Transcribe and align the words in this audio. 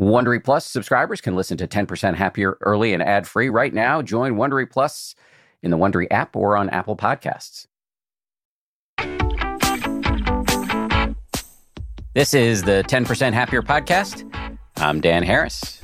Wondery 0.00 0.42
Plus 0.42 0.64
subscribers 0.64 1.20
can 1.20 1.36
listen 1.36 1.58
to 1.58 1.68
10% 1.68 2.14
Happier 2.14 2.56
early 2.62 2.94
and 2.94 3.02
ad 3.02 3.28
free 3.28 3.50
right 3.50 3.74
now. 3.74 4.00
Join 4.00 4.36
Wondery 4.36 4.68
Plus 4.70 5.14
in 5.62 5.70
the 5.70 5.76
Wondery 5.76 6.06
app 6.10 6.34
or 6.34 6.56
on 6.56 6.70
Apple 6.70 6.96
Podcasts. 6.96 7.66
This 12.14 12.32
is 12.32 12.62
the 12.62 12.82
10% 12.88 13.34
Happier 13.34 13.60
podcast. 13.60 14.24
I'm 14.78 15.02
Dan 15.02 15.22
Harris. 15.22 15.82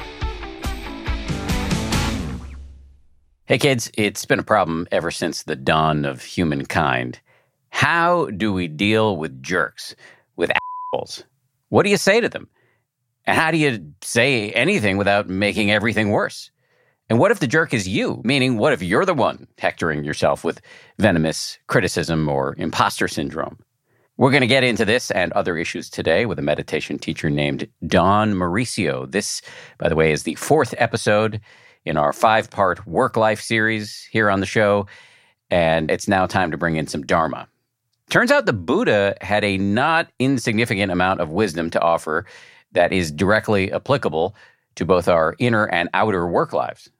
Hey 3.45 3.59
kids, 3.59 3.91
it's 3.98 4.25
been 4.25 4.39
a 4.39 4.43
problem 4.43 4.89
ever 4.91 5.11
since 5.11 5.43
the 5.43 5.57
dawn 5.57 6.07
of 6.07 6.23
humankind. 6.23 7.21
How 7.69 8.30
do 8.30 8.51
we 8.55 8.67
deal 8.67 9.19
with 9.19 9.43
jerks, 9.43 9.95
with 10.37 10.51
assholes? 10.95 11.23
What 11.69 11.83
do 11.83 11.91
you 11.91 11.98
say 11.98 12.23
to 12.23 12.30
them? 12.30 12.48
And 13.27 13.36
how 13.36 13.50
do 13.50 13.58
you 13.58 13.93
say 14.02 14.50
anything 14.52 14.96
without 14.96 15.29
making 15.29 15.70
everything 15.70 16.10
worse? 16.10 16.51
And 17.09 17.19
what 17.19 17.30
if 17.30 17.41
the 17.41 17.46
jerk 17.46 17.73
is 17.73 17.87
you? 17.87 18.20
Meaning, 18.24 18.59
what 18.59 18.73
if 18.73 18.82
you're 18.82 19.05
the 19.05 19.14
one 19.14 19.46
hectoring 19.59 20.05
yourself 20.05 20.45
with 20.45 20.60
venomous 20.98 21.59
criticism 21.68 22.28
or 22.28 22.54
imposter 22.59 23.09
syndrome? 23.09 23.59
We're 24.16 24.30
going 24.30 24.41
to 24.41 24.46
get 24.46 24.65
into 24.65 24.84
this 24.84 25.10
and 25.10 25.32
other 25.32 25.56
issues 25.56 25.91
today 25.91 26.24
with 26.27 26.38
a 26.38 26.42
meditation 26.42 26.98
teacher 26.98 27.28
named 27.28 27.68
Dawn 27.87 28.32
Mauricio. 28.32 29.10
This, 29.10 29.43
by 29.79 29.88
the 29.88 29.95
way, 29.95 30.10
is 30.10 30.23
the 30.23 30.37
fourth 30.37 30.74
episode 30.79 31.40
in 31.84 31.96
our 31.96 32.12
five 32.12 32.51
part 32.51 32.84
work 32.87 33.16
life 33.16 33.40
series 33.40 34.09
here 34.10 34.30
on 34.30 34.40
the 34.40 34.46
show. 34.46 34.87
And 35.51 35.90
it's 35.90 36.09
now 36.09 36.27
time 36.27 36.51
to 36.51 36.56
bring 36.56 36.77
in 36.77 36.87
some 36.87 37.04
Dharma. 37.04 37.46
Turns 38.09 38.30
out 38.30 38.46
the 38.46 38.52
Buddha 38.52 39.16
had 39.20 39.45
a 39.45 39.59
not 39.59 40.09
insignificant 40.18 40.90
amount 40.90 41.20
of 41.20 41.30
wisdom 41.30 41.70
to 41.70 41.80
offer 41.80 42.24
that 42.73 42.93
is 42.93 43.11
directly 43.11 43.73
applicable 43.73 44.34
to 44.77 44.84
both 44.84 45.09
our 45.09 45.34
inner 45.38 45.66
and 45.66 45.88
outer 45.95 46.27
work 46.27 46.52
lives. 46.52 46.91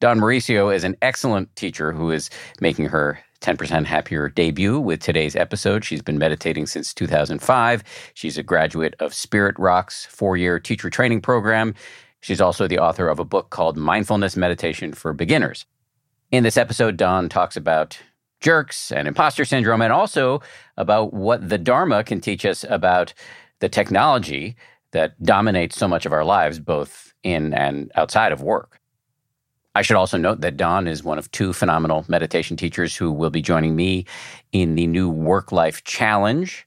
Dawn 0.00 0.18
Mauricio 0.18 0.74
is 0.74 0.84
an 0.84 0.96
excellent 1.02 1.54
teacher 1.56 1.92
who 1.92 2.10
is 2.10 2.30
making 2.60 2.86
her 2.86 3.20
10% 3.40 3.84
Happier 3.86 4.28
debut 4.28 4.78
with 4.78 5.00
today's 5.00 5.36
episode. 5.36 5.84
She's 5.84 6.02
been 6.02 6.18
meditating 6.18 6.66
since 6.66 6.92
2005. 6.92 7.82
She's 8.14 8.36
a 8.36 8.42
graduate 8.42 8.94
of 8.98 9.14
Spirit 9.14 9.58
Rock's 9.58 10.06
four 10.06 10.36
year 10.36 10.58
teacher 10.58 10.90
training 10.90 11.22
program. 11.22 11.74
She's 12.20 12.40
also 12.40 12.66
the 12.66 12.78
author 12.78 13.08
of 13.08 13.18
a 13.18 13.24
book 13.24 13.50
called 13.50 13.76
Mindfulness 13.76 14.36
Meditation 14.36 14.92
for 14.92 15.12
Beginners. 15.12 15.64
In 16.30 16.44
this 16.44 16.58
episode, 16.58 16.96
Dawn 16.96 17.28
talks 17.28 17.56
about 17.56 17.98
jerks 18.40 18.92
and 18.92 19.08
imposter 19.08 19.44
syndrome 19.44 19.82
and 19.82 19.92
also 19.92 20.40
about 20.76 21.12
what 21.12 21.48
the 21.48 21.58
Dharma 21.58 22.04
can 22.04 22.20
teach 22.20 22.44
us 22.44 22.64
about 22.68 23.14
the 23.60 23.68
technology 23.68 24.56
that 24.92 25.20
dominates 25.22 25.76
so 25.76 25.86
much 25.86 26.06
of 26.06 26.12
our 26.12 26.24
lives, 26.24 26.58
both 26.58 27.12
in 27.22 27.54
and 27.54 27.90
outside 27.94 28.32
of 28.32 28.42
work. 28.42 28.80
I 29.74 29.82
should 29.82 29.96
also 29.96 30.18
note 30.18 30.40
that 30.40 30.56
Dawn 30.56 30.88
is 30.88 31.04
one 31.04 31.18
of 31.18 31.30
two 31.30 31.52
phenomenal 31.52 32.04
meditation 32.08 32.56
teachers 32.56 32.96
who 32.96 33.12
will 33.12 33.30
be 33.30 33.40
joining 33.40 33.76
me 33.76 34.04
in 34.52 34.74
the 34.74 34.86
new 34.86 35.08
Work 35.08 35.52
Life 35.52 35.84
Challenge. 35.84 36.66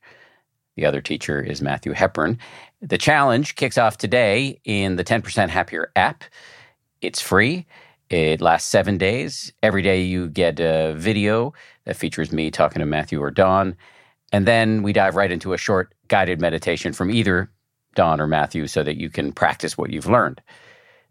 The 0.78 0.86
other 0.86 1.02
teacher 1.02 1.42
is 1.42 1.62
Matthew 1.62 1.92
Hepburn. 1.92 2.40
The 2.82 2.98
challenge 2.98 3.56
kicks 3.56 3.78
off 3.78 3.98
today 3.98 4.60
in 4.64 4.96
the 4.96 5.04
10% 5.04 5.50
Happier 5.50 5.92
app. 5.96 6.24
It's 7.02 7.22
free. 7.22 7.66
It 8.10 8.42
lasts 8.42 8.70
seven 8.70 8.98
days. 8.98 9.52
Every 9.62 9.82
day 9.82 10.02
you 10.02 10.30
get 10.30 10.60
a 10.60 10.94
video 10.96 11.54
that 11.86 11.98
features 11.98 12.32
me 12.32 12.52
talking 12.52 12.80
to 12.80 12.86
Matthew 12.86 13.22
or 13.22 13.32
Dawn. 13.32 13.76
And 14.32 14.48
then 14.48 14.82
we 14.82 14.94
dive 14.94 15.16
right 15.16 15.32
into 15.32 15.54
a 15.54 15.58
short 15.58 15.94
guided 16.08 16.40
meditation 16.40 16.94
from 16.94 17.12
either 17.12 17.52
Dawn 17.96 18.22
or 18.22 18.28
Matthew 18.28 18.68
so 18.68 18.84
that 18.84 18.98
you 18.98 19.10
can 19.10 19.32
practice 19.32 19.78
what 19.78 19.92
you've 19.92 20.08
learned. 20.08 20.42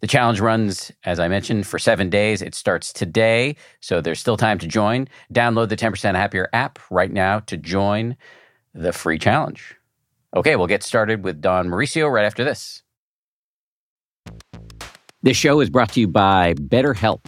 The 0.00 0.08
challenge 0.08 0.40
runs, 0.40 0.90
as 1.04 1.20
I 1.20 1.28
mentioned, 1.28 1.66
for 1.66 1.78
seven 1.78 2.10
days. 2.10 2.42
It 2.42 2.56
starts 2.56 2.92
today, 2.92 3.54
so 3.80 4.00
there's 4.00 4.18
still 4.18 4.36
time 4.36 4.58
to 4.58 4.66
join. 4.66 5.06
Download 5.32 5.68
the 5.68 5.76
10% 5.76 6.16
Happier 6.16 6.48
app 6.52 6.80
right 6.90 7.12
now 7.12 7.38
to 7.40 7.56
join 7.56 8.16
the 8.74 8.92
free 8.92 9.18
challenge. 9.18 9.76
Okay, 10.34 10.56
we'll 10.56 10.66
get 10.66 10.82
started 10.82 11.22
with 11.22 11.40
Dawn 11.40 11.68
Mauricio 11.68 12.10
right 12.10 12.24
after 12.24 12.42
this. 12.42 12.82
This 15.22 15.36
show 15.36 15.60
is 15.60 15.70
brought 15.70 15.92
to 15.92 16.00
you 16.00 16.08
by 16.08 16.54
BetterHelp. 16.54 17.20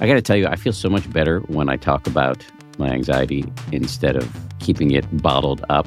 I 0.00 0.08
got 0.08 0.14
to 0.14 0.22
tell 0.22 0.36
you, 0.36 0.48
I 0.48 0.56
feel 0.56 0.72
so 0.72 0.90
much 0.90 1.08
better 1.12 1.38
when 1.42 1.68
I 1.68 1.76
talk 1.76 2.06
about 2.08 2.44
my 2.78 2.88
anxiety 2.88 3.44
instead 3.70 4.16
of 4.16 4.28
keeping 4.58 4.90
it 4.90 5.04
bottled 5.22 5.64
up. 5.68 5.86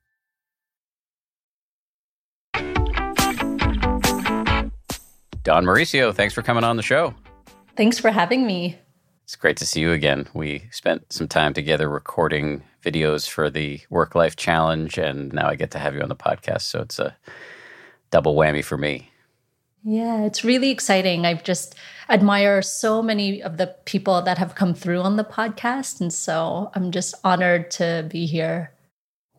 Dawn 5.43 5.65
Mauricio, 5.65 6.13
thanks 6.13 6.35
for 6.35 6.43
coming 6.43 6.63
on 6.63 6.77
the 6.77 6.83
show. 6.83 7.15
Thanks 7.75 7.97
for 7.97 8.11
having 8.11 8.45
me. 8.45 8.77
It's 9.23 9.35
great 9.35 9.57
to 9.57 9.65
see 9.65 9.79
you 9.79 9.91
again. 9.91 10.27
We 10.35 10.67
spent 10.71 11.11
some 11.11 11.27
time 11.27 11.53
together 11.53 11.89
recording 11.89 12.63
videos 12.83 13.27
for 13.27 13.49
the 13.49 13.79
Work 13.89 14.13
Life 14.13 14.35
Challenge, 14.35 14.97
and 14.99 15.33
now 15.33 15.47
I 15.47 15.55
get 15.55 15.71
to 15.71 15.79
have 15.79 15.95
you 15.95 16.01
on 16.01 16.09
the 16.09 16.15
podcast. 16.15 16.61
So 16.61 16.81
it's 16.81 16.99
a 16.99 17.15
double 18.11 18.35
whammy 18.35 18.63
for 18.63 18.77
me. 18.77 19.09
Yeah, 19.83 20.25
it's 20.25 20.43
really 20.43 20.69
exciting. 20.69 21.25
I've 21.25 21.43
just 21.43 21.73
admire 22.07 22.61
so 22.61 23.01
many 23.01 23.41
of 23.41 23.57
the 23.57 23.75
people 23.85 24.21
that 24.21 24.37
have 24.37 24.53
come 24.53 24.75
through 24.75 25.01
on 25.01 25.15
the 25.15 25.23
podcast. 25.23 26.01
And 26.01 26.13
so 26.13 26.69
I'm 26.75 26.91
just 26.91 27.15
honored 27.23 27.71
to 27.71 28.05
be 28.11 28.27
here. 28.27 28.73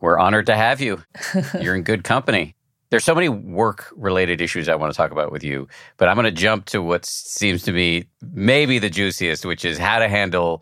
We're 0.01 0.19
honored 0.19 0.47
to 0.47 0.55
have 0.55 0.81
you. 0.81 1.01
You're 1.61 1.75
in 1.75 1.83
good 1.83 2.03
company. 2.03 2.55
There's 2.93 3.03
so 3.03 3.15
many 3.15 3.27
work 3.27 3.91
related 3.95 4.39
issues 4.39 4.69
I 4.69 4.75
want 4.75 4.93
to 4.93 4.95
talk 4.95 5.09
about 5.09 5.31
with 5.31 5.43
you, 5.43 5.67
but 5.97 6.07
I'm 6.07 6.15
going 6.15 6.25
to 6.25 6.31
jump 6.31 6.65
to 6.65 6.79
what 6.79 7.07
seems 7.07 7.63
to 7.63 7.71
be 7.71 8.05
maybe 8.21 8.77
the 8.77 8.91
juiciest, 8.91 9.47
which 9.47 9.65
is 9.65 9.79
how 9.79 9.97
to 9.97 10.07
handle 10.07 10.61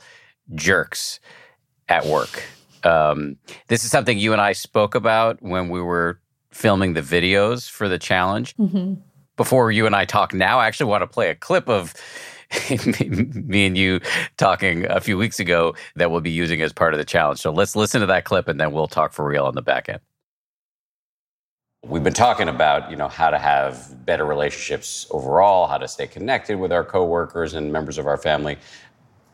jerks 0.55 1.19
at 1.89 2.05
work. 2.05 2.41
Um, 2.85 3.35
this 3.67 3.83
is 3.83 3.91
something 3.91 4.17
you 4.17 4.31
and 4.31 4.39
I 4.39 4.53
spoke 4.53 4.95
about 4.95 5.41
when 5.41 5.67
we 5.67 5.81
were 5.81 6.21
filming 6.51 6.93
the 6.93 7.01
videos 7.01 7.69
for 7.69 7.89
the 7.89 7.99
challenge. 7.99 8.55
Mm-hmm. 8.55 8.93
Before 9.35 9.69
you 9.69 9.85
and 9.85 9.93
I 9.93 10.05
talk 10.05 10.33
now, 10.33 10.57
I 10.57 10.67
actually 10.67 10.89
want 10.89 11.01
to 11.01 11.07
play 11.07 11.31
a 11.31 11.35
clip 11.35 11.67
of 11.67 11.93
me 12.69 13.65
and 13.65 13.77
you 13.77 13.99
talking 14.37 14.85
a 14.89 15.01
few 15.01 15.17
weeks 15.17 15.41
ago 15.41 15.75
that 15.97 16.11
we'll 16.11 16.21
be 16.21 16.31
using 16.31 16.61
as 16.61 16.71
part 16.71 16.93
of 16.93 16.97
the 16.97 17.03
challenge. 17.03 17.41
So 17.41 17.51
let's 17.51 17.75
listen 17.75 17.99
to 17.99 18.07
that 18.07 18.23
clip 18.23 18.47
and 18.47 18.57
then 18.57 18.71
we'll 18.71 18.87
talk 18.87 19.11
for 19.11 19.25
real 19.25 19.43
on 19.47 19.55
the 19.55 19.61
back 19.61 19.89
end. 19.89 19.99
We've 21.83 22.03
been 22.03 22.13
talking 22.13 22.47
about, 22.47 22.91
you 22.91 22.95
know, 22.95 23.07
how 23.07 23.31
to 23.31 23.39
have 23.39 24.05
better 24.05 24.23
relationships 24.23 25.07
overall, 25.09 25.65
how 25.65 25.79
to 25.79 25.87
stay 25.87 26.05
connected 26.05 26.59
with 26.59 26.71
our 26.71 26.83
coworkers 26.83 27.55
and 27.55 27.73
members 27.73 27.97
of 27.97 28.05
our 28.05 28.17
family. 28.17 28.59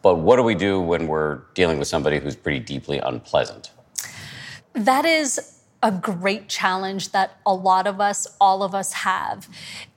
But 0.02 0.20
what 0.20 0.38
do 0.38 0.44
we 0.44 0.56
do 0.56 0.80
when 0.80 1.08
we're 1.08 1.42
dealing 1.56 1.78
with 1.78 1.90
somebody 1.90 2.20
who's 2.20 2.38
pretty 2.38 2.62
deeply 2.62 3.00
unpleasant? 3.00 3.72
That 4.72 5.04
is 5.04 5.60
a 5.84 5.92
great 5.92 6.48
challenge 6.48 7.12
that 7.12 7.38
a 7.46 7.54
lot 7.54 7.86
of 7.86 8.00
us, 8.00 8.26
all 8.40 8.64
of 8.64 8.74
us 8.74 8.94
have. 8.94 9.50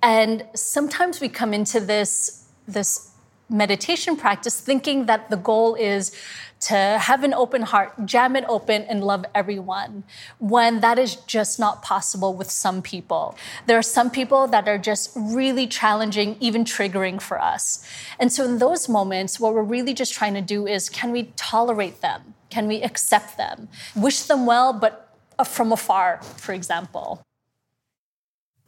And 0.03 0.45
sometimes 0.53 1.21
we 1.21 1.29
come 1.29 1.55
into 1.55 1.79
this 1.79 2.49
this 2.67 3.11
meditation 3.49 4.17
practice 4.17 4.61
thinking 4.61 5.07
that 5.07 5.29
the 5.31 5.37
goal 5.37 5.75
is 5.75 6.17
to 6.61 6.75
have 6.75 7.25
an 7.25 7.33
open 7.33 7.63
heart, 7.63 7.93
jam 8.05 8.37
it 8.37 8.45
open, 8.49 8.83
and 8.83 9.03
love 9.03 9.25
everyone, 9.35 10.05
when 10.39 10.81
that 10.81 10.99
is 10.99 11.17
just 11.17 11.59
not 11.59 11.83
possible 11.83 12.35
with 12.35 12.51
some 12.51 12.83
people. 12.83 13.35
There 13.67 13.79
are 13.79 13.83
some 13.83 14.11
people 14.11 14.47
that 14.49 14.69
are 14.69 14.79
just 14.79 15.11
really 15.17 15.67
challenging, 15.67 16.37
even 16.39 16.65
triggering 16.65 17.21
for 17.21 17.41
us. 17.41 17.87
And 18.19 18.31
so, 18.31 18.45
in 18.45 18.59
those 18.59 18.89
moments, 18.89 19.41
what 19.41 19.55
we're 19.55 19.63
really 19.63 19.95
just 19.95 20.13
trying 20.13 20.35
to 20.35 20.43
do 20.43 20.67
is 20.67 20.89
can 20.89 21.13
we 21.13 21.33
tolerate 21.37 22.03
them? 22.03 22.35
Can 22.51 22.67
we 22.67 22.83
accept 22.83 23.39
them? 23.39 23.69
Wish 23.97 24.23
them 24.25 24.45
well, 24.45 24.73
but 24.73 25.15
uh, 25.39 25.45
from 25.45 25.73
afar, 25.73 26.21
for 26.37 26.53
example. 26.53 27.23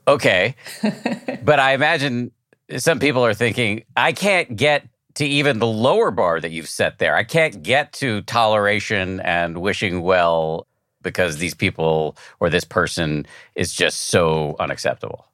Okay. 0.09 0.55
but 1.44 1.59
I 1.59 1.75
imagine 1.75 2.33
some 2.79 2.99
people 2.99 3.25
are 3.25 3.35
thinking, 3.35 3.85
I 3.97 4.12
can't 4.12 4.56
get 4.56 4.87
to 5.14 5.26
even 5.26 5.59
the 5.59 5.67
lower 5.67 6.11
bar 6.11 6.41
that 6.41 6.50
you've 6.50 6.69
set 6.69 6.99
there. 6.99 7.17
I 7.17 7.25
can't 7.25 7.62
get 7.62 7.93
to 7.94 8.23
toleration 8.23 9.20
and 9.20 9.59
wishing 9.59 10.03
well 10.03 10.67
because 11.03 11.38
these 11.38 11.55
people 11.55 12.17
or 12.41 12.49
this 12.49 12.64
person 12.64 13.26
is 13.55 13.75
just 13.75 14.00
so 14.03 14.56
unacceptable. 14.61 15.26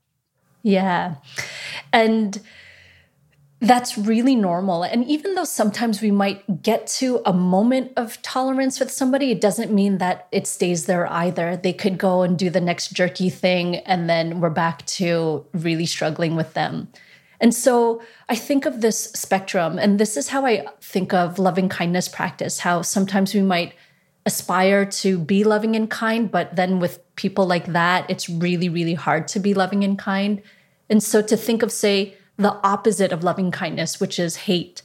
Yeah. 0.62 1.16
And 1.92 2.40
that's 3.60 3.98
really 3.98 4.36
normal. 4.36 4.84
And 4.84 5.04
even 5.06 5.34
though 5.34 5.44
sometimes 5.44 6.00
we 6.00 6.10
might 6.10 6.62
get 6.62 6.86
to 6.98 7.20
a 7.26 7.32
moment 7.32 7.92
of 7.96 8.20
tolerance 8.22 8.78
with 8.78 8.90
somebody, 8.90 9.32
it 9.32 9.40
doesn't 9.40 9.72
mean 9.72 9.98
that 9.98 10.28
it 10.30 10.46
stays 10.46 10.86
there 10.86 11.10
either. 11.10 11.56
They 11.56 11.72
could 11.72 11.98
go 11.98 12.22
and 12.22 12.38
do 12.38 12.50
the 12.50 12.60
next 12.60 12.92
jerky 12.92 13.30
thing, 13.30 13.76
and 13.76 14.08
then 14.08 14.40
we're 14.40 14.50
back 14.50 14.86
to 14.86 15.44
really 15.52 15.86
struggling 15.86 16.36
with 16.36 16.54
them. 16.54 16.88
And 17.40 17.54
so 17.54 18.02
I 18.28 18.34
think 18.34 18.66
of 18.66 18.80
this 18.80 19.04
spectrum, 19.12 19.78
and 19.78 19.98
this 19.98 20.16
is 20.16 20.28
how 20.28 20.44
I 20.44 20.66
think 20.80 21.12
of 21.12 21.38
loving 21.38 21.68
kindness 21.68 22.08
practice 22.08 22.60
how 22.60 22.82
sometimes 22.82 23.34
we 23.34 23.42
might 23.42 23.74
aspire 24.26 24.84
to 24.84 25.18
be 25.18 25.44
loving 25.44 25.74
and 25.76 25.90
kind, 25.90 26.30
but 26.30 26.54
then 26.56 26.80
with 26.80 27.00
people 27.16 27.46
like 27.46 27.66
that, 27.66 28.08
it's 28.10 28.28
really, 28.28 28.68
really 28.68 28.94
hard 28.94 29.28
to 29.28 29.40
be 29.40 29.54
loving 29.54 29.84
and 29.84 29.98
kind. 29.98 30.42
And 30.90 31.02
so 31.02 31.22
to 31.22 31.36
think 31.36 31.62
of, 31.62 31.72
say, 31.72 32.14
the 32.36 32.54
opposite 32.62 33.12
of 33.12 33.24
loving 33.24 33.50
kindness, 33.50 34.00
which 34.00 34.18
is 34.18 34.36
hate. 34.36 34.82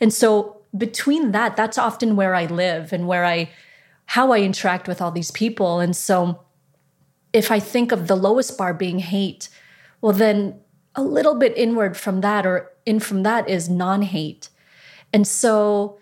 And 0.00 0.12
so 0.12 0.58
between 0.76 1.32
that, 1.32 1.56
that's 1.56 1.78
often 1.78 2.16
where 2.16 2.34
I 2.34 2.46
live 2.46 2.92
and 2.92 3.06
where 3.08 3.24
I, 3.24 3.50
how 4.06 4.32
I 4.32 4.40
interact 4.40 4.86
with 4.86 5.02
all 5.02 5.10
these 5.10 5.30
people. 5.30 5.80
And 5.80 5.96
so 5.96 6.42
if 7.32 7.50
I 7.50 7.58
think 7.58 7.92
of 7.92 8.06
the 8.06 8.16
lowest 8.16 8.56
bar 8.56 8.72
being 8.72 8.98
hate, 8.98 9.48
well, 10.00 10.12
then 10.12 10.60
a 10.96 11.02
little 11.02 11.34
bit 11.34 11.56
inward 11.56 11.96
from 11.96 12.22
that 12.22 12.46
or 12.46 12.72
in 12.84 12.98
from 12.98 13.22
that 13.22 13.48
is 13.48 13.68
non 13.68 14.02
hate. 14.02 14.48
And 15.12 15.26
so, 15.26 15.98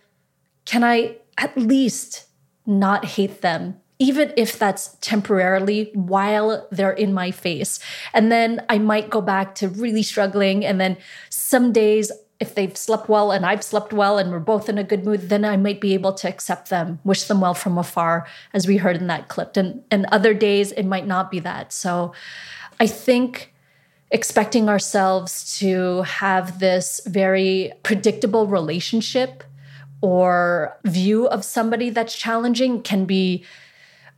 can 0.64 0.82
I 0.82 1.16
at 1.36 1.56
least 1.56 2.26
not 2.64 3.04
hate 3.04 3.42
them, 3.42 3.80
even 3.98 4.32
if 4.36 4.58
that's 4.58 4.96
temporarily 5.00 5.90
while 5.94 6.66
they're 6.70 6.92
in 6.92 7.12
my 7.12 7.32
face? 7.32 7.80
And 8.14 8.30
then 8.32 8.64
I 8.68 8.78
might 8.78 9.10
go 9.10 9.20
back 9.20 9.56
to 9.56 9.68
really 9.68 10.02
struggling. 10.02 10.64
And 10.64 10.80
then 10.80 10.96
some 11.28 11.72
days, 11.72 12.10
if 12.40 12.54
they've 12.54 12.76
slept 12.76 13.08
well 13.08 13.30
and 13.30 13.44
I've 13.44 13.62
slept 13.62 13.92
well 13.92 14.18
and 14.18 14.30
we're 14.30 14.38
both 14.38 14.68
in 14.68 14.78
a 14.78 14.84
good 14.84 15.04
mood, 15.04 15.28
then 15.28 15.44
I 15.44 15.56
might 15.56 15.80
be 15.80 15.94
able 15.94 16.12
to 16.14 16.28
accept 16.28 16.70
them, 16.70 16.98
wish 17.04 17.24
them 17.24 17.40
well 17.40 17.54
from 17.54 17.78
afar, 17.78 18.26
as 18.52 18.66
we 18.66 18.76
heard 18.76 18.96
in 18.96 19.06
that 19.08 19.28
clip. 19.28 19.56
And, 19.56 19.82
and 19.90 20.06
other 20.06 20.34
days, 20.34 20.72
it 20.72 20.84
might 20.84 21.06
not 21.06 21.30
be 21.30 21.40
that. 21.40 21.72
So 21.72 22.12
I 22.80 22.86
think 22.86 23.53
expecting 24.14 24.68
ourselves 24.68 25.58
to 25.58 26.02
have 26.02 26.60
this 26.60 27.00
very 27.04 27.72
predictable 27.82 28.46
relationship 28.46 29.42
or 30.00 30.78
view 30.84 31.26
of 31.26 31.44
somebody 31.44 31.90
that's 31.90 32.14
challenging 32.14 32.80
can 32.80 33.06
be 33.06 33.44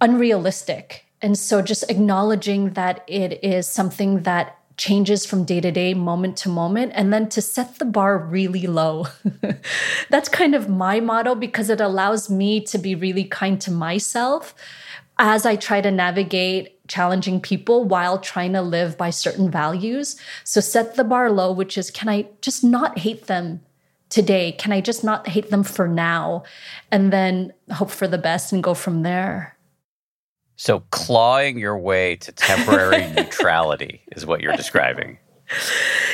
unrealistic. 0.03 1.07
And 1.23 1.39
so 1.39 1.63
just 1.63 1.91
acknowledging 1.91 2.75
that 2.75 3.05
it 3.09 3.43
is 3.43 3.67
something 3.67 4.25
that 4.25 4.59
changes 4.77 5.25
from 5.25 5.45
day 5.45 5.63
to 5.63 5.73
day, 5.73 5.95
moment 5.95 6.37
to 6.37 6.51
moment, 6.51 6.93
and 6.95 7.11
then 7.11 7.31
to 7.31 7.41
set 7.41 7.79
the 7.79 7.87
bar 7.87 8.19
really 8.19 8.67
low. 8.67 9.07
That's 10.11 10.29
kind 10.29 10.55
of 10.55 10.69
my 10.69 11.01
motto 11.01 11.35
because 11.35 11.71
it 11.71 11.81
allows 11.81 12.29
me 12.29 12.61
to 12.67 12.77
be 12.77 12.95
really 12.95 13.25
kind 13.25 13.59
to 13.63 13.71
myself 13.71 14.55
as 15.19 15.47
I 15.47 15.57
try 15.57 15.81
to 15.81 15.91
navigate 15.91 16.77
challenging 16.89 17.41
people 17.41 17.85
while 17.85 18.19
trying 18.19 18.53
to 18.53 18.63
live 18.63 18.97
by 18.97 19.11
certain 19.11 19.51
values. 19.51 20.17
So 20.45 20.61
set 20.61 20.95
the 20.95 21.05
bar 21.05 21.31
low, 21.31 21.53
which 21.53 21.79
is 21.79 21.91
can 21.91 22.09
I 22.09 22.29
just 22.43 22.63
not 22.63 22.99
hate 22.99 23.27
them 23.27 23.61
today? 24.09 24.53
Can 24.53 24.73
I 24.73 24.81
just 24.81 25.03
not 25.03 25.29
hate 25.29 25.51
them 25.51 25.63
for 25.63 25.89
now? 25.89 26.45
And 26.91 27.13
then 27.13 27.53
hope 27.73 27.91
for 27.91 28.07
the 28.07 28.19
best 28.19 28.53
and 28.53 28.63
go 28.63 28.75
from 28.75 29.03
there. 29.03 29.57
So 30.57 30.81
clawing 30.91 31.59
your 31.59 31.77
way 31.77 32.17
to 32.17 32.33
temporary 32.33 33.13
neutrality 33.17 34.03
is 34.13 34.25
what 34.25 34.41
you're 34.41 34.57
describing. 34.57 35.19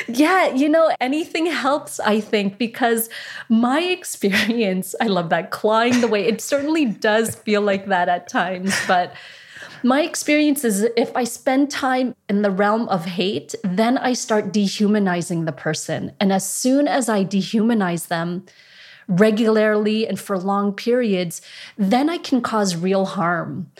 Yeah, 0.07 0.53
you 0.53 0.69
know, 0.69 0.91
anything 1.01 1.45
helps, 1.47 1.99
I 1.99 2.19
think, 2.19 2.57
because 2.57 3.09
my 3.49 3.81
experience, 3.81 4.95
I 5.01 5.07
love 5.07 5.29
that 5.29 5.51
clawing 5.51 6.01
the 6.01 6.07
way, 6.07 6.25
it 6.25 6.41
certainly 6.41 6.85
does 6.85 7.35
feel 7.35 7.61
like 7.61 7.87
that 7.87 8.09
at 8.09 8.27
times, 8.27 8.75
but 8.87 9.13
my 9.83 10.01
experience 10.01 10.63
is 10.63 10.87
if 10.95 11.13
I 11.15 11.25
spend 11.25 11.69
time 11.69 12.15
in 12.29 12.41
the 12.41 12.51
realm 12.51 12.87
of 12.87 13.05
hate, 13.05 13.53
then 13.63 13.97
I 13.97 14.13
start 14.13 14.53
dehumanizing 14.53 15.43
the 15.43 15.51
person. 15.51 16.13
And 16.21 16.31
as 16.31 16.49
soon 16.49 16.87
as 16.87 17.09
I 17.09 17.25
dehumanize 17.25 18.07
them, 18.07 18.45
regularly 19.07 20.07
and 20.07 20.19
for 20.19 20.37
long 20.37 20.73
periods, 20.73 21.41
then 21.77 22.09
I 22.09 22.17
can 22.17 22.41
cause 22.41 22.75
real 22.75 23.05
harm. 23.05 23.71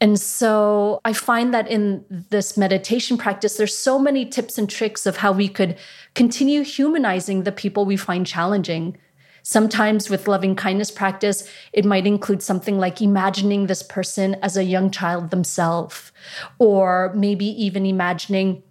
And 0.00 0.18
so 0.18 1.00
I 1.04 1.12
find 1.12 1.52
that 1.54 1.68
in 1.68 2.04
this 2.08 2.56
meditation 2.56 3.16
practice, 3.16 3.56
there's 3.56 3.76
so 3.76 3.98
many 3.98 4.26
tips 4.26 4.58
and 4.58 4.68
tricks 4.68 5.06
of 5.06 5.18
how 5.18 5.32
we 5.32 5.48
could 5.48 5.76
continue 6.14 6.62
humanizing 6.62 7.42
the 7.42 7.52
people 7.52 7.84
we 7.84 7.96
find 7.96 8.26
challenging 8.26 8.96
Sometimes 9.42 10.08
with 10.08 10.28
loving 10.28 10.54
kindness 10.54 10.90
practice, 10.90 11.48
it 11.72 11.84
might 11.84 12.06
include 12.06 12.42
something 12.42 12.78
like 12.78 13.02
imagining 13.02 13.66
this 13.66 13.82
person 13.82 14.36
as 14.36 14.56
a 14.56 14.64
young 14.64 14.90
child 14.90 15.30
themselves, 15.30 16.12
or 16.58 17.12
maybe 17.14 17.46
even 17.46 17.84
imagining 17.84 18.62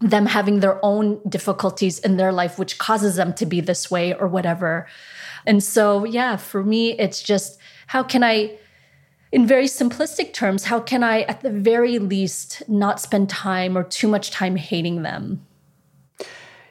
them 0.00 0.26
having 0.26 0.60
their 0.60 0.82
own 0.84 1.20
difficulties 1.28 1.98
in 1.98 2.16
their 2.16 2.32
life, 2.32 2.58
which 2.58 2.78
causes 2.78 3.16
them 3.16 3.34
to 3.34 3.44
be 3.44 3.60
this 3.60 3.90
way 3.90 4.14
or 4.14 4.28
whatever. 4.28 4.86
And 5.46 5.62
so, 5.62 6.04
yeah, 6.04 6.36
for 6.36 6.62
me, 6.62 6.98
it's 6.98 7.22
just 7.22 7.58
how 7.86 8.02
can 8.02 8.22
I, 8.22 8.58
in 9.32 9.46
very 9.46 9.66
simplistic 9.66 10.32
terms, 10.32 10.64
how 10.64 10.80
can 10.80 11.02
I, 11.02 11.22
at 11.22 11.40
the 11.40 11.50
very 11.50 11.98
least, 11.98 12.62
not 12.68 13.00
spend 13.00 13.28
time 13.28 13.76
or 13.76 13.84
too 13.84 14.08
much 14.08 14.30
time 14.30 14.56
hating 14.56 15.02
them? 15.02 15.46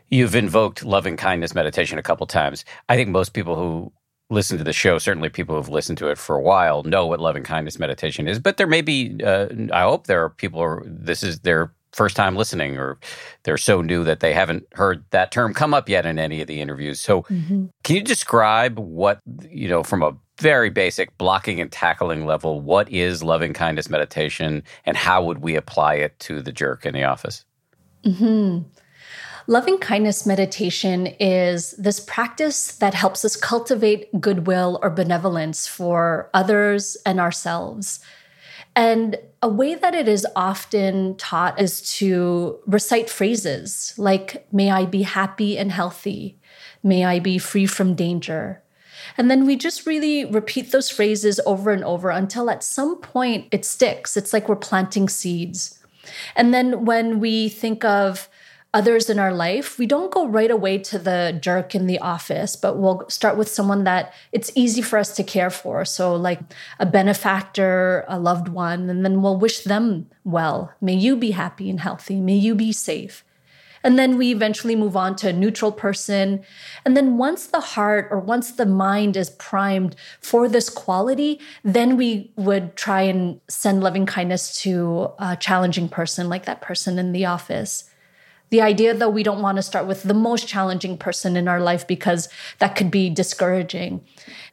You've 0.09 0.35
invoked 0.35 0.83
loving 0.83 1.17
kindness 1.17 1.53
meditation 1.53 1.99
a 1.99 2.03
couple 2.03 2.25
times. 2.25 2.65
I 2.87 2.95
think 2.95 3.09
most 3.09 3.33
people 3.33 3.55
who 3.55 3.91
listen 4.31 4.57
to 4.57 4.63
the 4.63 4.73
show, 4.73 4.97
certainly 4.97 5.29
people 5.29 5.55
who've 5.55 5.69
listened 5.69 5.97
to 5.99 6.07
it 6.07 6.17
for 6.17 6.35
a 6.35 6.41
while, 6.41 6.83
know 6.83 7.05
what 7.05 7.19
loving 7.19 7.43
kindness 7.43 7.79
meditation 7.79 8.27
is. 8.27 8.39
But 8.39 8.57
there 8.57 8.67
may 8.67 8.81
be, 8.81 9.19
uh, 9.23 9.47
I 9.71 9.81
hope 9.81 10.07
there 10.07 10.23
are 10.23 10.29
people, 10.29 10.81
this 10.85 11.23
is 11.23 11.39
their 11.39 11.73
first 11.93 12.15
time 12.15 12.35
listening 12.35 12.77
or 12.77 12.97
they're 13.43 13.57
so 13.57 13.81
new 13.81 14.03
that 14.03 14.19
they 14.19 14.33
haven't 14.33 14.65
heard 14.73 15.03
that 15.11 15.31
term 15.31 15.53
come 15.53 15.73
up 15.73 15.89
yet 15.89 16.05
in 16.05 16.19
any 16.19 16.41
of 16.41 16.47
the 16.47 16.61
interviews. 16.61 16.99
So, 16.99 17.23
mm-hmm. 17.23 17.65
can 17.83 17.95
you 17.95 18.03
describe 18.03 18.77
what, 18.77 19.19
you 19.49 19.67
know, 19.67 19.83
from 19.83 20.03
a 20.03 20.15
very 20.39 20.69
basic 20.69 21.17
blocking 21.17 21.59
and 21.59 21.71
tackling 21.71 22.25
level, 22.25 22.61
what 22.61 22.89
is 22.91 23.23
loving 23.23 23.53
kindness 23.53 23.89
meditation 23.89 24.63
and 24.85 24.95
how 24.95 25.23
would 25.23 25.39
we 25.39 25.55
apply 25.55 25.95
it 25.95 26.17
to 26.19 26.41
the 26.41 26.51
jerk 26.51 26.85
in 26.85 26.93
the 26.93 27.03
office? 27.03 27.45
hmm 28.05 28.59
Loving 29.49 29.79
kindness 29.79 30.27
meditation 30.27 31.07
is 31.19 31.71
this 31.71 31.99
practice 31.99 32.73
that 32.73 32.93
helps 32.93 33.25
us 33.25 33.35
cultivate 33.35 34.21
goodwill 34.21 34.79
or 34.83 34.91
benevolence 34.91 35.65
for 35.65 36.29
others 36.35 36.95
and 37.03 37.19
ourselves. 37.19 37.99
And 38.75 39.17
a 39.41 39.47
way 39.49 39.75
that 39.75 39.95
it 39.95 40.07
is 40.07 40.27
often 40.35 41.15
taught 41.15 41.59
is 41.59 41.81
to 41.97 42.59
recite 42.65 43.09
phrases 43.09 43.93
like, 43.97 44.47
May 44.51 44.69
I 44.69 44.85
be 44.85 45.03
happy 45.03 45.57
and 45.57 45.71
healthy. 45.71 46.37
May 46.83 47.05
I 47.05 47.19
be 47.19 47.37
free 47.37 47.65
from 47.65 47.95
danger. 47.95 48.61
And 49.17 49.29
then 49.29 49.45
we 49.45 49.55
just 49.55 49.85
really 49.85 50.25
repeat 50.25 50.71
those 50.71 50.89
phrases 50.89 51.39
over 51.45 51.71
and 51.71 51.83
over 51.83 52.09
until 52.09 52.49
at 52.49 52.63
some 52.63 52.99
point 53.01 53.47
it 53.51 53.65
sticks. 53.65 54.15
It's 54.15 54.33
like 54.33 54.47
we're 54.47 54.55
planting 54.55 55.09
seeds. 55.09 55.79
And 56.35 56.53
then 56.53 56.85
when 56.85 57.19
we 57.19 57.49
think 57.49 57.83
of 57.83 58.29
others 58.73 59.09
in 59.09 59.17
our 59.17 59.33
life, 59.33 59.79
we 59.79 59.87
don't 59.87 60.11
go 60.11 60.27
right 60.27 60.51
away 60.51 60.77
to 60.77 60.99
the 60.99 61.37
jerk 61.41 61.73
in 61.73 61.87
the 61.87 61.99
office, 61.99 62.55
but 62.55 62.77
we'll 62.77 63.07
start 63.09 63.35
with 63.35 63.49
someone 63.49 63.83
that 63.83 64.13
it's 64.31 64.51
easy 64.55 64.81
for 64.81 64.99
us 64.99 65.15
to 65.15 65.23
care 65.23 65.49
for. 65.49 65.83
So, 65.85 66.15
like 66.15 66.39
a 66.79 66.85
benefactor, 66.85 68.05
a 68.07 68.19
loved 68.19 68.47
one, 68.47 68.89
and 68.89 69.03
then 69.03 69.21
we'll 69.21 69.37
wish 69.37 69.63
them 69.63 70.07
well. 70.23 70.71
May 70.81 70.93
you 70.93 71.15
be 71.15 71.31
happy 71.31 71.69
and 71.69 71.79
healthy. 71.79 72.19
May 72.21 72.35
you 72.35 72.53
be 72.53 72.71
safe. 72.71 73.23
And 73.81 73.97
then 73.97 74.17
we 74.17 74.31
eventually 74.31 74.75
move 74.75 74.97
on 74.97 75.15
to 75.17 75.29
a 75.29 75.33
neutral 75.33 75.71
person. 75.71 76.43
And 76.85 76.97
then 76.97 77.17
once 77.17 77.47
the 77.47 77.61
heart 77.61 78.09
or 78.11 78.19
once 78.19 78.51
the 78.51 78.65
mind 78.65 79.15
is 79.15 79.29
primed 79.29 79.95
for 80.19 80.49
this 80.49 80.69
quality, 80.69 81.39
then 81.63 81.95
we 81.95 82.31
would 82.35 82.75
try 82.75 83.03
and 83.03 83.39
send 83.47 83.81
loving 83.81 84.05
kindness 84.05 84.61
to 84.63 85.11
a 85.17 85.37
challenging 85.37 85.87
person, 85.87 86.27
like 86.27 86.45
that 86.45 86.61
person 86.61 86.99
in 86.99 87.13
the 87.13 87.25
office. 87.25 87.89
The 88.49 88.61
idea, 88.61 88.93
though, 88.93 89.09
we 89.09 89.23
don't 89.23 89.41
want 89.41 89.57
to 89.57 89.61
start 89.61 89.85
with 89.85 90.03
the 90.03 90.13
most 90.13 90.47
challenging 90.47 90.97
person 90.97 91.37
in 91.37 91.47
our 91.47 91.59
life 91.59 91.87
because 91.87 92.29
that 92.59 92.75
could 92.75 92.89
be 92.89 93.09
discouraging. 93.09 94.01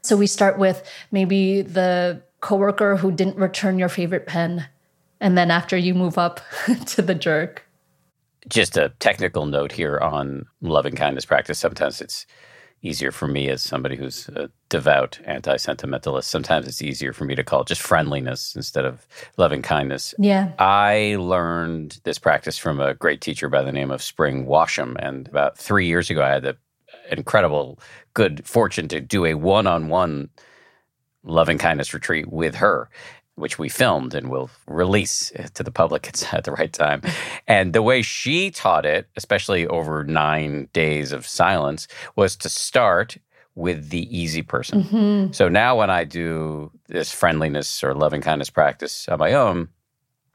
So 0.02 0.16
we 0.16 0.26
start 0.26 0.58
with 0.58 0.86
maybe 1.10 1.62
the 1.62 2.22
coworker 2.40 2.96
who 2.96 3.10
didn't 3.10 3.36
return 3.36 3.78
your 3.78 3.88
favorite 3.88 4.26
pen. 4.26 4.68
And 5.20 5.36
then 5.36 5.50
after 5.50 5.76
you 5.76 5.94
move 5.94 6.18
up 6.18 6.40
to 6.86 7.02
the 7.02 7.14
jerk. 7.14 7.64
Just 8.48 8.76
a 8.76 8.90
technical 9.00 9.46
note 9.46 9.72
here 9.72 9.98
on 9.98 10.46
loving 10.60 10.94
kindness 10.94 11.24
practice. 11.24 11.58
Sometimes 11.58 12.00
it's 12.00 12.26
easier 12.82 13.10
for 13.10 13.26
me 13.26 13.48
as 13.48 13.62
somebody 13.62 13.96
who's 13.96 14.28
a 14.28 14.50
devout 14.68 15.18
anti 15.24 15.56
sentimentalist. 15.56 16.30
Sometimes 16.30 16.66
it's 16.66 16.82
easier 16.82 17.12
for 17.12 17.24
me 17.24 17.34
to 17.34 17.44
call 17.44 17.62
it 17.62 17.68
just 17.68 17.82
friendliness 17.82 18.54
instead 18.56 18.84
of 18.84 19.06
loving 19.36 19.62
kindness. 19.62 20.14
Yeah. 20.18 20.52
I 20.58 21.16
learned 21.18 22.00
this 22.04 22.18
practice 22.18 22.58
from 22.58 22.80
a 22.80 22.94
great 22.94 23.20
teacher 23.20 23.48
by 23.48 23.62
the 23.62 23.72
name 23.72 23.90
of 23.90 24.02
Spring 24.02 24.46
Washam. 24.46 24.96
And 24.98 25.28
about 25.28 25.56
three 25.58 25.86
years 25.86 26.10
ago, 26.10 26.22
I 26.22 26.30
had 26.30 26.42
the 26.42 26.56
incredible 27.10 27.78
good 28.14 28.46
fortune 28.46 28.88
to 28.88 29.00
do 29.00 29.24
a 29.24 29.34
one 29.34 29.66
on 29.66 29.88
one 29.88 30.30
loving 31.22 31.58
kindness 31.58 31.92
retreat 31.92 32.28
with 32.28 32.56
her 32.56 32.88
which 33.36 33.58
we 33.58 33.68
filmed 33.68 34.14
and 34.14 34.30
will 34.30 34.50
release 34.66 35.30
to 35.54 35.62
the 35.62 35.70
public 35.70 36.10
at 36.32 36.44
the 36.44 36.52
right 36.52 36.72
time. 36.72 37.02
And 37.46 37.72
the 37.72 37.82
way 37.82 38.02
she 38.02 38.50
taught 38.50 38.84
it, 38.84 39.08
especially 39.16 39.66
over 39.66 40.04
nine 40.04 40.68
days 40.72 41.12
of 41.12 41.26
silence, 41.26 41.86
was 42.16 42.34
to 42.36 42.48
start 42.48 43.18
with 43.56 43.88
the 43.88 44.16
easy 44.16 44.42
person. 44.42 44.84
Mm-hmm. 44.84 45.32
So 45.32 45.48
now 45.48 45.78
when 45.78 45.90
I 45.90 46.04
do 46.04 46.70
this 46.86 47.10
friendliness 47.10 47.82
or 47.82 47.94
loving 47.94 48.20
kindness 48.20 48.50
practice 48.50 49.08
on 49.08 49.18
my 49.18 49.32
own, 49.32 49.68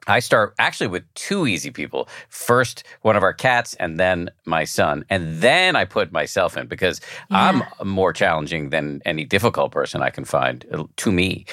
I 0.08 0.20
start 0.20 0.56
actually 0.58 0.88
with 0.88 1.04
two 1.14 1.46
easy 1.48 1.70
people. 1.70 2.10
First, 2.30 2.84
one 3.02 3.16
of 3.16 3.24
our 3.24 3.34
cats, 3.34 3.76
and 3.76 4.00
then 4.00 4.32
my 4.46 4.64
son. 4.64 5.06
And 5.10 5.42
then 5.42 5.76
I 5.76 5.86
put 5.86 6.12
myself 6.12 6.58
in 6.58 6.68
because 6.68 7.00
yeah. 7.30 7.64
I'm 7.80 7.88
more 7.88 8.12
challenging 8.12 8.72
than 8.72 9.02
any 9.06 9.26
difficult 9.26 9.72
person 9.72 10.02
I 10.02 10.10
can 10.10 10.26
find 10.26 10.66
uh, 10.74 10.86
to 10.98 11.12
me. 11.12 11.46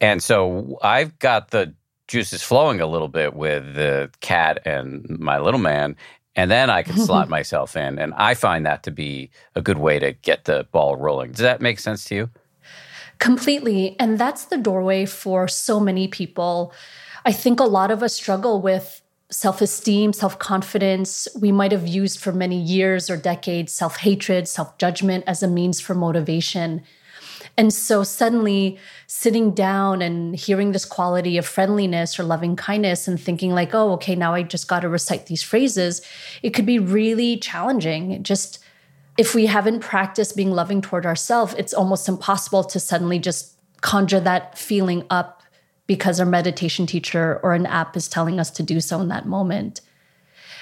And 0.00 0.22
so 0.22 0.78
I've 0.80 1.18
got 1.18 1.50
the 1.50 1.74
juices 2.06 2.42
flowing 2.42 2.80
a 2.80 2.86
little 2.86 3.08
bit 3.08 3.34
with 3.34 3.74
the 3.74 4.10
cat 4.20 4.62
and 4.64 5.04
my 5.18 5.38
little 5.38 5.60
man. 5.60 5.96
And 6.38 6.52
then 6.52 6.70
I 6.70 6.84
can 6.84 6.96
slot 7.06 7.28
myself 7.28 7.76
in. 7.76 7.98
And 7.98 8.14
I 8.14 8.34
find 8.34 8.64
that 8.64 8.84
to 8.84 8.92
be 8.92 9.30
a 9.56 9.60
good 9.60 9.78
way 9.78 9.98
to 9.98 10.12
get 10.12 10.44
the 10.44 10.68
ball 10.70 10.94
rolling. 10.94 11.32
Does 11.32 11.40
that 11.40 11.60
make 11.60 11.80
sense 11.80 12.04
to 12.04 12.14
you? 12.14 12.30
Completely. 13.18 13.96
And 13.98 14.18
that's 14.18 14.44
the 14.44 14.56
doorway 14.56 15.04
for 15.04 15.48
so 15.48 15.80
many 15.80 16.06
people. 16.06 16.72
I 17.24 17.32
think 17.32 17.58
a 17.58 17.64
lot 17.64 17.90
of 17.90 18.04
us 18.04 18.14
struggle 18.14 18.62
with 18.62 19.02
self 19.32 19.60
esteem, 19.60 20.12
self 20.12 20.38
confidence. 20.38 21.26
We 21.40 21.50
might 21.50 21.72
have 21.72 21.88
used 21.88 22.20
for 22.20 22.30
many 22.30 22.60
years 22.62 23.10
or 23.10 23.16
decades 23.16 23.72
self 23.72 23.96
hatred, 23.96 24.46
self 24.46 24.78
judgment 24.78 25.24
as 25.26 25.42
a 25.42 25.48
means 25.48 25.80
for 25.80 25.94
motivation. 25.94 26.84
And 27.58 27.74
so 27.74 28.04
suddenly 28.04 28.78
sitting 29.08 29.50
down 29.50 30.00
and 30.00 30.36
hearing 30.36 30.70
this 30.70 30.84
quality 30.84 31.36
of 31.38 31.44
friendliness 31.44 32.16
or 32.16 32.22
loving 32.22 32.54
kindness 32.54 33.08
and 33.08 33.20
thinking 33.20 33.50
like, 33.50 33.74
oh, 33.74 33.90
okay, 33.94 34.14
now 34.14 34.32
I 34.32 34.44
just 34.44 34.68
got 34.68 34.80
to 34.80 34.88
recite 34.88 35.26
these 35.26 35.42
phrases, 35.42 36.00
it 36.40 36.50
could 36.50 36.64
be 36.64 36.78
really 36.78 37.36
challenging. 37.36 38.22
Just 38.22 38.60
if 39.18 39.34
we 39.34 39.46
haven't 39.46 39.80
practiced 39.80 40.36
being 40.36 40.52
loving 40.52 40.80
toward 40.80 41.04
ourselves, 41.04 41.52
it's 41.58 41.74
almost 41.74 42.08
impossible 42.08 42.62
to 42.62 42.78
suddenly 42.78 43.18
just 43.18 43.56
conjure 43.80 44.20
that 44.20 44.56
feeling 44.56 45.04
up 45.10 45.42
because 45.88 46.20
our 46.20 46.26
meditation 46.26 46.86
teacher 46.86 47.40
or 47.42 47.54
an 47.54 47.66
app 47.66 47.96
is 47.96 48.06
telling 48.06 48.38
us 48.38 48.52
to 48.52 48.62
do 48.62 48.80
so 48.80 49.00
in 49.00 49.08
that 49.08 49.26
moment. 49.26 49.80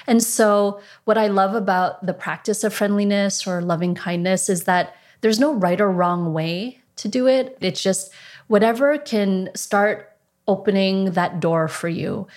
And 0.07 0.23
so, 0.23 0.79
what 1.03 1.17
I 1.17 1.27
love 1.27 1.53
about 1.53 2.03
the 2.03 2.13
practice 2.13 2.63
of 2.63 2.73
friendliness 2.73 3.45
or 3.45 3.61
loving 3.61 3.93
kindness 3.93 4.49
is 4.49 4.63
that 4.63 4.95
there's 5.21 5.39
no 5.39 5.53
right 5.53 5.81
or 5.81 5.91
wrong 5.91 6.33
way 6.33 6.81
to 6.97 7.07
do 7.07 7.27
it. 7.27 7.57
It's 7.61 7.81
just 7.81 8.11
whatever 8.47 8.97
can 8.97 9.49
start 9.55 10.13
opening 10.47 11.11
that 11.11 11.39
door 11.39 11.67
for 11.67 11.89
you. 11.89 12.27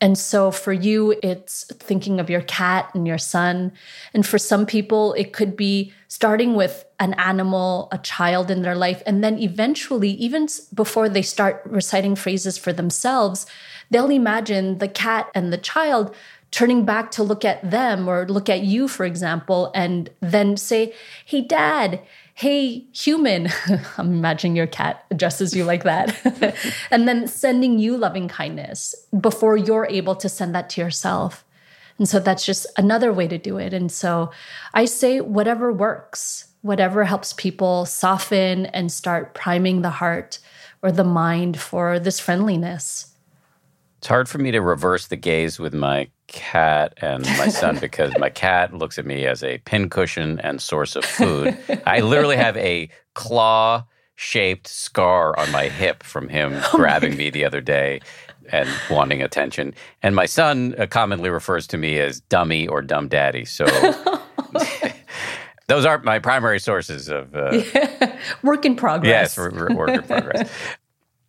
And 0.00 0.16
so 0.16 0.50
for 0.50 0.72
you, 0.72 1.18
it's 1.22 1.64
thinking 1.74 2.20
of 2.20 2.30
your 2.30 2.40
cat 2.40 2.90
and 2.94 3.06
your 3.06 3.18
son. 3.18 3.72
And 4.14 4.26
for 4.26 4.38
some 4.38 4.64
people, 4.64 5.12
it 5.12 5.32
could 5.32 5.56
be 5.56 5.92
starting 6.08 6.54
with 6.54 6.86
an 6.98 7.12
animal, 7.14 7.88
a 7.92 7.98
child 7.98 8.50
in 8.50 8.62
their 8.62 8.74
life. 8.74 9.02
And 9.04 9.22
then 9.22 9.38
eventually, 9.38 10.10
even 10.12 10.48
before 10.72 11.08
they 11.08 11.22
start 11.22 11.62
reciting 11.66 12.16
phrases 12.16 12.56
for 12.56 12.72
themselves, 12.72 13.46
they'll 13.90 14.10
imagine 14.10 14.78
the 14.78 14.88
cat 14.88 15.30
and 15.34 15.52
the 15.52 15.58
child 15.58 16.14
turning 16.50 16.84
back 16.84 17.10
to 17.12 17.22
look 17.22 17.44
at 17.44 17.70
them 17.70 18.08
or 18.08 18.26
look 18.26 18.48
at 18.48 18.62
you, 18.62 18.88
for 18.88 19.04
example, 19.04 19.70
and 19.74 20.10
then 20.20 20.56
say, 20.56 20.94
Hey, 21.24 21.42
dad, 21.42 22.00
hey, 22.40 22.86
human, 22.94 23.48
I'm 23.98 24.14
imagining 24.14 24.56
your 24.56 24.66
cat 24.66 25.04
addresses 25.10 25.54
you 25.54 25.62
like 25.62 25.84
that. 25.84 26.16
and 26.90 27.06
then 27.06 27.28
sending 27.28 27.78
you 27.78 27.98
loving 27.98 28.28
kindness 28.28 28.94
before 29.20 29.58
you're 29.58 29.86
able 29.90 30.16
to 30.16 30.26
send 30.26 30.54
that 30.54 30.70
to 30.70 30.80
yourself. 30.80 31.44
And 31.98 32.08
so 32.08 32.18
that's 32.18 32.46
just 32.46 32.66
another 32.78 33.12
way 33.12 33.28
to 33.28 33.36
do 33.36 33.58
it. 33.58 33.74
And 33.74 33.92
so 33.92 34.30
I 34.72 34.86
say 34.86 35.20
whatever 35.20 35.70
works, 35.70 36.48
whatever 36.62 37.04
helps 37.04 37.34
people 37.34 37.84
soften 37.84 38.64
and 38.66 38.90
start 38.90 39.34
priming 39.34 39.82
the 39.82 39.90
heart 39.90 40.38
or 40.80 40.90
the 40.90 41.04
mind 41.04 41.60
for 41.60 41.98
this 41.98 42.20
friendliness. 42.20 43.09
It's 44.00 44.06
hard 44.06 44.30
for 44.30 44.38
me 44.38 44.50
to 44.52 44.62
reverse 44.62 45.08
the 45.08 45.16
gaze 45.16 45.58
with 45.58 45.74
my 45.74 46.08
cat 46.26 46.94
and 47.02 47.22
my 47.36 47.48
son 47.48 47.78
because 47.80 48.14
my 48.18 48.30
cat 48.30 48.72
looks 48.72 48.98
at 48.98 49.04
me 49.04 49.26
as 49.26 49.44
a 49.44 49.58
pincushion 49.58 50.40
and 50.40 50.62
source 50.62 50.96
of 50.96 51.04
food. 51.04 51.54
I 51.84 52.00
literally 52.00 52.38
have 52.38 52.56
a 52.56 52.88
claw 53.12 53.84
shaped 54.14 54.68
scar 54.68 55.38
on 55.38 55.52
my 55.52 55.68
hip 55.68 56.02
from 56.02 56.30
him 56.30 56.54
oh 56.54 56.70
grabbing 56.72 57.18
me 57.18 57.28
the 57.28 57.44
other 57.44 57.60
day 57.60 58.00
and 58.50 58.66
wanting 58.90 59.20
attention. 59.20 59.74
And 60.02 60.16
my 60.16 60.24
son 60.24 60.74
uh, 60.78 60.86
commonly 60.86 61.28
refers 61.28 61.66
to 61.66 61.76
me 61.76 61.98
as 61.98 62.22
dummy 62.22 62.66
or 62.66 62.80
dumb 62.80 63.06
daddy. 63.06 63.44
So 63.44 63.66
those 65.66 65.84
aren't 65.84 66.04
my 66.04 66.20
primary 66.20 66.58
sources 66.58 67.08
of 67.08 67.36
uh, 67.36 67.62
yeah. 67.74 68.18
work 68.42 68.64
in 68.64 68.76
progress. 68.76 69.36
Yes, 69.36 69.38
work 69.38 69.90
in 69.90 70.02
progress. 70.04 70.50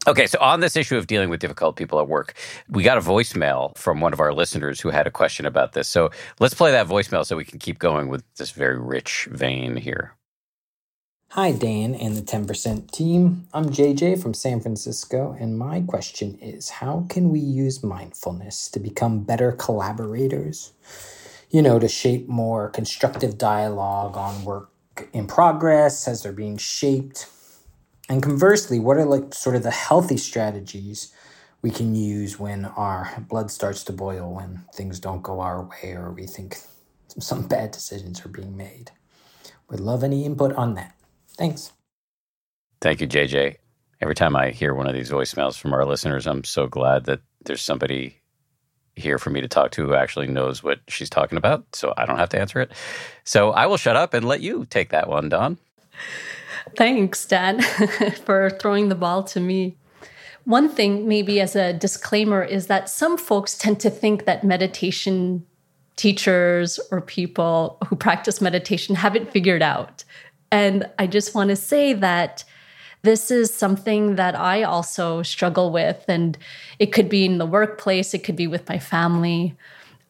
Okay, 0.08 0.26
so 0.26 0.40
on 0.40 0.62
this 0.62 0.76
issue 0.76 0.98
of 0.98 1.06
dealing 1.06 1.30
with 1.30 1.40
difficult 1.40 1.76
people 1.76 2.00
at 2.00 2.08
work, 2.08 2.34
we 2.68 2.82
got 2.82 2.98
a 2.98 3.02
voicemail 3.02 3.78
from 3.78 4.02
one 4.02 4.14
of 4.14 4.20
our 4.20 4.34
listeners 4.34 4.82
who 4.82 4.90
had 4.90 5.06
a 5.06 5.12
question 5.12 5.46
about 5.46 5.74
this. 5.74 5.88
So 5.88 6.10
let's 6.40 6.56
play 6.56 6.72
that 6.72 6.88
voicemail 6.88 7.24
so 7.24 7.38
we 7.38 7.46
can 7.46 7.60
keep 7.60 7.78
going 7.78 8.08
with 8.08 8.24
this 8.38 8.50
very 8.50 8.80
rich 8.80 9.28
vein 9.32 9.76
here. 9.76 10.16
Hi, 11.30 11.52
Dan 11.52 11.94
and 11.94 12.18
the 12.18 12.22
10% 12.24 12.90
team. 12.90 13.48
I'm 13.54 13.70
JJ 13.70 14.22
from 14.22 14.34
San 14.34 14.60
Francisco, 14.60 15.38
and 15.40 15.58
my 15.58 15.82
question 15.82 16.38
is 16.42 16.70
how 16.70 17.06
can 17.08 17.30
we 17.30 17.40
use 17.40 17.84
mindfulness 17.84 18.70
to 18.72 18.80
become 18.80 19.24
better 19.24 19.52
collaborators? 19.52 20.74
You 21.52 21.62
know, 21.62 21.78
to 21.78 21.88
shape 21.88 22.28
more 22.28 22.70
constructive 22.70 23.38
dialogue 23.38 24.18
on 24.18 24.44
work 24.46 24.72
in 25.14 25.28
progress 25.28 26.08
as 26.08 26.24
they're 26.24 26.34
being 26.34 26.58
shaped. 26.58 27.28
And 28.10 28.22
conversely, 28.22 28.80
what 28.80 28.98
are 28.98 29.06
like 29.06 29.34
sort 29.34 29.56
of 29.56 29.64
the 29.64 29.72
healthy 29.72 30.18
strategies 30.18 31.14
we 31.62 31.72
can 31.72 31.96
use 31.96 32.40
when 32.40 32.66
our 32.66 33.24
blood 33.30 33.52
starts 33.52 33.84
to 33.86 33.94
boil, 33.94 34.34
when 34.34 34.66
things 34.74 35.00
don't 35.00 35.22
go 35.22 35.40
our 35.40 35.64
way, 35.64 35.94
or 35.94 36.12
we 36.12 36.26
think 36.26 36.58
some 37.20 37.48
bad 37.48 37.72
decisions 37.72 38.26
are 38.26 38.30
being 38.30 38.58
made? 38.58 38.92
Would 39.70 39.80
love 39.80 40.04
any 40.04 40.26
input 40.26 40.54
on 40.54 40.74
that. 40.76 40.96
Thanks. 41.38 41.72
Thank 42.82 43.00
you, 43.00 43.08
JJ. 43.08 43.58
Every 44.02 44.16
time 44.16 44.36
I 44.36 44.50
hear 44.50 44.74
one 44.74 44.88
of 44.88 44.96
these 44.96 45.12
voicemails 45.12 45.58
from 45.58 45.74
our 45.74 45.86
listeners, 45.86 46.26
I'm 46.26 46.44
so 46.44 46.68
glad 46.68 47.06
that 47.06 47.22
there's 47.46 47.62
somebody 47.62 48.22
here 48.96 49.18
for 49.18 49.30
me 49.30 49.42
to 49.42 49.48
talk 49.48 49.72
to 49.72 49.86
who 49.86 49.94
actually 49.94 50.28
knows 50.28 50.64
what 50.64 50.80
she's 50.88 51.10
talking 51.10 51.38
about, 51.38 51.76
so 51.76 51.94
I 51.96 52.06
don't 52.06 52.18
have 52.18 52.30
to 52.30 52.40
answer 52.40 52.60
it. 52.60 52.72
So 53.24 53.52
I 53.52 53.68
will 53.68 53.78
shut 53.78 53.96
up 53.96 54.14
and 54.14 54.28
let 54.28 54.42
you 54.42 54.66
take 54.66 54.90
that 54.90 55.08
one, 55.08 55.30
Dawn. 55.30 55.58
Thanks, 56.78 57.26
Dan, 57.26 57.62
for 58.26 58.50
throwing 58.50 58.90
the 58.90 58.96
ball 58.96 59.24
to 59.26 59.40
me. 59.40 59.78
One 60.46 60.70
thing, 60.70 61.08
maybe 61.08 61.40
as 61.40 61.56
a 61.56 61.74
disclaimer, 61.74 62.44
is 62.44 62.68
that 62.68 62.90
some 62.90 63.18
folks 63.18 63.58
tend 63.58 63.80
to 63.82 63.90
think 63.90 64.26
that 64.26 64.44
meditation 64.44 65.46
teachers 65.96 66.80
or 66.92 67.02
people 67.02 67.78
who 67.88 67.96
practice 67.96 68.42
meditation 68.42 68.96
haven't 68.96 69.32
figured 69.32 69.62
out 69.62 70.04
and 70.52 70.90
I 71.00 71.08
just 71.08 71.34
want 71.34 71.50
to 71.50 71.56
say 71.56 71.94
that 71.94 72.44
this 73.04 73.32
is 73.32 73.54
something 73.54 74.16
that 74.16 74.38
I 74.38 74.64
also 74.64 75.24
struggle 75.24 75.72
with. 75.72 76.04
And 76.08 76.38
it 76.78 76.88
could 76.88 77.10
be 77.10 77.26
in 77.26 77.38
the 77.38 77.46
workplace, 77.46 78.14
it 78.14 78.24
could 78.24 78.36
be 78.36 78.48
with 78.48 78.68
my 78.68 78.78
family. 78.78 79.56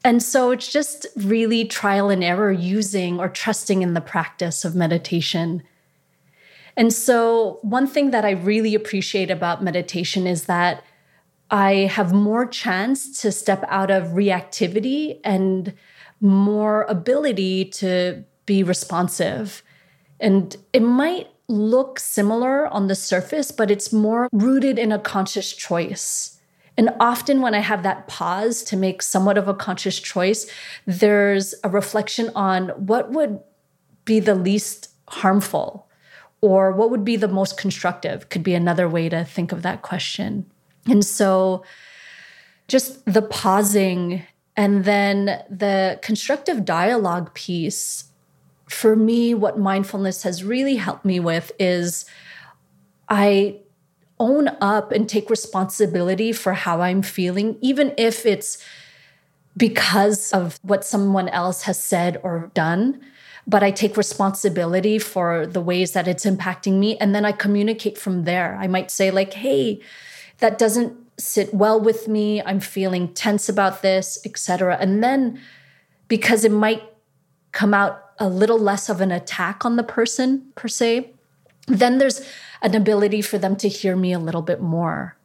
And 0.04 0.22
so 0.22 0.50
it's 0.50 0.72
just 0.72 1.06
really 1.16 1.64
trial 1.64 2.10
and 2.10 2.24
error 2.24 2.52
using 2.52 3.20
or 3.20 3.30
trusting 3.30 3.84
in 3.84 3.94
the 3.94 4.02
practice 4.02 4.66
of 4.66 4.76
meditation. 4.76 5.62
And 6.78 6.94
so, 6.94 7.60
one 7.62 7.88
thing 7.88 8.12
that 8.12 8.26
I 8.26 8.32
really 8.32 8.76
appreciate 8.76 9.30
about 9.30 9.64
meditation 9.64 10.26
is 10.26 10.46
that 10.46 10.84
I 11.50 11.90
have 11.92 12.14
more 12.14 12.46
chance 12.46 13.22
to 13.22 13.32
step 13.32 13.64
out 13.68 13.92
of 13.92 14.10
reactivity 14.10 15.20
and 15.24 15.74
more 16.22 16.84
ability 16.84 17.66
to 17.66 18.24
be 18.46 18.64
responsive. 18.64 19.64
And 20.20 20.56
it 20.72 20.82
might 20.82 21.28
look 21.50 22.00
similar 22.00 22.68
on 22.68 22.88
the 22.88 22.96
surface, 22.96 23.52
but 23.52 23.70
it's 23.70 23.92
more 23.92 24.30
rooted 24.32 24.80
in 24.80 24.94
a 24.94 25.00
conscious 25.00 25.52
choice. 25.52 26.40
And 26.78 26.92
often, 27.02 27.42
when 27.42 27.54
I 27.54 27.60
have 27.60 27.84
that 27.84 28.08
pause 28.08 28.64
to 28.64 28.78
make 28.78 29.02
somewhat 29.02 29.38
of 29.38 29.50
a 29.50 29.54
conscious 29.54 30.00
choice, 30.00 30.50
there's 30.86 31.54
a 31.66 31.70
reflection 31.70 32.32
on 32.34 32.70
what 32.70 33.12
would 33.12 33.42
be 34.06 34.22
the 34.22 34.36
least 34.36 34.90
harmful 35.10 35.90
or 36.42 36.72
what 36.72 36.90
would 36.90 37.06
be 37.06 37.16
the 37.16 37.28
most 37.28 37.58
constructive, 37.58 38.30
could 38.30 38.44
be 38.44 38.56
another 38.56 38.90
way 38.90 39.08
to 39.10 39.24
think 39.24 39.52
of 39.52 39.62
that 39.62 39.82
question. 39.82 40.46
And 40.88 41.06
so, 41.06 41.64
just 42.68 43.06
the 43.06 43.22
pausing 43.22 44.24
and 44.58 44.86
then 44.86 45.44
the 45.50 46.00
constructive 46.02 46.66
dialogue 46.66 47.34
piece 47.34 48.06
for 48.72 48.96
me, 48.96 49.34
what 49.34 49.60
mindfulness 49.60 50.24
has 50.24 50.44
really 50.44 50.78
helped 50.78 51.04
me 51.06 51.20
with 51.20 51.52
is 51.60 52.06
I 53.10 53.60
own 54.20 54.50
up 54.62 54.92
and 54.92 55.10
take 55.10 55.30
responsibility 55.30 56.32
for 56.32 56.54
how 56.54 56.82
I'm 56.82 57.02
feeling, 57.02 57.58
even 57.60 57.94
if 57.98 58.26
it's 58.26 58.64
because 59.58 60.32
of 60.32 60.58
what 60.62 60.86
someone 60.86 61.28
else 61.30 61.64
has 61.64 61.84
said 61.84 62.20
or 62.24 62.50
done. 62.54 63.02
But 63.48 63.64
I 63.64 63.72
take 63.72 63.98
responsibility 63.98 65.00
for 65.00 65.48
the 65.48 65.62
ways 65.62 65.94
that 65.94 66.08
it's 66.08 66.26
impacting 66.26 66.74
me. 66.74 66.98
And 66.98 67.16
then 67.16 67.26
I 67.26 67.32
communicate 67.32 67.98
from 67.98 68.24
there. 68.24 68.58
I 68.62 68.68
might 68.68 68.92
say, 68.92 69.12
like, 69.12 69.34
hey, 69.34 69.82
that 70.40 70.58
doesn't 70.58 70.96
sit 71.18 71.54
well 71.54 71.80
with 71.80 72.08
me. 72.08 72.42
I'm 72.42 72.60
feeling 72.60 73.14
tense 73.14 73.50
about 73.50 73.82
this, 73.82 74.20
etc. 74.26 74.78
And 74.80 75.04
then 75.04 75.40
because 76.08 76.44
it 76.44 76.52
might 76.52 76.84
come 77.52 77.74
out 77.74 78.04
a 78.20 78.28
little 78.28 78.60
less 78.60 78.90
of 78.90 79.02
an 79.02 79.12
attack 79.12 79.66
on 79.66 79.76
the 79.76 79.84
person 79.84 80.52
per 80.56 80.68
se, 80.68 81.12
then 81.68 81.98
there's 81.98 82.22
an 82.62 82.76
ability 82.76 83.22
for 83.22 83.38
them 83.38 83.56
to 83.56 83.68
hear 83.68 83.96
me 83.96 84.14
a 84.14 84.20
little 84.20 84.42
bit 84.42 84.62
more. 84.62 85.16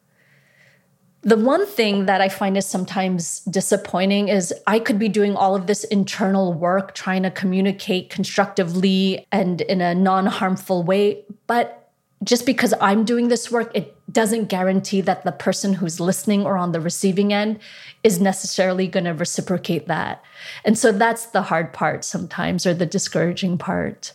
The 1.27 1.37
one 1.37 1.67
thing 1.67 2.07
that 2.07 2.21
I 2.21 2.29
find 2.29 2.57
is 2.57 2.67
sometimes 2.67 3.41
disappointing 3.41 4.29
is 4.29 4.55
I 4.69 4.79
could 4.79 4.97
be 4.97 5.09
doing 5.09 5.35
all 5.35 5.57
of 5.57 5.67
this 5.67 5.83
internal 5.83 6.53
work, 6.53 6.95
trying 6.95 7.25
to 7.25 7.33
communicate 7.33 8.11
constructively 8.11 9.27
and 9.33 9.61
in 9.63 9.81
a 9.81 9.93
non 9.93 10.27
harmful 10.27 10.85
way. 10.85 11.25
But 11.49 11.91
just 12.23 12.47
because 12.47 12.73
I'm 12.81 13.05
doing 13.05 13.27
this 13.27 13.51
work, 13.51 13.73
it 13.75 13.97
doesn't 14.13 14.45
guarantee 14.45 15.01
that 15.01 15.25
the 15.25 15.33
person 15.33 15.73
who's 15.73 15.99
listening 15.99 16.47
or 16.47 16.57
on 16.57 16.71
the 16.71 16.81
receiving 16.81 17.33
end 17.33 17.59
is 18.05 18.21
necessarily 18.21 18.87
going 18.87 19.05
to 19.05 19.13
reciprocate 19.13 19.89
that. 19.89 20.23
And 20.65 20.79
so 20.79 20.93
that's 20.93 21.27
the 21.27 21.43
hard 21.43 21.73
part 21.73 22.05
sometimes, 22.05 22.65
or 22.65 22.73
the 22.73 22.87
discouraging 22.87 23.59
part. 23.59 24.13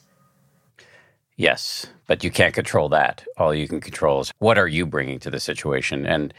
Yes, 1.36 1.88
but 2.08 2.24
you 2.24 2.32
can't 2.32 2.54
control 2.54 2.88
that. 2.90 3.26
All 3.36 3.54
you 3.54 3.68
can 3.68 3.82
control 3.82 4.22
is 4.22 4.32
what 4.40 4.58
are 4.58 4.68
you 4.68 4.86
bringing 4.86 5.20
to 5.20 5.30
the 5.30 5.42
situation. 5.42 6.06
And 6.06 6.34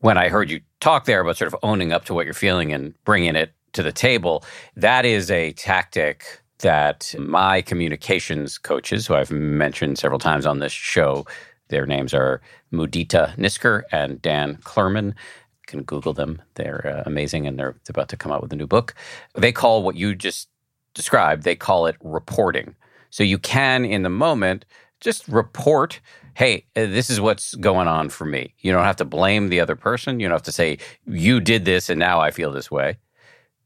when 0.00 0.18
I 0.18 0.28
heard 0.28 0.50
you 0.50 0.60
talk 0.80 1.04
there 1.04 1.20
about 1.20 1.36
sort 1.36 1.52
of 1.52 1.58
owning 1.62 1.92
up 1.92 2.04
to 2.06 2.14
what 2.14 2.24
you're 2.24 2.34
feeling 2.34 2.72
and 2.72 2.94
bringing 3.04 3.36
it 3.36 3.52
to 3.72 3.82
the 3.82 3.92
table, 3.92 4.44
that 4.76 5.04
is 5.04 5.30
a 5.30 5.52
tactic 5.52 6.40
that 6.58 7.14
my 7.18 7.62
communications 7.62 8.58
coaches, 8.58 9.06
who 9.06 9.14
I've 9.14 9.30
mentioned 9.30 9.98
several 9.98 10.18
times 10.18 10.46
on 10.46 10.58
this 10.58 10.72
show, 10.72 11.26
their 11.68 11.86
names 11.86 12.12
are 12.12 12.40
Mudita 12.72 13.36
Nisker 13.36 13.82
and 13.92 14.20
Dan 14.20 14.56
Clurman. 14.56 15.08
You 15.08 15.66
can 15.66 15.82
Google 15.84 16.12
them. 16.12 16.42
They're 16.54 16.86
uh, 16.86 17.02
amazing 17.06 17.46
and 17.46 17.58
they're 17.58 17.76
about 17.88 18.08
to 18.08 18.16
come 18.16 18.32
out 18.32 18.42
with 18.42 18.52
a 18.52 18.56
new 18.56 18.66
book. 18.66 18.94
They 19.34 19.52
call 19.52 19.82
what 19.82 19.96
you 19.96 20.14
just 20.14 20.48
described, 20.94 21.44
they 21.44 21.56
call 21.56 21.86
it 21.86 21.96
reporting. 22.02 22.74
So 23.10 23.22
you 23.22 23.38
can, 23.38 23.84
in 23.84 24.02
the 24.02 24.10
moment, 24.10 24.64
just 25.00 25.26
report 25.28 26.00
hey, 26.40 26.64
uh, 26.74 26.86
this 26.86 27.10
is 27.10 27.20
what's 27.20 27.54
going 27.56 27.86
on 27.86 28.08
for 28.08 28.24
me. 28.24 28.54
You 28.60 28.72
don't 28.72 28.84
have 28.84 28.96
to 28.96 29.04
blame 29.04 29.50
the 29.50 29.60
other 29.60 29.76
person. 29.76 30.20
You 30.20 30.26
don't 30.26 30.36
have 30.36 30.42
to 30.44 30.52
say, 30.52 30.78
you 31.06 31.38
did 31.38 31.66
this 31.66 31.90
and 31.90 31.98
now 31.98 32.18
I 32.18 32.30
feel 32.30 32.50
this 32.50 32.70
way 32.70 32.96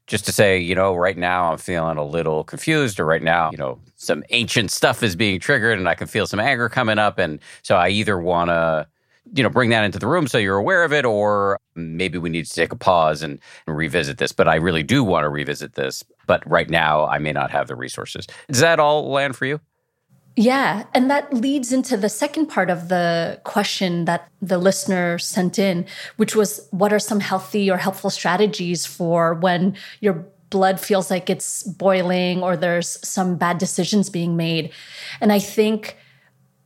just 0.07 0.25
to 0.25 0.33
say, 0.33 0.59
you 0.59 0.75
know, 0.75 0.93
right 0.93 1.17
now 1.17 1.51
I'm 1.53 1.57
feeling 1.57 1.97
a 1.97 2.03
little 2.03 2.43
confused, 2.43 2.99
or 2.99 3.05
right 3.05 3.23
now, 3.23 3.49
you 3.51 3.57
know, 3.57 3.79
some 3.95 4.25
ancient 4.29 4.71
stuff 4.71 5.01
is 5.03 5.15
being 5.15 5.39
triggered 5.39 5.79
and 5.79 5.87
I 5.87 5.95
can 5.95 6.05
feel 6.05 6.27
some 6.27 6.39
anger 6.39 6.67
coming 6.67 6.99
up. 6.99 7.17
And 7.17 7.39
so 7.61 7.77
I 7.77 7.89
either 7.89 8.19
want 8.19 8.49
to, 8.49 8.87
you 9.33 9.41
know, 9.41 9.49
bring 9.49 9.69
that 9.69 9.85
into 9.85 9.97
the 9.97 10.07
room 10.07 10.27
so 10.27 10.37
you're 10.37 10.57
aware 10.57 10.83
of 10.83 10.91
it, 10.91 11.05
or 11.05 11.57
maybe 11.75 12.17
we 12.17 12.29
need 12.29 12.45
to 12.45 12.53
take 12.53 12.73
a 12.73 12.75
pause 12.75 13.23
and, 13.23 13.39
and 13.65 13.77
revisit 13.77 14.17
this. 14.17 14.33
But 14.33 14.49
I 14.49 14.55
really 14.55 14.83
do 14.83 15.01
want 15.01 15.23
to 15.23 15.29
revisit 15.29 15.73
this. 15.73 16.03
But 16.27 16.47
right 16.47 16.69
now, 16.69 17.07
I 17.07 17.19
may 17.19 17.31
not 17.31 17.51
have 17.51 17.67
the 17.67 17.75
resources. 17.75 18.27
Does 18.49 18.59
that 18.59 18.81
all 18.81 19.09
land 19.09 19.37
for 19.37 19.45
you? 19.45 19.61
Yeah. 20.35 20.83
And 20.93 21.09
that 21.09 21.33
leads 21.33 21.71
into 21.71 21.95
the 21.95 22.09
second 22.09 22.47
part 22.47 22.69
of 22.69 22.89
the 22.89 23.39
question 23.45 24.03
that 24.05 24.27
the 24.41 24.57
listener 24.57 25.17
sent 25.17 25.57
in, 25.57 25.85
which 26.17 26.35
was 26.35 26.67
what 26.71 26.91
are 26.91 26.99
some 26.99 27.21
healthy 27.21 27.71
or 27.71 27.77
helpful 27.77 28.09
strategies 28.09 28.85
for 28.85 29.33
when 29.33 29.77
your 30.01 30.25
blood 30.49 30.79
feels 30.79 31.09
like 31.09 31.29
it's 31.29 31.63
boiling 31.63 32.43
or 32.43 32.57
there's 32.57 32.99
some 33.07 33.37
bad 33.37 33.57
decisions 33.59 34.09
being 34.09 34.35
made? 34.35 34.71
And 35.21 35.31
I 35.31 35.39
think 35.39 35.95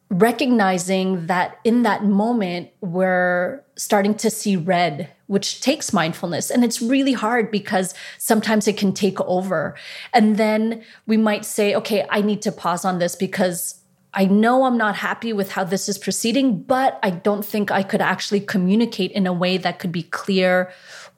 recognizing 0.09 1.27
that 1.27 1.59
in 1.63 1.83
that 1.83 2.03
moment, 2.03 2.69
we're 2.81 3.63
starting 3.75 4.15
to 4.15 4.29
see 4.29 4.55
red, 4.55 5.09
which 5.27 5.61
takes 5.61 5.93
mindfulness. 5.93 6.49
And 6.49 6.63
it's 6.63 6.81
really 6.81 7.13
hard 7.13 7.51
because 7.51 7.93
sometimes 8.17 8.67
it 8.67 8.75
can 8.75 8.91
take 8.91 9.21
over. 9.21 9.75
And 10.13 10.37
then 10.37 10.83
we 11.05 11.15
might 11.15 11.45
say, 11.45 11.75
okay, 11.75 12.05
I 12.09 12.21
need 12.21 12.41
to 12.41 12.51
pause 12.51 12.85
on 12.85 12.97
this 12.97 13.15
because 13.15 13.75
I 14.13 14.25
know 14.25 14.63
I'm 14.63 14.77
not 14.77 14.95
happy 14.95 15.31
with 15.31 15.51
how 15.51 15.63
this 15.63 15.87
is 15.87 15.99
proceeding, 15.99 16.63
but 16.63 16.99
I 17.03 17.11
don't 17.11 17.45
think 17.45 17.69
I 17.69 17.83
could 17.83 18.01
actually 18.01 18.39
communicate 18.39 19.11
in 19.11 19.27
a 19.27 19.33
way 19.33 19.57
that 19.57 19.77
could 19.77 19.91
be 19.91 20.03
clear 20.03 20.71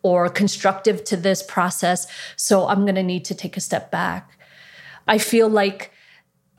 or 0.03 0.27
constructive 0.27 1.05
to 1.05 1.15
this 1.15 1.41
process. 1.41 2.07
So 2.35 2.67
I'm 2.67 2.81
going 2.81 2.95
to 2.95 3.03
need 3.03 3.23
to 3.25 3.35
take 3.35 3.55
a 3.55 3.61
step 3.61 3.89
back. 3.91 4.37
I 5.07 5.17
feel 5.17 5.47
like 5.47 5.91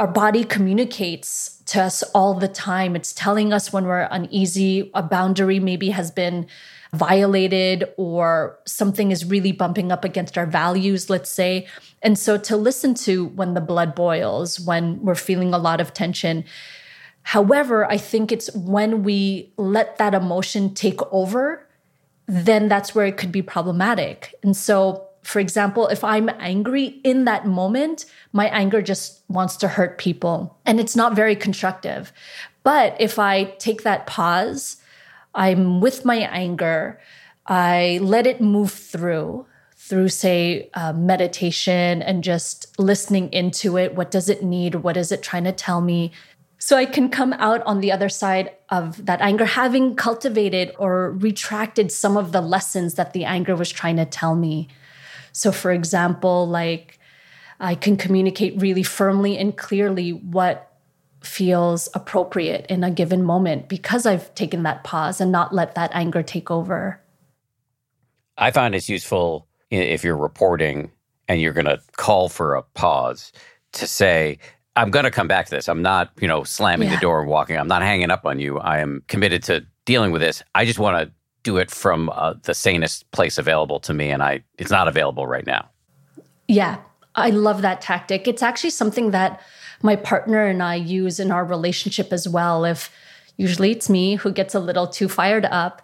our 0.02 0.08
body 0.08 0.42
communicates 0.42 1.62
to 1.64 1.80
us 1.80 2.02
all 2.12 2.34
the 2.34 2.48
time. 2.48 2.96
It's 2.96 3.12
telling 3.12 3.52
us 3.52 3.72
when 3.72 3.84
we're 3.84 4.08
uneasy, 4.10 4.90
a 4.94 5.02
boundary 5.04 5.60
maybe 5.60 5.90
has 5.90 6.10
been 6.10 6.48
violated 6.92 7.84
or 7.96 8.58
something 8.66 9.12
is 9.12 9.24
really 9.24 9.52
bumping 9.52 9.92
up 9.92 10.04
against 10.04 10.36
our 10.36 10.44
values, 10.44 11.08
let's 11.08 11.30
say. 11.30 11.68
And 12.02 12.18
so 12.18 12.36
to 12.36 12.56
listen 12.56 12.94
to 13.06 13.26
when 13.26 13.54
the 13.54 13.60
blood 13.60 13.94
boils, 13.94 14.58
when 14.58 15.00
we're 15.02 15.14
feeling 15.14 15.54
a 15.54 15.58
lot 15.58 15.80
of 15.80 15.94
tension. 15.94 16.46
However, 17.22 17.88
I 17.88 17.96
think 17.96 18.32
it's 18.32 18.52
when 18.56 19.04
we 19.04 19.52
let 19.56 19.98
that 19.98 20.14
emotion 20.14 20.74
take 20.74 21.00
over, 21.12 21.64
then 22.26 22.66
that's 22.66 22.92
where 22.92 23.06
it 23.06 23.16
could 23.16 23.30
be 23.30 23.42
problematic. 23.42 24.34
And 24.42 24.56
so, 24.56 25.06
for 25.22 25.38
example, 25.38 25.86
if 25.88 26.02
I'm 26.02 26.28
angry 26.38 27.00
in 27.04 27.24
that 27.24 27.46
moment, 27.46 28.06
my 28.32 28.48
anger 28.48 28.82
just 28.82 29.22
wants 29.28 29.56
to 29.58 29.68
hurt 29.68 29.98
people 29.98 30.58
and 30.66 30.80
it's 30.80 30.96
not 30.96 31.14
very 31.14 31.36
constructive. 31.36 32.12
But 32.62 33.00
if 33.00 33.18
I 33.18 33.44
take 33.58 33.82
that 33.82 34.06
pause, 34.06 34.76
I'm 35.34 35.80
with 35.80 36.04
my 36.04 36.16
anger. 36.16 37.00
I 37.46 37.98
let 38.02 38.26
it 38.26 38.40
move 38.40 38.72
through, 38.72 39.46
through, 39.76 40.08
say, 40.08 40.70
uh, 40.74 40.92
meditation 40.92 42.02
and 42.02 42.22
just 42.22 42.78
listening 42.78 43.32
into 43.32 43.76
it. 43.76 43.94
What 43.94 44.10
does 44.10 44.28
it 44.28 44.42
need? 44.42 44.76
What 44.76 44.96
is 44.96 45.10
it 45.10 45.22
trying 45.22 45.44
to 45.44 45.52
tell 45.52 45.80
me? 45.80 46.12
So 46.58 46.76
I 46.76 46.86
can 46.86 47.08
come 47.08 47.32
out 47.34 47.60
on 47.62 47.80
the 47.80 47.90
other 47.90 48.08
side 48.08 48.52
of 48.68 49.06
that 49.06 49.20
anger, 49.20 49.44
having 49.44 49.96
cultivated 49.96 50.72
or 50.78 51.10
retracted 51.10 51.90
some 51.90 52.16
of 52.16 52.30
the 52.30 52.40
lessons 52.40 52.94
that 52.94 53.12
the 53.12 53.24
anger 53.24 53.56
was 53.56 53.70
trying 53.70 53.96
to 53.96 54.04
tell 54.04 54.36
me. 54.36 54.68
So, 55.32 55.52
for 55.52 55.72
example, 55.72 56.48
like 56.48 56.98
I 57.60 57.74
can 57.74 57.96
communicate 57.96 58.60
really 58.60 58.82
firmly 58.82 59.36
and 59.38 59.56
clearly 59.56 60.12
what 60.12 60.68
feels 61.20 61.88
appropriate 61.94 62.66
in 62.66 62.82
a 62.82 62.90
given 62.90 63.22
moment 63.22 63.68
because 63.68 64.06
I've 64.06 64.34
taken 64.34 64.64
that 64.64 64.84
pause 64.84 65.20
and 65.20 65.30
not 65.30 65.54
let 65.54 65.74
that 65.74 65.90
anger 65.94 66.22
take 66.22 66.50
over. 66.50 67.00
I 68.36 68.50
find 68.50 68.74
it's 68.74 68.88
useful 68.88 69.46
if 69.70 70.02
you're 70.02 70.16
reporting 70.16 70.90
and 71.28 71.40
you're 71.40 71.52
going 71.52 71.66
to 71.66 71.80
call 71.96 72.28
for 72.28 72.54
a 72.54 72.62
pause 72.62 73.32
to 73.72 73.86
say, 73.86 74.38
I'm 74.74 74.90
going 74.90 75.04
to 75.04 75.10
come 75.10 75.28
back 75.28 75.46
to 75.46 75.50
this. 75.50 75.68
I'm 75.68 75.82
not, 75.82 76.10
you 76.20 76.26
know, 76.26 76.44
slamming 76.44 76.88
yeah. 76.88 76.96
the 76.96 77.00
door 77.00 77.20
and 77.20 77.28
walking. 77.28 77.56
I'm 77.56 77.68
not 77.68 77.82
hanging 77.82 78.10
up 78.10 78.24
on 78.24 78.40
you. 78.40 78.58
I 78.58 78.78
am 78.78 79.02
committed 79.06 79.42
to 79.44 79.64
dealing 79.84 80.12
with 80.12 80.22
this. 80.22 80.42
I 80.54 80.64
just 80.64 80.78
want 80.78 80.96
to 80.96 81.14
do 81.42 81.56
it 81.56 81.70
from 81.70 82.10
uh, 82.10 82.34
the 82.42 82.54
sanest 82.54 83.10
place 83.10 83.38
available 83.38 83.80
to 83.80 83.94
me 83.94 84.10
and 84.10 84.22
I 84.22 84.42
it's 84.58 84.70
not 84.70 84.88
available 84.88 85.26
right 85.26 85.46
now. 85.46 85.68
Yeah. 86.48 86.78
I 87.14 87.30
love 87.30 87.62
that 87.62 87.80
tactic. 87.80 88.26
It's 88.26 88.42
actually 88.42 88.70
something 88.70 89.10
that 89.10 89.40
my 89.82 89.96
partner 89.96 90.46
and 90.46 90.62
I 90.62 90.76
use 90.76 91.20
in 91.20 91.30
our 91.30 91.44
relationship 91.44 92.12
as 92.12 92.28
well. 92.28 92.64
If 92.64 92.90
usually 93.36 93.72
it's 93.72 93.90
me 93.90 94.16
who 94.16 94.32
gets 94.32 94.54
a 94.54 94.60
little 94.60 94.86
too 94.86 95.08
fired 95.08 95.44
up, 95.46 95.82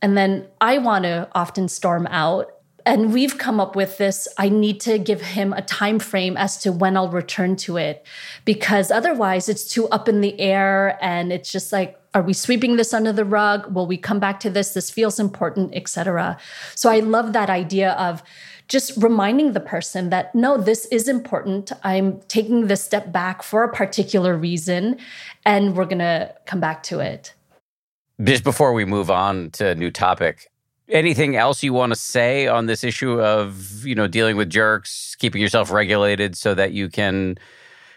and 0.00 0.16
then 0.16 0.46
I 0.60 0.78
want 0.78 1.04
to 1.04 1.28
often 1.32 1.68
storm 1.68 2.06
out. 2.06 2.52
And 2.86 3.12
we've 3.12 3.36
come 3.36 3.60
up 3.60 3.76
with 3.76 3.98
this 3.98 4.26
I 4.38 4.48
need 4.48 4.80
to 4.82 4.98
give 4.98 5.20
him 5.20 5.52
a 5.52 5.60
time 5.60 5.98
frame 5.98 6.36
as 6.38 6.56
to 6.62 6.72
when 6.72 6.96
I'll 6.96 7.10
return 7.10 7.56
to 7.56 7.76
it 7.76 8.06
because 8.46 8.90
otherwise 8.90 9.50
it's 9.50 9.68
too 9.70 9.86
up 9.88 10.08
in 10.08 10.22
the 10.22 10.40
air 10.40 10.98
and 11.02 11.30
it's 11.30 11.52
just 11.52 11.72
like 11.72 11.99
are 12.12 12.22
we 12.22 12.32
sweeping 12.32 12.76
this 12.76 12.92
under 12.92 13.12
the 13.12 13.24
rug 13.24 13.72
will 13.72 13.86
we 13.86 13.96
come 13.96 14.18
back 14.18 14.40
to 14.40 14.50
this 14.50 14.74
this 14.74 14.90
feels 14.90 15.18
important 15.18 15.74
etc 15.74 16.38
so 16.74 16.90
i 16.90 17.00
love 17.00 17.32
that 17.32 17.50
idea 17.50 17.92
of 17.92 18.22
just 18.70 18.96
reminding 18.96 19.52
the 19.52 19.60
person 19.60 20.10
that 20.10 20.32
no, 20.32 20.56
this 20.56 20.86
is 20.86 21.08
important. 21.08 21.72
I'm 21.82 22.20
taking 22.28 22.68
this 22.68 22.82
step 22.82 23.10
back 23.10 23.42
for 23.42 23.64
a 23.64 23.68
particular 23.68 24.36
reason, 24.36 24.96
and 25.44 25.76
we're 25.76 25.86
going 25.86 25.98
to 25.98 26.32
come 26.46 26.60
back 26.60 26.84
to 26.84 27.00
it. 27.00 27.34
Just 28.22 28.44
before 28.44 28.72
we 28.72 28.84
move 28.84 29.10
on 29.10 29.50
to 29.52 29.70
a 29.70 29.74
new 29.74 29.90
topic, 29.90 30.48
anything 30.88 31.34
else 31.34 31.64
you 31.64 31.72
want 31.72 31.92
to 31.92 31.98
say 31.98 32.46
on 32.46 32.66
this 32.66 32.84
issue 32.84 33.20
of 33.20 33.84
you 33.84 33.96
know 33.96 34.06
dealing 34.06 34.36
with 34.36 34.48
jerks, 34.48 35.16
keeping 35.18 35.42
yourself 35.42 35.72
regulated 35.72 36.36
so 36.36 36.54
that 36.54 36.72
you 36.72 36.88
can 36.88 37.38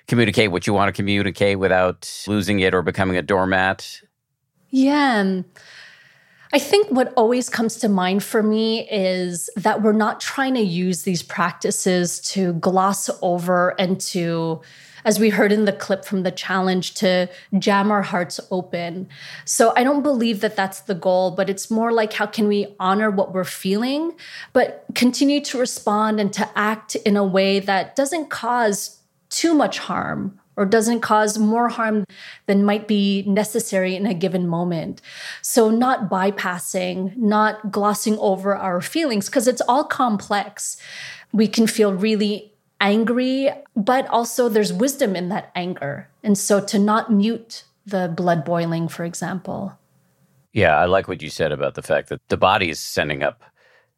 communicate 0.07 0.51
what 0.51 0.65
you 0.65 0.73
want 0.73 0.89
to 0.89 0.93
communicate 0.93 1.59
without 1.59 2.11
losing 2.27 2.61
it 2.61 2.73
or 2.73 2.81
becoming 2.81 3.15
a 3.15 3.21
doormat? 3.21 4.01
Yeah. 4.73 5.41
I 6.51 6.57
think 6.57 6.89
what 6.89 7.13
always 7.15 7.47
comes 7.47 7.75
to 7.77 7.87
mind 7.87 8.23
for 8.23 8.41
me 8.41 8.89
is 8.89 9.47
that 9.55 9.83
we're 9.83 9.91
not 9.91 10.19
trying 10.19 10.55
to 10.55 10.61
use 10.61 11.03
these 11.03 11.21
practices 11.21 12.19
to 12.31 12.53
gloss 12.53 13.07
over 13.21 13.79
and 13.79 14.01
to, 14.01 14.61
as 15.05 15.19
we 15.19 15.29
heard 15.29 15.51
in 15.51 15.65
the 15.65 15.73
clip 15.73 16.03
from 16.03 16.23
the 16.23 16.31
challenge, 16.31 16.95
to 16.95 17.29
jam 17.59 17.91
our 17.91 18.01
hearts 18.01 18.39
open. 18.49 19.09
So 19.45 19.73
I 19.75 19.83
don't 19.83 20.01
believe 20.01 20.41
that 20.41 20.55
that's 20.55 20.81
the 20.81 20.95
goal, 20.95 21.29
but 21.31 21.51
it's 21.51 21.69
more 21.69 21.91
like 21.91 22.13
how 22.13 22.25
can 22.25 22.47
we 22.47 22.75
honor 22.79 23.11
what 23.11 23.31
we're 23.31 23.43
feeling, 23.43 24.15
but 24.53 24.85
continue 24.95 25.39
to 25.41 25.59
respond 25.59 26.19
and 26.19 26.33
to 26.33 26.49
act 26.57 26.95
in 26.95 27.15
a 27.15 27.23
way 27.23 27.59
that 27.59 27.95
doesn't 27.95 28.31
cause 28.31 29.01
too 29.29 29.53
much 29.53 29.77
harm 29.77 30.39
or 30.55 30.65
doesn't 30.65 31.01
cause 31.01 31.37
more 31.37 31.69
harm 31.69 32.05
than 32.45 32.65
might 32.65 32.87
be 32.87 33.23
necessary 33.27 33.95
in 33.95 34.05
a 34.05 34.13
given 34.13 34.47
moment. 34.47 35.01
So, 35.41 35.69
not 35.69 36.09
bypassing, 36.09 37.15
not 37.17 37.71
glossing 37.71 38.17
over 38.19 38.55
our 38.55 38.81
feelings, 38.81 39.27
because 39.27 39.47
it's 39.47 39.61
all 39.61 39.83
complex. 39.83 40.77
We 41.31 41.47
can 41.47 41.67
feel 41.67 41.93
really 41.93 42.53
angry, 42.79 43.49
but 43.75 44.07
also 44.07 44.49
there's 44.49 44.73
wisdom 44.73 45.15
in 45.15 45.29
that 45.29 45.51
anger. 45.55 46.09
And 46.23 46.37
so, 46.37 46.59
to 46.65 46.79
not 46.79 47.11
mute 47.11 47.63
the 47.85 48.13
blood 48.15 48.45
boiling, 48.45 48.87
for 48.87 49.03
example. 49.03 49.77
Yeah, 50.53 50.77
I 50.77 50.85
like 50.85 51.07
what 51.07 51.21
you 51.21 51.29
said 51.29 51.51
about 51.51 51.73
the 51.73 51.81
fact 51.81 52.09
that 52.09 52.21
the 52.29 52.37
body 52.37 52.69
is 52.69 52.79
sending 52.79 53.23
up 53.23 53.43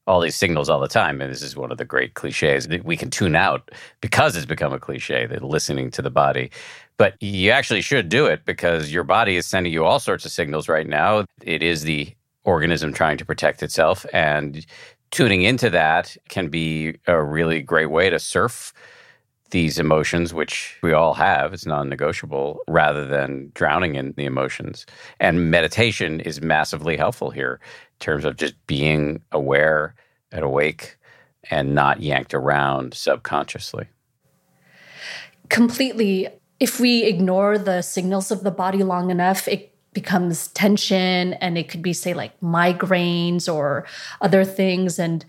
all 0.08 0.20
these 0.20 0.36
signals 0.36 0.70
all 0.70 0.80
the 0.80 0.88
time. 0.88 1.22
And 1.22 1.32
this 1.32 1.42
is 1.42 1.56
one 1.56 1.72
of 1.72 1.78
the 1.78 1.86
great 1.86 2.14
cliches 2.14 2.68
that 2.68 2.86
we 2.86 2.96
can 2.96 3.10
tune 3.10 3.36
out 3.36 3.72
because 4.02 4.36
it's 4.36 4.46
become 4.46 4.74
a 4.74 4.80
cliche 4.80 5.26
that 5.26 5.44
listening 5.44 5.92
to 5.92 6.02
the 6.02 6.12
body. 6.12 6.52
But 6.98 7.22
you 7.22 7.52
actually 7.52 7.82
should 7.82 8.10
do 8.10 8.26
it 8.26 8.46
because 8.46 8.94
your 8.94 9.04
body 9.04 9.36
is 9.36 9.46
sending 9.46 9.74
you 9.74 9.84
all 9.84 10.00
sorts 10.00 10.26
of 10.26 10.32
signals 10.32 10.70
right 10.70 10.88
now. 10.88 11.26
It 11.42 11.64
is 11.64 11.84
the 11.84 12.14
organism 12.44 12.94
trying 12.94 13.18
to 13.18 13.26
protect 13.26 13.64
itself. 13.64 14.06
And 14.14 14.66
tuning 15.12 15.42
into 15.42 15.70
that 15.72 16.16
can 16.30 16.50
be 16.50 16.96
a 17.08 17.22
really 17.22 17.62
great 17.62 17.88
way 17.88 18.10
to 18.10 18.20
surf 18.20 18.74
these 19.52 19.78
emotions, 19.78 20.34
which 20.34 20.78
we 20.82 20.92
all 20.92 21.14
have, 21.14 21.54
it's 21.54 21.66
non 21.66 21.88
negotiable, 21.88 22.60
rather 22.68 23.06
than 23.06 23.52
drowning 23.54 23.96
in 23.96 24.14
the 24.18 24.26
emotions. 24.26 24.86
And 25.20 25.52
meditation 25.52 26.20
is 26.20 26.42
massively 26.42 26.98
helpful 26.98 27.30
here 27.30 27.60
terms 28.00 28.26
of 28.26 28.38
just 28.38 28.56
being 28.68 29.22
aware 29.32 29.96
and 30.32 30.44
awake 30.44 30.98
and 31.50 31.76
not 31.76 32.02
yanked 32.02 32.34
around 32.34 32.94
subconsciously. 32.94 33.88
Completely. 35.50 36.28
If 36.60 36.80
we 36.80 37.04
ignore 37.04 37.58
the 37.58 37.82
signals 37.82 38.32
of 38.32 38.44
the 38.44 38.52
body 38.52 38.84
long 38.84 39.12
enough, 39.12 39.48
it 39.48 39.74
becomes 39.94 40.48
tension 40.50 41.34
and 41.34 41.58
it 41.58 41.70
could 41.70 41.82
be, 41.82 41.94
say, 41.94 42.14
like 42.14 42.40
migraines 42.42 43.52
or 43.54 43.86
other 44.22 44.44
things. 44.44 45.00
And 45.00 45.26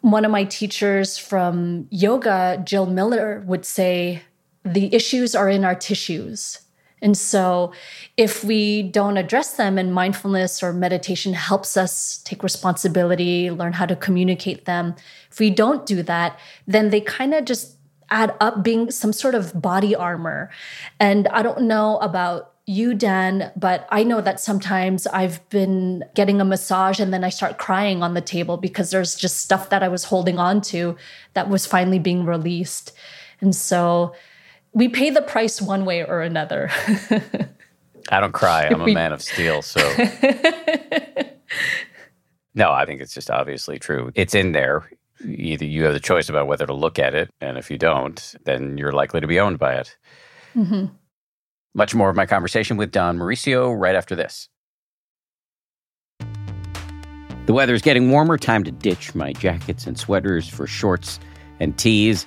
one 0.00 0.24
of 0.24 0.30
my 0.30 0.44
teachers 0.44 1.16
from 1.16 1.86
yoga, 1.90 2.62
Jill 2.64 2.86
Miller, 2.86 3.42
would 3.46 3.64
say, 3.64 4.22
the 4.64 4.94
issues 4.94 5.34
are 5.34 5.48
in 5.48 5.64
our 5.64 5.74
tissues. 5.74 6.60
And 7.04 7.18
so, 7.18 7.72
if 8.16 8.42
we 8.42 8.82
don't 8.82 9.18
address 9.18 9.56
them, 9.56 9.76
and 9.76 9.92
mindfulness 9.92 10.62
or 10.62 10.72
meditation 10.72 11.34
helps 11.34 11.76
us 11.76 12.22
take 12.24 12.42
responsibility, 12.42 13.50
learn 13.50 13.74
how 13.74 13.84
to 13.84 13.94
communicate 13.94 14.64
them, 14.64 14.96
if 15.30 15.38
we 15.38 15.50
don't 15.50 15.84
do 15.84 16.02
that, 16.02 16.38
then 16.66 16.88
they 16.88 17.02
kind 17.02 17.34
of 17.34 17.44
just 17.44 17.76
add 18.10 18.34
up 18.40 18.64
being 18.64 18.90
some 18.90 19.12
sort 19.12 19.34
of 19.34 19.60
body 19.60 19.94
armor. 19.94 20.50
And 20.98 21.28
I 21.28 21.42
don't 21.42 21.62
know 21.62 21.98
about 21.98 22.52
you, 22.66 22.94
Dan, 22.94 23.52
but 23.54 23.86
I 23.90 24.02
know 24.02 24.22
that 24.22 24.40
sometimes 24.40 25.06
I've 25.08 25.46
been 25.50 26.04
getting 26.14 26.40
a 26.40 26.44
massage 26.44 27.00
and 27.00 27.12
then 27.12 27.22
I 27.22 27.28
start 27.28 27.58
crying 27.58 28.02
on 28.02 28.14
the 28.14 28.22
table 28.22 28.56
because 28.56 28.90
there's 28.90 29.14
just 29.14 29.40
stuff 29.40 29.68
that 29.68 29.82
I 29.82 29.88
was 29.88 30.04
holding 30.04 30.38
on 30.38 30.62
to 30.72 30.96
that 31.34 31.50
was 31.50 31.66
finally 31.66 31.98
being 31.98 32.24
released. 32.24 32.92
And 33.42 33.54
so 33.54 34.14
we 34.74 34.88
pay 34.88 35.10
the 35.10 35.22
price 35.22 35.62
one 35.62 35.84
way 35.84 36.04
or 36.04 36.20
another. 36.20 36.70
I 38.10 38.20
don't 38.20 38.32
cry. 38.32 38.64
I'm 38.70 38.82
a 38.82 38.92
man 38.92 39.12
of 39.12 39.22
steel. 39.22 39.62
So, 39.62 39.80
no, 42.54 42.70
I 42.72 42.84
think 42.84 43.00
it's 43.00 43.14
just 43.14 43.30
obviously 43.30 43.78
true. 43.78 44.10
It's 44.14 44.34
in 44.34 44.52
there. 44.52 44.90
Either 45.24 45.64
you 45.64 45.84
have 45.84 45.94
the 45.94 46.00
choice 46.00 46.28
about 46.28 46.48
whether 46.48 46.66
to 46.66 46.74
look 46.74 46.98
at 46.98 47.14
it, 47.14 47.30
and 47.40 47.56
if 47.56 47.70
you 47.70 47.78
don't, 47.78 48.34
then 48.44 48.76
you're 48.76 48.92
likely 48.92 49.20
to 49.20 49.26
be 49.26 49.40
owned 49.40 49.58
by 49.58 49.74
it. 49.74 49.96
Mm-hmm. 50.54 50.86
Much 51.74 51.94
more 51.94 52.10
of 52.10 52.16
my 52.16 52.26
conversation 52.26 52.76
with 52.76 52.90
Dawn 52.92 53.16
Mauricio 53.18 53.74
right 53.78 53.94
after 53.94 54.14
this. 54.14 54.48
The 57.46 57.52
weather 57.52 57.74
is 57.74 57.82
getting 57.82 58.10
warmer. 58.10 58.38
Time 58.38 58.64
to 58.64 58.70
ditch 58.70 59.14
my 59.14 59.32
jackets 59.32 59.86
and 59.86 59.98
sweaters 59.98 60.48
for 60.48 60.66
shorts 60.66 61.20
and 61.60 61.76
tees. 61.78 62.26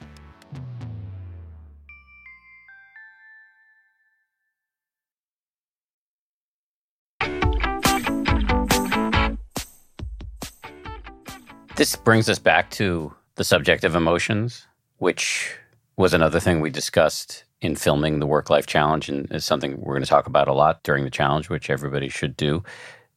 This 11.81 11.95
brings 11.95 12.29
us 12.29 12.37
back 12.37 12.69
to 12.73 13.11
the 13.37 13.43
subject 13.43 13.83
of 13.83 13.95
emotions, 13.95 14.67
which 14.99 15.51
was 15.97 16.13
another 16.13 16.39
thing 16.39 16.61
we 16.61 16.69
discussed 16.69 17.43
in 17.59 17.75
filming 17.75 18.19
the 18.19 18.27
work 18.27 18.51
life 18.51 18.67
challenge 18.67 19.09
and 19.09 19.25
is 19.31 19.45
something 19.45 19.81
we're 19.81 19.95
going 19.95 20.03
to 20.03 20.07
talk 20.07 20.27
about 20.27 20.47
a 20.47 20.53
lot 20.53 20.83
during 20.83 21.05
the 21.05 21.09
challenge, 21.09 21.49
which 21.49 21.71
everybody 21.71 22.07
should 22.07 22.37
do. 22.37 22.61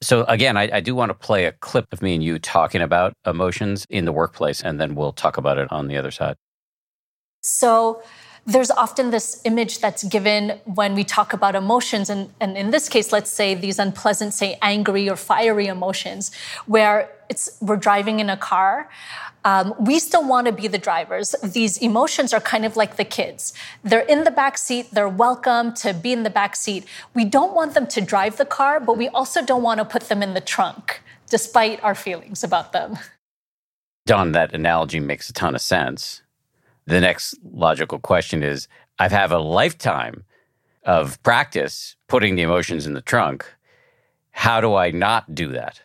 So, 0.01 0.25
again, 0.29 0.57
I, 0.57 0.77
I, 0.77 0.81
do 0.81 0.95
want 0.95 1.11
to 1.11 1.15
play 1.15 1.45
a 1.45 1.53
clip 1.53 1.93
of 1.93 2.01
me 2.01 2.15
and 2.15 2.25
you 2.25 2.39
talking 2.39 2.81
about 2.81 3.13
emotions 3.27 3.87
in 3.91 4.07
the 4.07 4.13
workplace, 4.13 4.63
and 4.63 4.81
then 4.81 4.95
we'll 4.95 5.13
talk 5.13 5.37
about 5.37 5.59
it 5.59 5.71
on 5.71 5.89
the 5.89 5.99
other 5.99 6.11
side. 6.11 6.37
So, 7.43 8.03
there's 8.47 8.71
often 8.71 9.11
this 9.11 9.41
image 9.45 9.79
that's 9.79 10.05
given 10.05 10.61
when 10.65 10.95
we 10.95 11.03
talk 11.03 11.33
about 11.33 11.55
emotions. 11.55 12.11
And, 12.11 12.31
and 12.41 12.57
in 12.57 12.71
this 12.71 12.89
case, 12.89 13.11
let's 13.11 13.31
say 13.31 13.55
these 13.55 13.79
unpleasant, 13.79 14.35
say 14.35 14.59
angry 14.61 15.09
or 15.09 15.17
fiery 15.17 15.67
emotions, 15.67 16.31
where 16.67 17.11
it's, 17.31 17.57
we're 17.61 17.77
driving 17.77 18.21
in 18.21 18.29
a 18.29 18.37
car. 18.37 18.91
Um, 19.47 19.75
we 19.79 19.99
still 19.99 20.27
want 20.27 20.47
to 20.47 20.53
be 20.53 20.69
the 20.69 20.79
drivers. 20.79 21.35
These 21.43 21.79
emotions 21.79 22.33
are 22.33 22.41
kind 22.41 22.65
of 22.65 22.77
like 22.77 22.97
the 22.97 23.05
kids. 23.05 23.55
They're 23.83 24.01
in 24.01 24.25
the 24.25 24.31
back 24.31 24.59
seat. 24.59 24.91
They're 24.93 25.09
welcome 25.09 25.73
to 25.75 25.95
be 25.95 26.13
in 26.13 26.23
the 26.23 26.31
back 26.31 26.57
seat. 26.57 26.85
We 27.15 27.25
don't 27.25 27.55
want 27.55 27.75
them 27.75 27.87
to 27.89 28.01
drive 28.01 28.37
the 28.37 28.47
car, 28.47 28.81
but 28.81 28.97
we 28.97 29.09
also 29.09 29.45
don't 29.45 29.63
want 29.63 29.79
to 29.79 29.85
put 29.85 30.05
them 30.05 30.23
in 30.23 30.35
the 30.35 30.41
trunk, 30.41 31.03
despite 31.29 31.83
our 31.83 31.95
feelings 31.95 32.43
about 32.43 32.73
them. 32.73 32.99
Dawn, 34.07 34.33
that 34.33 34.55
analogy 34.55 35.01
makes 35.01 35.31
a 35.31 35.33
ton 35.33 35.55
of 35.55 35.63
sense 35.63 36.23
the 36.87 37.01
next 37.01 37.37
logical 37.53 37.99
question 37.99 38.43
is 38.43 38.69
I 38.99 39.09
have 39.09 39.33
a 39.33 39.39
lifetime 39.39 40.25
of 40.85 41.23
practice 41.23 41.97
putting 42.09 42.35
the 42.35 42.43
emotions 42.43 42.87
in 42.87 42.95
the 42.95 43.01
trunk. 43.01 43.47
How 44.31 44.61
do 44.61 44.75
I 44.75 44.91
not 44.91 45.35
do 45.35 45.49
that? 45.53 45.81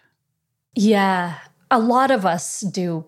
Yeah, 0.76 1.38
a 1.72 1.80
lot 1.80 2.12
of 2.12 2.26
us 2.26 2.62
do 2.62 3.06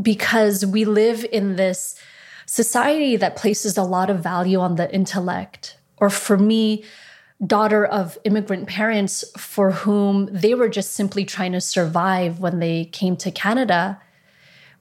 because 0.00 0.64
we 0.64 0.84
live 0.84 1.24
in 1.32 1.56
this 1.56 1.98
society 2.46 3.16
that 3.16 3.36
places 3.36 3.76
a 3.76 3.82
lot 3.82 4.10
of 4.10 4.22
value 4.22 4.60
on 4.60 4.76
the 4.76 4.92
intellect. 4.94 5.78
Or 5.98 6.10
for 6.10 6.36
me, 6.36 6.84
daughter 7.44 7.84
of 7.84 8.18
immigrant 8.24 8.68
parents 8.68 9.24
for 9.36 9.70
whom 9.72 10.28
they 10.30 10.54
were 10.54 10.68
just 10.68 10.92
simply 10.92 11.24
trying 11.24 11.52
to 11.52 11.60
survive 11.60 12.38
when 12.38 12.58
they 12.58 12.86
came 12.86 13.16
to 13.16 13.30
Canada 13.30 14.00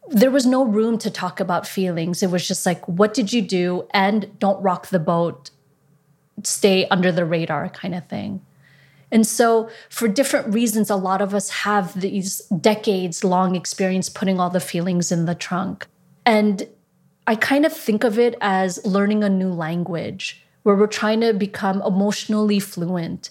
there 0.10 0.32
was 0.32 0.46
no 0.46 0.66
room 0.66 0.98
to 1.00 1.10
talk 1.10 1.40
about 1.40 1.68
feelings. 1.68 2.22
It 2.22 2.30
was 2.30 2.48
just 2.48 2.66
like, 2.66 2.86
what 2.88 3.14
did 3.14 3.32
you 3.32 3.42
do? 3.42 3.88
And 3.92 4.38
don't 4.40 4.62
rock 4.62 4.88
the 4.88 5.00
boat, 5.00 5.52
stay 6.44 6.88
under 6.90 7.12
the 7.12 7.26
radar 7.26 7.70
kind 7.70 7.96
of 7.96 8.08
thing. 8.08 8.42
And 9.12 9.28
so, 9.28 9.70
for 9.90 10.08
different 10.08 10.54
reasons, 10.54 10.90
a 10.90 10.96
lot 10.96 11.22
of 11.22 11.36
us 11.36 11.50
have 11.50 12.00
these 12.02 12.40
decades 12.60 13.24
long 13.24 13.56
experience 13.56 14.10
putting 14.10 14.40
all 14.40 14.50
the 14.50 14.60
feelings 14.60 15.12
in 15.12 15.26
the 15.26 15.36
trunk. 15.36 15.86
And 16.26 16.68
I 17.28 17.36
kind 17.36 17.64
of 17.64 17.72
think 17.72 18.04
of 18.04 18.18
it 18.18 18.36
as 18.42 18.84
learning 18.86 19.24
a 19.24 19.30
new 19.30 19.50
language 19.50 20.44
where 20.64 20.76
we're 20.76 20.88
trying 20.88 21.22
to 21.22 21.34
become 21.34 21.82
emotionally 21.84 22.60
fluent 22.60 23.30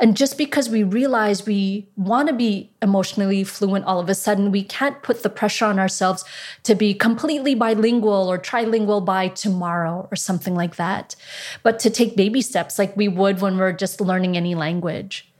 and 0.00 0.16
just 0.16 0.38
because 0.38 0.68
we 0.68 0.82
realize 0.82 1.46
we 1.46 1.88
want 1.96 2.28
to 2.28 2.34
be 2.34 2.70
emotionally 2.80 3.42
fluent 3.44 3.84
all 3.84 3.98
of 3.98 4.08
a 4.08 4.14
sudden, 4.14 4.52
we 4.52 4.62
can't 4.62 5.02
put 5.02 5.22
the 5.22 5.30
pressure 5.30 5.64
on 5.64 5.78
ourselves 5.78 6.24
to 6.62 6.74
be 6.74 6.94
completely 6.94 7.54
bilingual 7.54 8.30
or 8.30 8.38
trilingual 8.38 9.04
by 9.04 9.28
tomorrow 9.28 10.08
or 10.10 10.16
something 10.16 10.54
like 10.54 10.76
that, 10.76 11.16
but 11.62 11.78
to 11.80 11.90
take 11.90 12.16
baby 12.16 12.40
steps 12.40 12.78
like 12.78 12.96
we 12.96 13.08
would 13.08 13.40
when 13.40 13.58
we're 13.58 13.72
just 13.72 14.00
learning 14.00 14.36
any 14.36 14.54
language. 14.54 15.30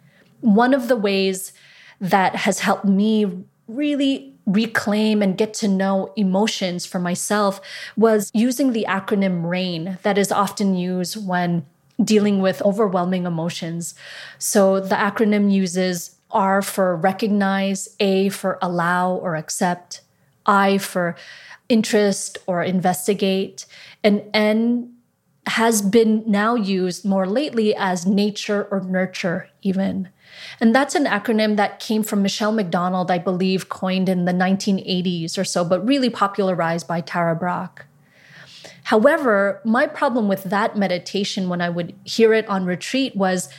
One 0.40 0.74
of 0.74 0.88
the 0.88 0.96
ways 0.96 1.52
that 2.00 2.36
has 2.36 2.60
helped 2.60 2.84
me 2.84 3.44
really 3.66 4.34
reclaim 4.46 5.20
and 5.20 5.36
get 5.36 5.52
to 5.52 5.68
know 5.68 6.12
emotions 6.16 6.86
for 6.86 6.98
myself 6.98 7.60
was 7.96 8.30
using 8.32 8.72
the 8.72 8.86
acronym 8.88 9.48
RAIN 9.48 9.98
that 10.02 10.16
is 10.16 10.32
often 10.32 10.74
used 10.74 11.26
when 11.26 11.66
dealing 12.02 12.40
with 12.40 12.62
overwhelming 12.62 13.26
emotions. 13.26 13.94
So 14.38 14.80
the 14.80 14.94
acronym 14.94 15.52
uses 15.52 16.16
R 16.30 16.62
for 16.62 16.96
recognize, 16.96 17.88
A 18.00 18.28
for 18.28 18.58
allow 18.60 19.12
or 19.12 19.36
accept, 19.36 20.02
I 20.46 20.78
for 20.78 21.16
interest 21.68 22.38
or 22.46 22.62
investigate, 22.62 23.66
and 24.02 24.22
N 24.32 24.94
has 25.46 25.80
been 25.80 26.22
now 26.26 26.54
used 26.54 27.04
more 27.04 27.26
lately 27.26 27.74
as 27.74 28.06
nature 28.06 28.68
or 28.70 28.80
nurture, 28.80 29.48
even. 29.62 30.10
And 30.60 30.74
that's 30.74 30.94
an 30.94 31.06
acronym 31.06 31.56
that 31.56 31.80
came 31.80 32.02
from 32.02 32.22
Michelle 32.22 32.52
McDonald, 32.52 33.10
I 33.10 33.18
believe, 33.18 33.68
coined 33.68 34.08
in 34.08 34.26
the 34.26 34.32
1980s 34.32 35.38
or 35.38 35.44
so, 35.44 35.64
but 35.64 35.86
really 35.86 36.10
popularized 36.10 36.86
by 36.86 37.00
Tara 37.00 37.34
Brach. 37.34 37.86
However, 38.88 39.60
my 39.66 39.86
problem 39.86 40.28
with 40.28 40.44
that 40.44 40.74
meditation 40.74 41.50
when 41.50 41.60
I 41.60 41.68
would 41.68 41.94
hear 42.04 42.32
it 42.32 42.48
on 42.48 42.64
retreat 42.64 43.14
was 43.14 43.50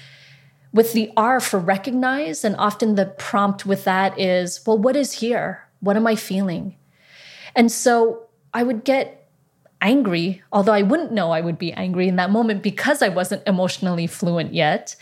with 0.73 0.93
the 0.93 1.11
R 1.15 1.39
for 1.39 1.59
recognize, 1.59 2.43
and 2.43 2.55
often 2.55 2.95
the 2.95 3.05
prompt 3.05 3.63
with 3.63 3.83
that 3.83 4.19
is, 4.19 4.59
well, 4.65 4.79
what 4.79 4.95
is 4.95 5.13
here? 5.13 5.67
What 5.81 5.95
am 5.95 6.07
I 6.07 6.15
feeling? 6.15 6.77
And 7.55 7.71
so 7.71 8.23
I 8.55 8.63
would 8.63 8.83
get 8.83 9.29
angry, 9.81 10.41
although 10.51 10.73
I 10.73 10.81
wouldn't 10.81 11.11
know 11.11 11.29
I 11.29 11.41
would 11.41 11.59
be 11.59 11.73
angry 11.73 12.07
in 12.07 12.15
that 12.15 12.31
moment 12.31 12.63
because 12.63 13.03
I 13.03 13.09
wasn't 13.09 13.47
emotionally 13.47 14.07
fluent 14.07 14.55
yet. 14.55 14.95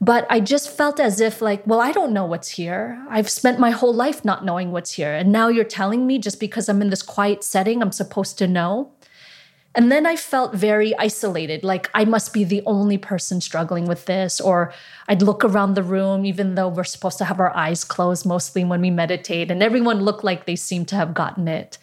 But 0.00 0.26
I 0.30 0.40
just 0.40 0.70
felt 0.70 0.98
as 0.98 1.20
if, 1.20 1.42
like, 1.42 1.66
well, 1.66 1.82
I 1.82 1.92
don't 1.92 2.14
know 2.14 2.24
what's 2.24 2.48
here. 2.48 2.98
I've 3.10 3.28
spent 3.28 3.60
my 3.60 3.72
whole 3.72 3.92
life 3.92 4.24
not 4.24 4.42
knowing 4.42 4.72
what's 4.72 4.92
here. 4.92 5.12
And 5.12 5.30
now 5.32 5.48
you're 5.48 5.64
telling 5.64 6.06
me 6.06 6.18
just 6.18 6.40
because 6.40 6.70
I'm 6.70 6.80
in 6.80 6.88
this 6.88 7.02
quiet 7.02 7.44
setting, 7.44 7.82
I'm 7.82 7.92
supposed 7.92 8.38
to 8.38 8.48
know. 8.48 8.92
And 9.76 9.92
then 9.92 10.06
I 10.06 10.16
felt 10.16 10.54
very 10.54 10.96
isolated, 10.96 11.62
like 11.62 11.90
I 11.94 12.06
must 12.06 12.32
be 12.32 12.44
the 12.44 12.62
only 12.64 12.96
person 12.96 13.42
struggling 13.42 13.84
with 13.84 14.06
this. 14.06 14.40
Or 14.40 14.72
I'd 15.06 15.20
look 15.20 15.44
around 15.44 15.74
the 15.74 15.82
room, 15.82 16.24
even 16.24 16.54
though 16.54 16.68
we're 16.68 16.84
supposed 16.84 17.18
to 17.18 17.26
have 17.26 17.38
our 17.38 17.54
eyes 17.54 17.84
closed 17.84 18.24
mostly 18.24 18.64
when 18.64 18.80
we 18.80 18.88
meditate, 18.88 19.50
and 19.50 19.62
everyone 19.62 20.00
looked 20.00 20.24
like 20.24 20.46
they 20.46 20.56
seemed 20.56 20.88
to 20.88 20.96
have 20.96 21.12
gotten 21.12 21.46
it. 21.46 21.76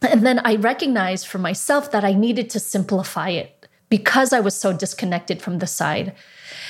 And 0.00 0.24
then 0.24 0.40
I 0.44 0.54
recognized 0.54 1.26
for 1.26 1.38
myself 1.38 1.90
that 1.90 2.04
I 2.04 2.12
needed 2.12 2.48
to 2.50 2.60
simplify 2.60 3.30
it 3.30 3.66
because 3.88 4.32
I 4.32 4.38
was 4.38 4.54
so 4.54 4.72
disconnected 4.72 5.42
from 5.42 5.58
the 5.58 5.66
side. 5.66 6.14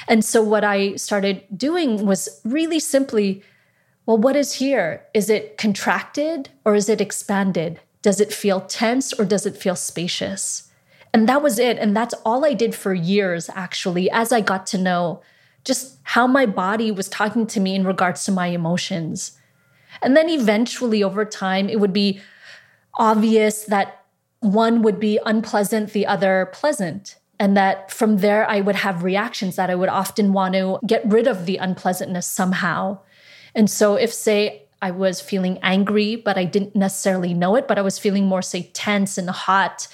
And 0.08 0.24
so 0.24 0.42
what 0.42 0.64
I 0.64 0.96
started 0.96 1.42
doing 1.54 2.06
was 2.06 2.40
really 2.44 2.80
simply 2.80 3.42
well, 4.06 4.18
what 4.18 4.36
is 4.36 4.52
here? 4.52 5.04
Is 5.14 5.28
it 5.28 5.58
contracted 5.58 6.48
or 6.64 6.76
is 6.76 6.88
it 6.88 7.00
expanded? 7.00 7.80
Does 8.06 8.20
it 8.20 8.32
feel 8.32 8.60
tense 8.60 9.12
or 9.12 9.24
does 9.24 9.46
it 9.46 9.56
feel 9.56 9.74
spacious? 9.74 10.70
And 11.12 11.28
that 11.28 11.42
was 11.42 11.58
it. 11.58 11.76
And 11.76 11.96
that's 11.96 12.14
all 12.24 12.44
I 12.44 12.52
did 12.52 12.72
for 12.72 12.94
years, 12.94 13.50
actually, 13.52 14.08
as 14.12 14.30
I 14.30 14.40
got 14.40 14.64
to 14.68 14.78
know 14.78 15.22
just 15.64 15.98
how 16.04 16.28
my 16.28 16.46
body 16.46 16.92
was 16.92 17.08
talking 17.08 17.48
to 17.48 17.58
me 17.58 17.74
in 17.74 17.84
regards 17.84 18.24
to 18.26 18.30
my 18.30 18.46
emotions. 18.46 19.36
And 20.02 20.16
then 20.16 20.28
eventually, 20.28 21.02
over 21.02 21.24
time, 21.24 21.68
it 21.68 21.80
would 21.80 21.92
be 21.92 22.20
obvious 22.94 23.64
that 23.64 24.04
one 24.38 24.82
would 24.82 25.00
be 25.00 25.18
unpleasant, 25.26 25.92
the 25.92 26.06
other 26.06 26.48
pleasant. 26.52 27.16
And 27.40 27.56
that 27.56 27.90
from 27.90 28.18
there, 28.18 28.48
I 28.48 28.60
would 28.60 28.76
have 28.76 29.02
reactions 29.02 29.56
that 29.56 29.68
I 29.68 29.74
would 29.74 29.88
often 29.88 30.32
want 30.32 30.54
to 30.54 30.78
get 30.86 31.04
rid 31.04 31.26
of 31.26 31.44
the 31.44 31.56
unpleasantness 31.56 32.28
somehow. 32.28 33.00
And 33.52 33.68
so, 33.68 33.96
if, 33.96 34.14
say, 34.14 34.65
I 34.82 34.90
was 34.90 35.20
feeling 35.20 35.58
angry, 35.62 36.16
but 36.16 36.36
I 36.36 36.44
didn't 36.44 36.76
necessarily 36.76 37.32
know 37.32 37.56
it, 37.56 37.66
but 37.66 37.78
I 37.78 37.82
was 37.82 37.98
feeling 37.98 38.26
more, 38.26 38.42
say, 38.42 38.70
tense 38.74 39.16
and 39.16 39.30
hot 39.30 39.88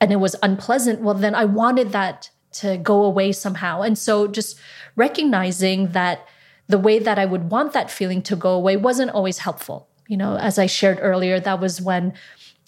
and 0.00 0.12
it 0.12 0.16
was 0.16 0.34
unpleasant. 0.42 1.00
Well, 1.00 1.14
then 1.14 1.34
I 1.34 1.44
wanted 1.44 1.92
that 1.92 2.30
to 2.54 2.76
go 2.76 3.04
away 3.04 3.32
somehow. 3.32 3.82
And 3.82 3.96
so 3.96 4.26
just 4.26 4.58
recognizing 4.96 5.92
that 5.92 6.26
the 6.68 6.78
way 6.78 6.98
that 6.98 7.18
I 7.18 7.26
would 7.26 7.50
want 7.50 7.72
that 7.72 7.90
feeling 7.90 8.22
to 8.22 8.36
go 8.36 8.52
away 8.52 8.76
wasn't 8.76 9.10
always 9.10 9.38
helpful. 9.38 9.88
You 10.08 10.16
know, 10.16 10.36
as 10.36 10.58
I 10.58 10.66
shared 10.66 10.98
earlier, 11.00 11.40
that 11.40 11.60
was 11.60 11.80
when 11.80 12.14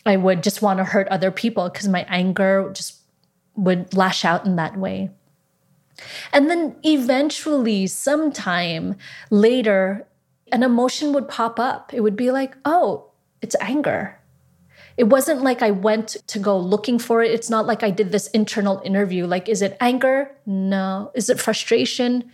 I 0.04 0.16
would 0.16 0.42
just 0.42 0.62
want 0.62 0.78
to 0.78 0.84
hurt 0.84 1.08
other 1.08 1.30
people 1.30 1.68
because 1.68 1.88
my 1.88 2.06
anger 2.08 2.70
just 2.72 3.00
would 3.56 3.94
lash 3.94 4.24
out 4.24 4.46
in 4.46 4.56
that 4.56 4.76
way. 4.76 5.10
And 6.32 6.50
then 6.50 6.76
eventually, 6.84 7.86
sometime 7.86 8.96
later, 9.30 10.06
an 10.52 10.62
emotion 10.62 11.12
would 11.12 11.28
pop 11.28 11.58
up. 11.58 11.92
It 11.92 12.00
would 12.00 12.16
be 12.16 12.30
like, 12.30 12.56
oh, 12.64 13.10
it's 13.42 13.56
anger. 13.60 14.18
It 14.96 15.04
wasn't 15.04 15.42
like 15.42 15.62
I 15.62 15.70
went 15.70 16.16
to 16.28 16.38
go 16.38 16.58
looking 16.58 16.98
for 16.98 17.22
it. 17.22 17.30
It's 17.30 17.50
not 17.50 17.66
like 17.66 17.82
I 17.82 17.90
did 17.90 18.12
this 18.12 18.28
internal 18.28 18.80
interview. 18.84 19.26
Like, 19.26 19.48
is 19.48 19.60
it 19.60 19.76
anger? 19.80 20.30
No. 20.46 21.10
Is 21.14 21.28
it 21.28 21.40
frustration? 21.40 22.30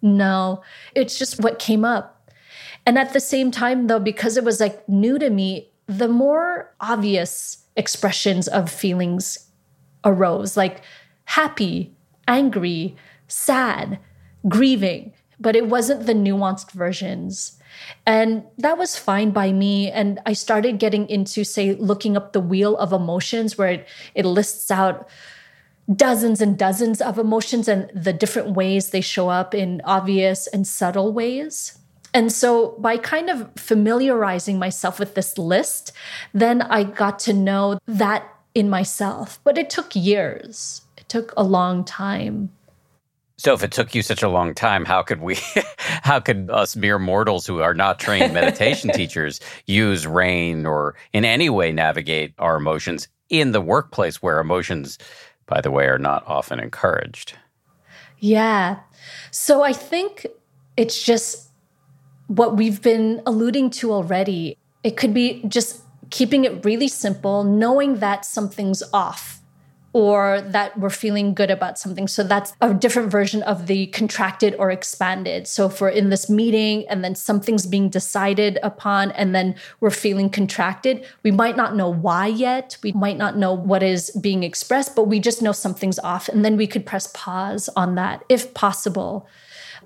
No. 0.00 0.62
It's 0.94 1.18
just 1.18 1.42
what 1.42 1.58
came 1.58 1.84
up. 1.84 2.30
And 2.86 2.98
at 2.98 3.12
the 3.12 3.20
same 3.20 3.50
time, 3.50 3.88
though, 3.88 3.98
because 3.98 4.36
it 4.36 4.44
was 4.44 4.60
like 4.60 4.88
new 4.88 5.18
to 5.18 5.28
me, 5.28 5.72
the 5.86 6.08
more 6.08 6.74
obvious 6.80 7.64
expressions 7.76 8.48
of 8.48 8.70
feelings 8.70 9.50
arose 10.04 10.56
like 10.56 10.80
happy, 11.24 11.92
angry, 12.26 12.96
sad, 13.28 13.98
grieving 14.48 15.12
but 15.38 15.56
it 15.56 15.66
wasn't 15.68 16.06
the 16.06 16.14
nuanced 16.14 16.72
versions. 16.72 17.58
And 18.06 18.44
that 18.58 18.78
was 18.78 18.98
fine 18.98 19.30
by 19.30 19.52
me. 19.52 19.90
And 19.90 20.20
I 20.24 20.32
started 20.32 20.78
getting 20.78 21.08
into, 21.08 21.44
say, 21.44 21.74
looking 21.74 22.16
up 22.16 22.32
the 22.32 22.40
wheel 22.40 22.76
of 22.76 22.92
emotions 22.92 23.58
where 23.58 23.68
it, 23.68 23.88
it 24.14 24.24
lists 24.24 24.70
out 24.70 25.08
dozens 25.94 26.40
and 26.40 26.58
dozens 26.58 27.00
of 27.00 27.18
emotions 27.18 27.68
and 27.68 27.90
the 27.94 28.12
different 28.12 28.52
ways 28.52 28.90
they 28.90 29.00
show 29.00 29.28
up 29.28 29.54
in 29.54 29.80
obvious 29.84 30.46
and 30.48 30.66
subtle 30.66 31.12
ways. 31.12 31.78
And 32.14 32.32
so, 32.32 32.76
by 32.78 32.96
kind 32.96 33.28
of 33.28 33.50
familiarizing 33.56 34.58
myself 34.58 34.98
with 34.98 35.14
this 35.14 35.36
list, 35.36 35.92
then 36.32 36.62
I 36.62 36.82
got 36.84 37.18
to 37.20 37.34
know 37.34 37.78
that 37.86 38.26
in 38.54 38.70
myself. 38.70 39.38
But 39.44 39.58
it 39.58 39.68
took 39.68 39.94
years, 39.94 40.82
it 40.96 41.08
took 41.10 41.34
a 41.36 41.44
long 41.44 41.84
time. 41.84 42.50
So 43.38 43.52
if 43.52 43.62
it 43.62 43.70
took 43.70 43.94
you 43.94 44.02
such 44.02 44.22
a 44.22 44.28
long 44.28 44.54
time, 44.54 44.84
how 44.84 45.02
could 45.02 45.20
we, 45.20 45.36
how 45.78 46.20
could 46.20 46.50
us 46.50 46.74
mere 46.74 46.98
mortals 46.98 47.46
who 47.46 47.60
are 47.60 47.74
not 47.74 47.98
trained 47.98 48.32
meditation 48.32 48.90
teachers 48.94 49.40
use 49.66 50.06
RAIN 50.06 50.64
or 50.64 50.94
in 51.12 51.24
any 51.24 51.50
way 51.50 51.70
navigate 51.72 52.32
our 52.38 52.56
emotions 52.56 53.08
in 53.28 53.52
the 53.52 53.60
workplace 53.60 54.22
where 54.22 54.40
emotions, 54.40 54.98
by 55.46 55.60
the 55.60 55.70
way, 55.70 55.86
are 55.86 55.98
not 55.98 56.26
often 56.26 56.60
encouraged? 56.60 57.34
Yeah. 58.18 58.78
So 59.30 59.62
I 59.62 59.74
think 59.74 60.26
it's 60.76 61.02
just 61.02 61.50
what 62.28 62.56
we've 62.56 62.80
been 62.80 63.22
alluding 63.26 63.70
to 63.70 63.92
already. 63.92 64.56
It 64.82 64.96
could 64.96 65.12
be 65.12 65.42
just 65.46 65.82
keeping 66.10 66.44
it 66.44 66.64
really 66.64 66.88
simple, 66.88 67.44
knowing 67.44 67.96
that 67.96 68.24
something's 68.24 68.82
off 68.94 69.35
or 69.96 70.42
that 70.42 70.78
we're 70.78 70.90
feeling 70.90 71.32
good 71.32 71.50
about 71.50 71.78
something. 71.78 72.06
So 72.06 72.22
that's 72.22 72.52
a 72.60 72.74
different 72.74 73.10
version 73.10 73.42
of 73.44 73.66
the 73.66 73.86
contracted 73.86 74.54
or 74.58 74.70
expanded. 74.70 75.48
So 75.48 75.68
if 75.68 75.80
we're 75.80 75.88
in 75.88 76.10
this 76.10 76.28
meeting 76.28 76.86
and 76.90 77.02
then 77.02 77.14
something's 77.14 77.64
being 77.64 77.88
decided 77.88 78.58
upon 78.62 79.12
and 79.12 79.34
then 79.34 79.54
we're 79.80 79.88
feeling 79.88 80.28
contracted, 80.28 81.06
we 81.22 81.30
might 81.30 81.56
not 81.56 81.74
know 81.74 81.88
why 81.88 82.26
yet. 82.26 82.76
We 82.82 82.92
might 82.92 83.16
not 83.16 83.38
know 83.38 83.54
what 83.54 83.82
is 83.82 84.10
being 84.10 84.42
expressed, 84.42 84.94
but 84.94 85.04
we 85.04 85.18
just 85.18 85.40
know 85.40 85.52
something's 85.52 85.98
off. 86.00 86.28
And 86.28 86.44
then 86.44 86.58
we 86.58 86.66
could 86.66 86.84
press 86.84 87.10
pause 87.14 87.70
on 87.74 87.94
that 87.94 88.22
if 88.28 88.52
possible 88.52 89.26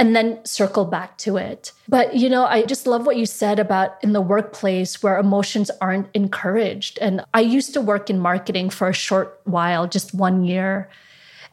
and 0.01 0.17
then 0.17 0.43
circle 0.47 0.87
back 0.87 1.19
to 1.19 1.37
it. 1.37 1.73
But, 1.87 2.17
you 2.17 2.31
know, 2.31 2.47
I 2.47 2.63
just 2.63 2.87
love 2.87 3.05
what 3.05 3.19
you 3.19 3.27
said 3.27 3.59
about 3.59 4.03
in 4.03 4.15
the 4.15 4.23
workplace 4.23 5.03
where 5.03 5.19
emotions 5.19 5.71
aren't 5.79 6.09
encouraged. 6.15 6.99
And 7.01 7.23
I 7.35 7.41
used 7.43 7.75
to 7.75 7.83
work 7.83 8.09
in 8.09 8.19
marketing 8.19 8.71
for 8.71 8.89
a 8.89 8.95
short 8.95 9.39
while, 9.45 9.87
just 9.87 10.15
one 10.15 10.43
year. 10.43 10.89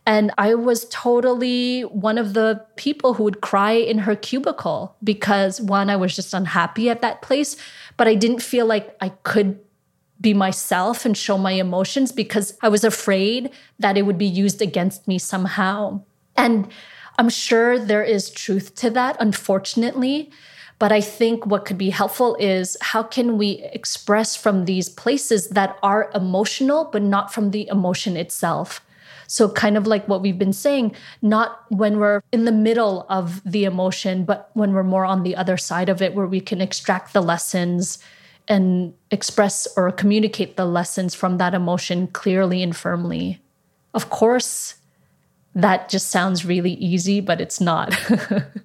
And 0.05 0.31
I 0.37 0.55
was 0.55 0.87
totally 0.89 1.81
one 1.81 2.17
of 2.17 2.35
the 2.35 2.63
people 2.77 3.15
who 3.15 3.23
would 3.23 3.41
cry 3.41 3.73
in 3.73 3.97
her 3.97 4.15
cubicle 4.15 4.95
because 5.03 5.59
one, 5.59 5.89
I 5.89 5.97
was 5.97 6.15
just 6.15 6.33
unhappy 6.33 6.89
at 6.89 7.01
that 7.01 7.21
place, 7.21 7.57
but 7.97 8.07
I 8.07 8.15
didn't 8.15 8.41
feel 8.41 8.65
like 8.65 8.95
I 9.01 9.09
could 9.23 9.59
be 10.21 10.33
myself 10.33 11.05
and 11.05 11.17
show 11.17 11.37
my 11.37 11.51
emotions 11.51 12.13
because 12.13 12.57
I 12.61 12.69
was 12.69 12.85
afraid 12.85 13.51
that 13.79 13.97
it 13.97 14.03
would 14.03 14.17
be 14.17 14.25
used 14.25 14.61
against 14.61 15.05
me 15.05 15.19
somehow. 15.19 15.99
And 16.37 16.69
I'm 17.17 17.29
sure 17.29 17.79
there 17.79 18.03
is 18.03 18.29
truth 18.29 18.75
to 18.75 18.89
that, 18.91 19.17
unfortunately. 19.19 20.31
But 20.79 20.91
I 20.91 21.01
think 21.01 21.45
what 21.45 21.65
could 21.65 21.77
be 21.77 21.89
helpful 21.89 22.35
is 22.39 22.77
how 22.81 23.01
can 23.01 23.37
we 23.37 23.63
express 23.73 24.35
from 24.35 24.65
these 24.65 24.89
places 24.89 25.49
that 25.49 25.77
are 25.81 26.11
emotional, 26.13 26.85
but 26.85 27.01
not 27.01 27.33
from 27.33 27.49
the 27.49 27.67
emotion 27.67 28.15
itself? 28.15 28.81
So, 29.25 29.49
kind 29.49 29.75
of 29.75 29.87
like 29.87 30.07
what 30.07 30.21
we've 30.21 30.37
been 30.37 30.53
saying, 30.53 30.95
not 31.21 31.65
when 31.69 31.99
we're 31.99 32.21
in 32.31 32.45
the 32.45 32.51
middle 32.51 33.05
of 33.09 33.41
the 33.43 33.65
emotion, 33.65 34.23
but 34.23 34.49
when 34.53 34.71
we're 34.71 34.83
more 34.83 35.03
on 35.03 35.23
the 35.23 35.35
other 35.35 35.57
side 35.57 35.89
of 35.89 36.01
it, 36.01 36.13
where 36.13 36.27
we 36.27 36.39
can 36.39 36.61
extract 36.61 37.11
the 37.11 37.21
lessons 37.21 37.99
and 38.47 38.93
express 39.11 39.67
or 39.75 39.91
communicate 39.91 40.55
the 40.55 40.65
lessons 40.65 41.13
from 41.13 41.37
that 41.39 41.53
emotion 41.53 42.07
clearly 42.07 42.63
and 42.63 42.75
firmly. 42.75 43.41
Of 43.93 44.09
course, 44.09 44.75
that 45.57 45.89
just 45.89 46.09
sounds 46.09 46.45
really 46.45 46.73
easy, 46.73 47.19
but 47.19 47.41
it's 47.41 47.59
not. 47.59 47.97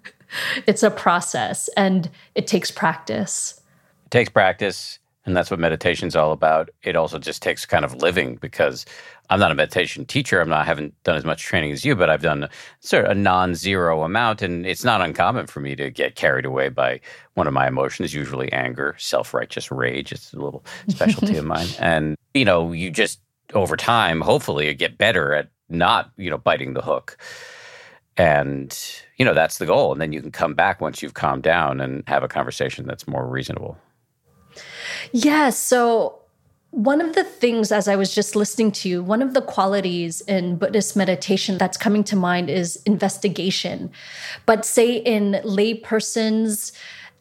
it's 0.66 0.82
a 0.82 0.90
process 0.90 1.68
and 1.76 2.11
it 2.34 2.47
takes 2.47 2.70
practice. 2.70 3.61
It 4.07 4.11
takes 4.11 4.30
practice. 4.30 4.99
And 5.24 5.36
that's 5.36 5.51
what 5.53 5.61
meditation's 5.61 6.16
all 6.16 6.32
about. 6.32 6.70
It 6.82 6.97
also 6.97 7.18
just 7.18 7.43
takes 7.43 7.64
kind 7.64 7.84
of 7.84 7.95
living 8.03 8.36
because 8.36 8.84
I'm 9.30 9.38
not 9.38 9.53
a 9.53 9.55
meditation 9.55 10.05
teacher. 10.05 10.40
I'm 10.40 10.49
not 10.49 10.62
I 10.62 10.64
haven't 10.64 11.01
done 11.05 11.16
as 11.16 11.24
much 11.24 11.43
training 11.43 11.70
as 11.70 11.84
you, 11.84 11.95
but 11.95 12.11
I've 12.11 12.22
done 12.22 12.49
sort 12.80 13.05
of 13.05 13.12
a 13.12 13.14
non-zero 13.14 14.03
amount, 14.03 14.43
and 14.43 14.66
it's 14.66 14.84
not 14.84 15.01
uncommon 15.01 15.47
for 15.47 15.61
me 15.61 15.76
to 15.76 15.90
get 15.90 16.16
carried 16.16 16.45
away 16.45 16.70
by 16.70 17.01
one 17.34 17.47
of 17.47 17.55
my 17.55 17.68
emotions, 17.68 18.12
usually 18.12 18.53
anger, 18.53 18.97
self-righteous 18.99 19.70
rage. 19.70 20.11
It's 20.11 20.32
a 20.32 20.40
little 20.40 20.64
specialty 20.88 21.36
of 21.36 21.45
mine, 21.47 21.68
and 21.78 22.16
you 22.34 22.45
know, 22.45 22.72
you 22.72 22.90
just 22.90 23.20
over 23.55 23.76
time, 23.76 24.20
hopefully, 24.20 24.74
get 24.74 24.99
better 24.99 25.34
at 25.34 25.49
not 25.73 26.11
you 26.16 26.31
know 26.31 26.39
biting 26.39 26.75
the 26.75 26.83
hook, 26.83 27.16
and 28.16 28.79
you 29.16 29.25
know 29.25 29.35
that's 29.35 29.59
the 29.59 29.66
goal. 29.66 29.93
And 29.93 30.01
then 30.01 30.12
you 30.12 30.20
can 30.20 30.31
come 30.31 30.55
back 30.55 30.81
once 30.81 31.03
you've 31.03 31.14
calmed 31.14 31.43
down 31.43 31.81
and 31.81 32.05
have 32.07 32.23
a 32.23 32.29
conversation 32.29 32.87
that's 32.87 33.09
more 33.09 33.27
reasonable. 33.27 33.79
Yeah. 35.12 35.51
So, 35.51 36.18
one 36.70 37.01
of 37.01 37.14
the 37.14 37.25
things, 37.25 37.70
as 37.70 37.89
I 37.89 37.97
was 37.97 38.14
just 38.14 38.35
listening 38.35 38.73
to 38.73 38.89
you, 38.89 39.03
one 39.03 39.23
of 39.23 39.35
the 39.35 39.43
qualities 39.43 40.23
in 40.23 40.57
Buddhist 40.57 40.97
meditation 40.97 41.59
that's 41.59 41.77
coming 41.77 42.05
to 42.05 42.16
mind 42.16 42.49
is 42.49 42.77
investigation. 42.87 43.91
But, 44.47 44.64
say, 44.64 44.97
in 44.97 45.41
layperson's 45.45 46.73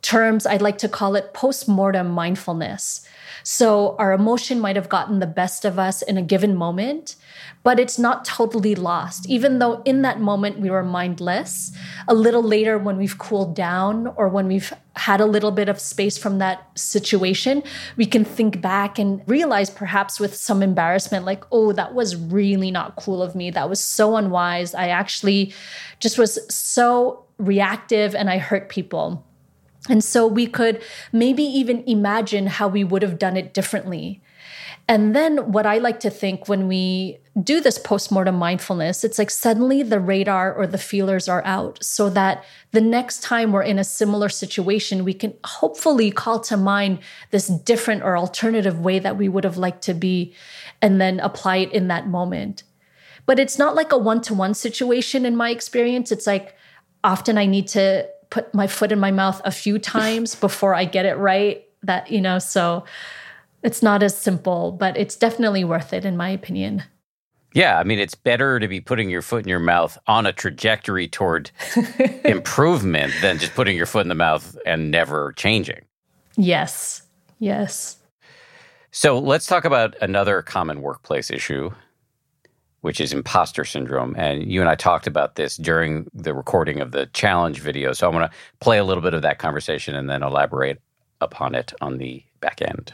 terms, 0.02 0.45
I'd 0.45 0.62
like 0.62 0.78
to 0.80 0.89
call 0.89 1.16
it 1.16 1.34
post 1.34 1.68
mortem 1.68 2.10
mindfulness. 2.10 3.06
So, 3.44 3.96
our 3.98 4.14
emotion 4.14 4.60
might 4.60 4.76
have 4.76 4.89
gotten 4.89 5.20
the 5.20 5.28
best 5.28 5.66
of 5.66 5.80
us 5.80 6.02
in 6.02 6.18
a 6.18 6.22
given 6.22 6.56
moment, 6.56 7.16
but 7.64 7.80
it's 7.80 8.00
not 8.00 8.26
totally 8.26 8.76
lost. 8.76 9.28
Even 9.30 9.60
though 9.60 9.82
in 9.84 10.02
that 10.02 10.20
moment 10.20 10.60
we 10.60 10.70
were 10.70 10.84
mindless, 10.84 11.72
a 12.08 12.14
little 12.14 12.44
later 12.44 12.78
when 12.78 12.98
we've 12.98 13.18
cooled 13.18 13.56
down 13.56 14.08
or 14.16 14.28
when 14.30 14.48
we've 14.48 14.74
had 14.96 15.22
a 15.22 15.26
little 15.26 15.52
bit 15.52 15.70
of 15.70 15.80
space 15.80 16.18
from 16.18 16.39
that 16.39 16.68
situation, 16.78 17.64
we 17.98 18.06
can 18.06 18.26
think 18.26 18.62
back 18.62 19.00
and 19.00 19.22
realize 19.28 19.70
perhaps 19.70 20.20
with 20.20 20.36
some 20.36 20.62
embarrassment, 20.62 21.26
like, 21.26 21.44
oh, 21.52 21.72
that 21.74 21.94
was 21.94 22.16
really 22.16 22.72
not 22.72 22.96
cool 22.96 23.22
of 23.22 23.36
me. 23.36 23.52
That 23.52 23.70
was 23.70 23.80
so 23.80 24.16
unwise. 24.16 24.74
I 24.74 24.89
actually 24.89 25.54
just 26.00 26.18
was 26.18 26.39
so 26.54 27.26
reactive 27.38 28.16
and 28.16 28.30
I 28.30 28.38
hurt 28.38 28.70
people. 28.70 29.26
And 29.89 30.03
so 30.03 30.27
we 30.27 30.47
could 30.47 30.82
maybe 31.11 31.43
even 31.43 31.84
imagine 31.88 32.47
how 32.47 32.67
we 32.67 32.84
would 32.84 33.01
have 33.01 33.17
done 33.17 33.36
it 33.36 33.53
differently. 33.53 34.21
And 34.88 35.15
then 35.15 35.51
what 35.51 35.65
I 35.65 35.77
like 35.77 35.99
to 36.01 36.09
think 36.09 36.49
when 36.49 36.67
we 36.67 37.19
do 37.41 37.61
this 37.61 37.77
postmortem 37.77 38.36
mindfulness, 38.36 39.03
it's 39.03 39.17
like 39.17 39.29
suddenly 39.29 39.84
the 39.84 39.99
radar 39.99 40.53
or 40.53 40.67
the 40.67 40.77
feelers 40.77 41.29
are 41.29 41.43
out 41.45 41.82
so 41.82 42.09
that 42.09 42.43
the 42.71 42.82
next 42.82 43.23
time 43.23 43.51
we're 43.51 43.61
in 43.61 43.79
a 43.79 43.86
similar 43.86 44.27
situation, 44.27 45.05
we 45.05 45.13
can 45.13 45.34
hopefully 45.45 46.11
call 46.11 46.39
to 46.41 46.57
mind 46.57 46.99
this 47.29 47.47
different 47.47 48.03
or 48.03 48.17
alternative 48.17 48.82
way 48.82 48.99
that 48.99 49.17
we 49.17 49.29
would 49.29 49.45
have 49.45 49.57
liked 49.57 49.82
to 49.84 49.93
be 49.93 50.34
and 50.82 50.99
then 50.99 51.19
apply 51.21 51.57
it 51.57 51.71
in 51.71 51.88
that 51.88 52.07
moment. 52.07 52.63
But 53.25 53.39
it's 53.39 53.57
not 53.57 53.75
like 53.75 53.91
a 53.91 53.97
one 53.97 54.21
to 54.21 54.34
one 54.34 54.53
situation 54.53 55.25
in 55.25 55.38
my 55.38 55.51
experience. 55.51 56.11
It's 56.11 56.27
like 56.27 56.55
often 57.03 57.38
I 57.38 57.45
need 57.45 57.67
to 57.69 58.09
put 58.32 58.51
my 58.55 58.65
foot 58.65 58.91
in 58.91 58.99
my 58.99 59.11
mouth 59.11 59.39
a 59.45 59.51
few 59.51 59.77
times 59.97 60.34
before 60.34 60.73
I 60.73 60.86
get 60.86 61.05
it 61.05 61.15
right. 61.15 61.63
That, 61.84 62.11
you 62.11 62.21
know, 62.21 62.39
so 62.39 62.86
it's 63.63 63.84
not 63.84 64.01
as 64.01 64.17
simple, 64.17 64.71
but 64.71 64.97
it's 64.97 65.15
definitely 65.15 65.63
worth 65.63 65.93
it, 65.93 66.05
in 66.05 66.17
my 66.17 66.29
opinion. 66.29 66.84
Yeah, 67.53 67.77
I 67.77 67.84
mean, 67.84 67.99
it's 67.99 68.15
better 68.15 68.59
to 68.59 68.67
be 68.67 68.79
putting 68.79 69.09
your 69.09 69.21
foot 69.21 69.43
in 69.43 69.49
your 69.49 69.59
mouth 69.59 69.97
on 70.07 70.25
a 70.25 70.32
trajectory 70.32 71.07
toward 71.07 71.51
improvement 72.23 73.13
than 73.21 73.39
just 73.39 73.53
putting 73.53 73.75
your 73.75 73.86
foot 73.86 74.01
in 74.01 74.09
the 74.09 74.15
mouth 74.15 74.57
and 74.65 74.89
never 74.89 75.34
changing. 75.34 75.82
Yes, 76.38 77.01
yes. 77.39 77.97
So 78.91 79.19
let's 79.19 79.47
talk 79.47 79.65
about 79.65 79.95
another 80.01 80.41
common 80.41 80.82
workplace 80.82 81.29
issue, 81.29 81.71
which 82.82 82.99
is 82.99 83.13
imposter 83.13 83.63
syndrome. 83.63 84.15
And 84.17 84.51
you 84.51 84.59
and 84.59 84.69
I 84.69 84.75
talked 84.75 85.07
about 85.07 85.36
this 85.36 85.57
during 85.57 86.09
the 86.13 86.34
recording 86.34 86.82
of 86.82 86.91
the 86.91 87.05
challenge 87.07 87.59
video. 87.59 87.93
So 87.93 88.09
I 88.09 88.13
want 88.13 88.32
to 88.32 88.38
play 88.59 88.77
a 88.77 88.84
little 88.84 89.03
bit 89.03 89.13
of 89.13 89.21
that 89.21 89.39
conversation 89.39 89.95
and 89.95 90.09
then 90.09 90.23
elaborate 90.23 90.82
upon 91.21 91.55
it 91.55 91.73
on 91.82 91.97
the 91.97 92.23
back 92.39 92.61
end. 92.61 92.93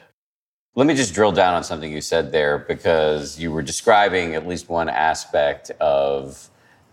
Let 0.75 0.85
me 0.85 0.93
just 0.93 1.15
drill 1.15 1.31
down 1.31 1.55
on 1.55 1.63
something 1.63 1.91
you 1.91 2.01
said 2.01 2.31
there 2.31 2.59
because 2.59 3.39
you 3.39 3.51
were 3.51 3.63
describing 3.63 4.35
at 4.35 4.47
least 4.47 4.69
one 4.69 4.89
aspect 4.89 5.71
of 5.79 6.49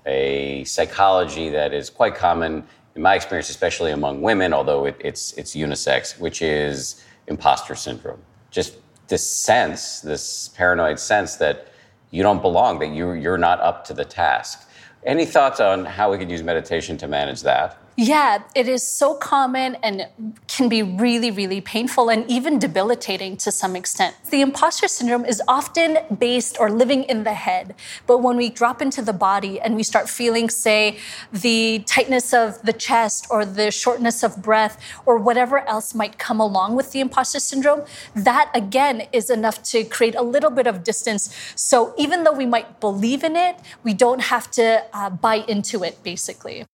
a 0.07 0.65
psychology 0.65 1.51
that 1.51 1.75
is 1.75 1.91
quite 1.91 2.15
common 2.15 2.65
in 2.95 3.03
my 3.03 3.15
experience, 3.15 3.51
especially 3.51 3.91
among 3.91 4.23
women, 4.23 4.53
although 4.53 4.87
it, 4.87 4.97
it's 5.01 5.33
it's 5.33 5.55
unisex, 5.55 6.19
which 6.19 6.41
is 6.41 7.05
imposter 7.27 7.75
syndrome. 7.75 8.21
Just 8.51 8.77
this 9.09 9.29
sense, 9.29 10.01
this 10.01 10.49
paranoid 10.57 10.99
sense 10.99 11.37
that 11.37 11.69
you 12.15 12.23
don't 12.23 12.41
belong, 12.41 12.79
that 12.79 12.91
you 12.91 13.13
you're 13.13 13.37
not 13.37 13.61
up 13.61 13.85
to 13.87 13.93
the 13.93 14.05
task. 14.05 14.69
Any 15.05 15.27
thoughts 15.27 15.59
on 15.59 15.85
how 15.85 16.13
we 16.13 16.17
could 16.17 16.31
use 16.31 16.45
meditation 16.45 16.97
to 16.99 17.09
manage 17.09 17.43
that? 17.43 17.77
Yeah, 17.97 18.43
it 18.57 18.67
is 18.67 18.83
so 18.83 19.15
common 19.15 19.77
and 19.77 20.09
can 20.49 20.69
be 20.69 20.83
really, 20.83 21.31
really 21.31 21.61
painful 21.61 22.09
and 22.09 22.29
even 22.29 22.59
debilitating 22.59 23.37
to 23.37 23.53
some 23.53 23.77
extent. 23.77 24.17
The 24.31 24.41
imposter 24.41 24.89
syndrome 24.89 25.25
is 25.25 25.41
often 25.47 25.99
based 26.19 26.57
or 26.59 26.71
living 26.71 27.05
in 27.05 27.23
the 27.23 27.35
head. 27.35 27.77
But 28.09 28.19
when 28.19 28.37
we 28.37 28.51
drop 28.51 28.83
into 28.83 29.01
the 29.01 29.13
body 29.13 29.61
and 29.61 29.77
we 29.77 29.85
start 29.85 30.09
feeling, 30.09 30.51
say, 30.51 30.99
the 31.33 31.85
tightness 31.87 32.35
of 32.35 32.61
the 32.63 32.73
chest 32.73 33.29
or 33.31 33.45
the 33.45 33.71
shortness 33.71 34.25
of 34.25 34.43
breath 34.43 34.77
or 35.07 35.17
whatever 35.17 35.59
else 35.59 35.95
might 35.95 36.19
come 36.19 36.41
along 36.41 36.75
with 36.75 36.91
the 36.91 36.99
imposter 36.99 37.39
syndrome, 37.39 37.85
that 38.17 38.51
again 38.55 39.07
is 39.13 39.31
enough 39.31 39.63
to 39.63 39.85
create 39.85 40.17
a 40.17 40.23
little 40.23 40.51
bit 40.51 40.67
of 40.67 40.83
distance. 40.83 41.33
So 41.55 41.95
even 41.97 42.25
though 42.25 42.33
we 42.33 42.47
might 42.47 42.81
believe 42.81 43.23
in 43.23 43.37
it, 43.37 43.57
we 43.85 43.95
don't 43.95 44.21
have 44.21 44.51
to 44.53 44.85
uh, 44.93 45.11
buy 45.11 45.45
into 45.47 45.85
it, 45.85 46.03
basically. 46.03 46.65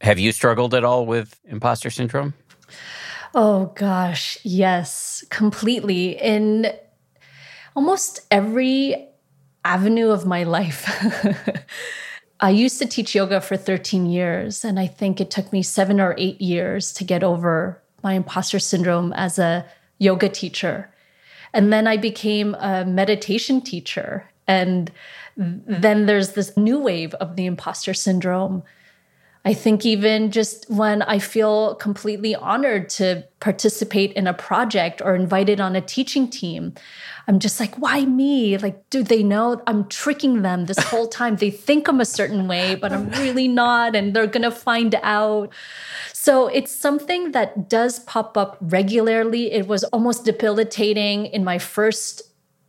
Have 0.00 0.18
you 0.18 0.32
struggled 0.32 0.74
at 0.74 0.84
all 0.84 1.04
with 1.06 1.38
imposter 1.44 1.90
syndrome? 1.90 2.34
Oh 3.34 3.66
gosh, 3.76 4.38
yes, 4.42 5.24
completely. 5.30 6.16
In 6.20 6.72
almost 7.76 8.20
every 8.30 9.08
avenue 9.64 10.10
of 10.10 10.26
my 10.26 10.42
life. 10.42 10.88
I 12.40 12.50
used 12.50 12.78
to 12.78 12.86
teach 12.86 13.14
yoga 13.14 13.40
for 13.40 13.56
13 13.56 14.06
years, 14.06 14.64
and 14.64 14.80
I 14.80 14.86
think 14.86 15.20
it 15.20 15.30
took 15.30 15.52
me 15.52 15.62
seven 15.62 16.00
or 16.00 16.14
eight 16.16 16.40
years 16.40 16.92
to 16.94 17.04
get 17.04 17.22
over 17.22 17.80
my 18.02 18.14
imposter 18.14 18.58
syndrome 18.58 19.12
as 19.12 19.38
a 19.38 19.66
yoga 19.98 20.30
teacher. 20.30 20.90
And 21.52 21.72
then 21.72 21.86
I 21.86 21.98
became 21.98 22.54
a 22.54 22.86
meditation 22.86 23.60
teacher. 23.60 24.30
And 24.46 24.90
then 25.36 26.06
there's 26.06 26.32
this 26.32 26.56
new 26.56 26.78
wave 26.78 27.12
of 27.14 27.36
the 27.36 27.44
imposter 27.44 27.92
syndrome 27.92 28.62
I 29.42 29.54
think 29.54 29.86
even 29.86 30.30
just 30.30 30.68
when 30.68 31.00
I 31.00 31.18
feel 31.18 31.74
completely 31.76 32.34
honored 32.34 32.90
to 32.90 33.24
participate 33.40 34.12
in 34.12 34.26
a 34.26 34.34
project 34.34 35.00
or 35.02 35.14
invited 35.14 35.60
on 35.60 35.74
a 35.74 35.80
teaching 35.80 36.28
team, 36.28 36.74
I'm 37.26 37.38
just 37.38 37.58
like, 37.58 37.74
why 37.76 38.04
me? 38.04 38.58
Like, 38.58 38.90
do 38.90 39.02
they 39.02 39.22
know 39.22 39.62
I'm 39.66 39.88
tricking 39.88 40.42
them 40.42 40.66
this 40.66 40.78
whole 40.78 41.08
time? 41.20 41.36
They 41.36 41.50
think 41.50 41.88
I'm 41.88 42.02
a 42.02 42.04
certain 42.04 42.48
way, 42.48 42.74
but 42.74 42.92
I'm 42.92 43.08
really 43.10 43.48
not, 43.48 43.96
and 43.96 44.14
they're 44.14 44.26
gonna 44.26 44.50
find 44.50 44.94
out. 45.02 45.50
So 46.12 46.48
it's 46.48 46.74
something 46.74 47.32
that 47.32 47.70
does 47.70 48.00
pop 48.00 48.36
up 48.36 48.58
regularly. 48.60 49.52
It 49.52 49.66
was 49.66 49.84
almost 49.84 50.26
debilitating 50.26 51.26
in 51.26 51.44
my 51.44 51.58
first 51.58 52.22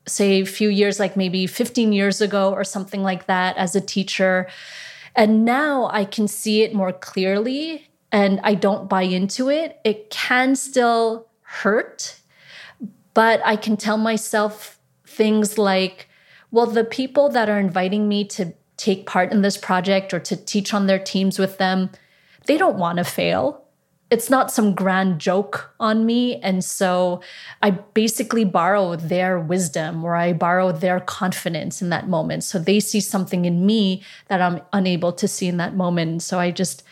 say 0.08 0.44
few 0.46 0.70
years 0.70 1.00
like 1.00 1.16
maybe 1.16 1.46
15 1.46 1.94
years 1.94 2.22
ago 2.22 2.52
or 2.52 2.64
something 2.64 3.04
like 3.04 3.28
that 3.28 3.56
as 3.58 3.76
a 3.76 3.82
teacher 3.82 4.48
and 5.16 5.46
now 5.46 5.90
I 5.92 6.06
can 6.06 6.28
see 6.28 6.62
it 6.64 6.74
more 6.74 6.94
clearly 6.94 7.88
and 8.12 8.40
I 8.44 8.56
don't 8.56 8.90
buy 8.90 9.04
into 9.04 9.50
it. 9.50 9.80
It 9.84 10.10
can 10.10 10.56
still 10.56 11.28
hurt, 11.42 12.20
but 13.14 13.42
I 13.46 13.56
can 13.56 13.78
tell 13.78 13.98
myself 13.98 14.80
things 15.06 15.58
like, 15.58 16.08
well, 16.52 16.66
the 16.66 16.84
people 16.84 17.30
that 17.30 17.50
are 17.50 17.60
inviting 17.60 18.08
me 18.08 18.26
to 18.26 18.54
take 18.78 19.06
part 19.06 19.32
in 19.32 19.42
this 19.42 19.58
project 19.58 20.14
or 20.14 20.20
to 20.20 20.36
teach 20.36 20.74
on 20.74 20.88
their 20.88 21.00
teams 21.00 21.38
with 21.38 21.58
them, 21.58 21.90
they 22.48 22.58
don't 22.58 22.78
want 22.78 22.98
to 22.98 23.04
fail. 23.04 23.61
It's 24.12 24.30
not 24.30 24.52
some 24.52 24.76
grand 24.76 25.20
joke 25.20 25.74
on 25.80 26.06
me. 26.06 26.36
And 26.42 26.64
so 26.64 27.22
I 27.64 27.72
basically 27.72 28.44
borrow 28.44 28.98
their 28.98 29.40
wisdom 29.40 30.04
or 30.04 30.16
I 30.16 30.34
borrow 30.34 30.74
their 30.74 31.00
confidence 31.00 31.82
in 31.82 31.90
that 31.90 32.10
moment. 32.10 32.44
So 32.44 32.60
they 32.60 32.82
see 32.82 33.00
something 33.00 33.46
in 33.46 33.66
me 33.66 34.04
that 34.28 34.42
I'm 34.42 34.62
unable 34.74 35.14
to 35.14 35.30
see 35.30 35.48
in 35.48 35.56
that 35.58 35.76
moment. 35.76 36.24
So 36.24 36.40
I 36.40 36.52
just 36.52 36.84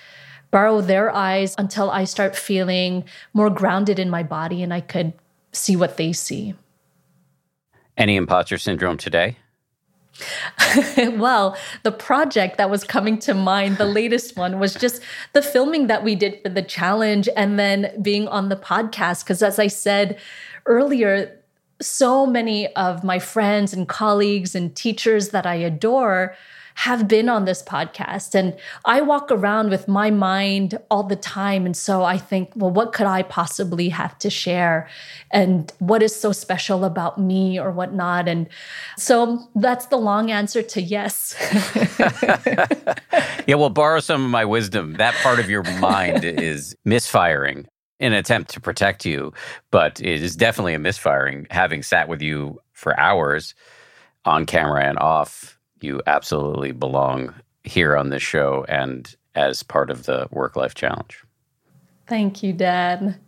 borrow 0.49 0.79
their 0.79 1.13
eyes 1.13 1.55
until 1.57 1.91
I 1.91 2.05
start 2.05 2.37
feeling 2.37 3.03
more 3.33 3.49
grounded 3.49 3.99
in 3.99 4.09
my 4.09 4.23
body 4.23 4.63
and 4.63 4.73
I 4.73 4.79
could 4.79 5.11
see 5.51 5.75
what 5.75 5.97
they 5.97 6.13
see. 6.13 6.53
Any 7.97 8.15
imposter 8.15 8.57
syndrome 8.57 8.97
today? 8.97 9.37
well, 11.17 11.57
the 11.83 11.91
project 11.91 12.57
that 12.57 12.69
was 12.69 12.83
coming 12.83 13.19
to 13.19 13.33
mind, 13.33 13.77
the 13.77 13.85
latest 13.85 14.35
one, 14.37 14.59
was 14.59 14.73
just 14.73 15.01
the 15.33 15.41
filming 15.41 15.87
that 15.87 16.03
we 16.03 16.15
did 16.15 16.41
for 16.41 16.49
the 16.49 16.61
challenge 16.61 17.29
and 17.35 17.59
then 17.59 17.91
being 18.01 18.27
on 18.27 18.49
the 18.49 18.55
podcast. 18.55 19.23
Because 19.23 19.41
as 19.41 19.59
I 19.59 19.67
said 19.67 20.19
earlier, 20.65 21.35
so 21.81 22.25
many 22.25 22.73
of 22.75 23.03
my 23.03 23.19
friends 23.19 23.73
and 23.73 23.87
colleagues 23.87 24.55
and 24.55 24.75
teachers 24.75 25.29
that 25.29 25.45
I 25.45 25.55
adore 25.55 26.35
have 26.75 27.07
been 27.07 27.29
on 27.29 27.45
this 27.45 27.61
podcast. 27.61 28.35
And 28.35 28.57
I 28.85 29.01
walk 29.01 29.31
around 29.31 29.69
with 29.69 29.87
my 29.87 30.09
mind 30.11 30.77
all 30.89 31.03
the 31.03 31.15
time. 31.15 31.65
And 31.65 31.75
so 31.75 32.03
I 32.03 32.17
think, 32.17 32.51
well, 32.55 32.71
what 32.71 32.93
could 32.93 33.07
I 33.07 33.23
possibly 33.23 33.89
have 33.89 34.17
to 34.19 34.29
share? 34.29 34.87
And 35.31 35.71
what 35.79 36.01
is 36.01 36.15
so 36.15 36.31
special 36.31 36.85
about 36.85 37.17
me 37.19 37.59
or 37.59 37.71
whatnot? 37.71 38.27
And 38.27 38.47
so 38.97 39.39
that's 39.55 39.87
the 39.87 39.97
long 39.97 40.31
answer 40.31 40.61
to 40.61 40.81
yes. 40.81 41.35
yeah, 43.47 43.55
well, 43.55 43.69
borrow 43.69 43.99
some 43.99 44.23
of 44.23 44.31
my 44.31 44.45
wisdom. 44.45 44.93
That 44.93 45.15
part 45.15 45.39
of 45.39 45.49
your 45.49 45.63
mind 45.79 46.23
is 46.23 46.75
misfiring 46.85 47.67
in 47.99 48.13
an 48.13 48.19
attempt 48.19 48.51
to 48.51 48.61
protect 48.61 49.05
you, 49.05 49.33
but 49.71 49.99
it 49.99 50.23
is 50.23 50.35
definitely 50.35 50.73
a 50.73 50.79
misfiring 50.79 51.45
having 51.49 51.83
sat 51.83 52.07
with 52.07 52.21
you 52.21 52.59
for 52.71 52.97
hours 52.97 53.53
on 54.25 54.45
camera 54.45 54.85
and 54.85 54.97
off 54.97 55.58
you 55.83 56.01
absolutely 56.07 56.71
belong 56.71 57.33
here 57.63 57.95
on 57.95 58.09
this 58.09 58.23
show 58.23 58.65
and 58.67 59.15
as 59.35 59.63
part 59.63 59.89
of 59.89 60.05
the 60.05 60.27
work 60.31 60.55
life 60.55 60.75
challenge. 60.75 61.23
Thank 62.07 62.41
you, 62.41 62.53
Dan. 62.53 63.19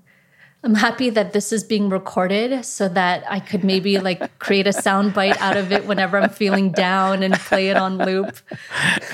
I'm 0.64 0.76
happy 0.76 1.10
that 1.10 1.34
this 1.34 1.52
is 1.52 1.64
being 1.64 1.90
recorded 1.90 2.64
so 2.64 2.88
that 2.90 3.24
I 3.28 3.40
could 3.40 3.64
maybe 3.64 3.98
like 3.98 4.38
create 4.38 4.68
a 4.68 4.74
sound 4.74 5.12
bite 5.12 5.40
out 5.42 5.58
of 5.58 5.72
it 5.72 5.88
whenever 5.88 6.20
I'm 6.20 6.30
feeling 6.30 6.72
down 6.72 7.24
and 7.24 7.34
play 7.34 7.70
it 7.70 7.78
on 7.78 7.98
loop. 7.98 8.38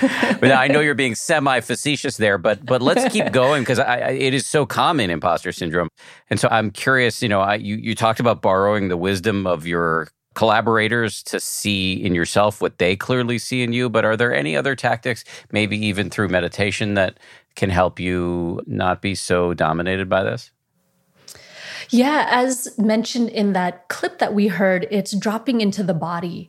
but 0.40 0.52
I 0.52 0.68
know 0.68 0.80
you're 0.80 0.94
being 0.94 1.14
semi 1.14 1.60
facetious 1.60 2.18
there, 2.18 2.36
but 2.36 2.66
but 2.66 2.82
let's 2.82 3.10
keep 3.10 3.32
going 3.32 3.62
because 3.62 3.78
it 3.78 4.34
is 4.34 4.46
so 4.46 4.66
common 4.66 5.08
imposter 5.08 5.50
syndrome, 5.50 5.88
and 6.28 6.38
so 6.38 6.48
I'm 6.50 6.70
curious. 6.70 7.22
You 7.22 7.30
know, 7.30 7.40
I, 7.40 7.54
you 7.54 7.76
you 7.76 7.94
talked 7.94 8.20
about 8.20 8.42
borrowing 8.42 8.88
the 8.88 8.98
wisdom 8.98 9.46
of 9.46 9.66
your 9.66 10.08
collaborators 10.38 11.20
to 11.24 11.40
see 11.40 11.94
in 11.94 12.14
yourself 12.14 12.60
what 12.60 12.78
they 12.78 12.94
clearly 12.94 13.38
see 13.38 13.64
in 13.64 13.72
you. 13.72 13.90
But 13.90 14.04
are 14.04 14.16
there 14.16 14.32
any 14.32 14.56
other 14.56 14.76
tactics, 14.76 15.24
maybe 15.50 15.76
even 15.84 16.10
through 16.10 16.28
meditation, 16.28 16.94
that 16.94 17.18
can 17.56 17.70
help 17.70 17.98
you 17.98 18.62
not 18.64 19.02
be 19.02 19.16
so 19.16 19.52
dominated 19.52 20.08
by 20.08 20.22
this? 20.22 20.52
Yeah, 21.90 22.28
as 22.30 22.72
mentioned 22.78 23.30
in 23.30 23.52
that 23.54 23.88
clip 23.88 24.20
that 24.20 24.32
we 24.32 24.46
heard, 24.46 24.86
it's 24.92 25.16
dropping 25.16 25.60
into 25.60 25.82
the 25.82 25.92
body. 25.92 26.48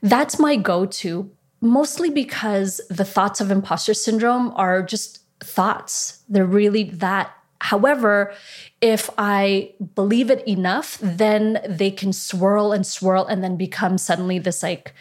That's 0.00 0.38
my 0.38 0.56
go 0.56 0.86
to, 0.86 1.30
mostly 1.60 2.08
because 2.08 2.80
the 2.88 3.04
thoughts 3.04 3.42
of 3.42 3.50
imposter 3.50 3.92
syndrome 3.92 4.50
are 4.56 4.82
just 4.82 5.20
thoughts. 5.40 6.22
They're 6.30 6.46
really 6.46 6.84
that 6.84 7.35
However, 7.60 8.32
if 8.80 9.08
I 9.18 9.72
believe 9.94 10.30
it 10.30 10.46
enough, 10.46 10.98
then 11.00 11.60
they 11.68 11.90
can 11.90 12.12
swirl 12.12 12.72
and 12.72 12.86
swirl 12.86 13.26
and 13.26 13.42
then 13.42 13.56
become 13.56 13.98
suddenly 13.98 14.38
this 14.38 14.62
like 14.62 14.94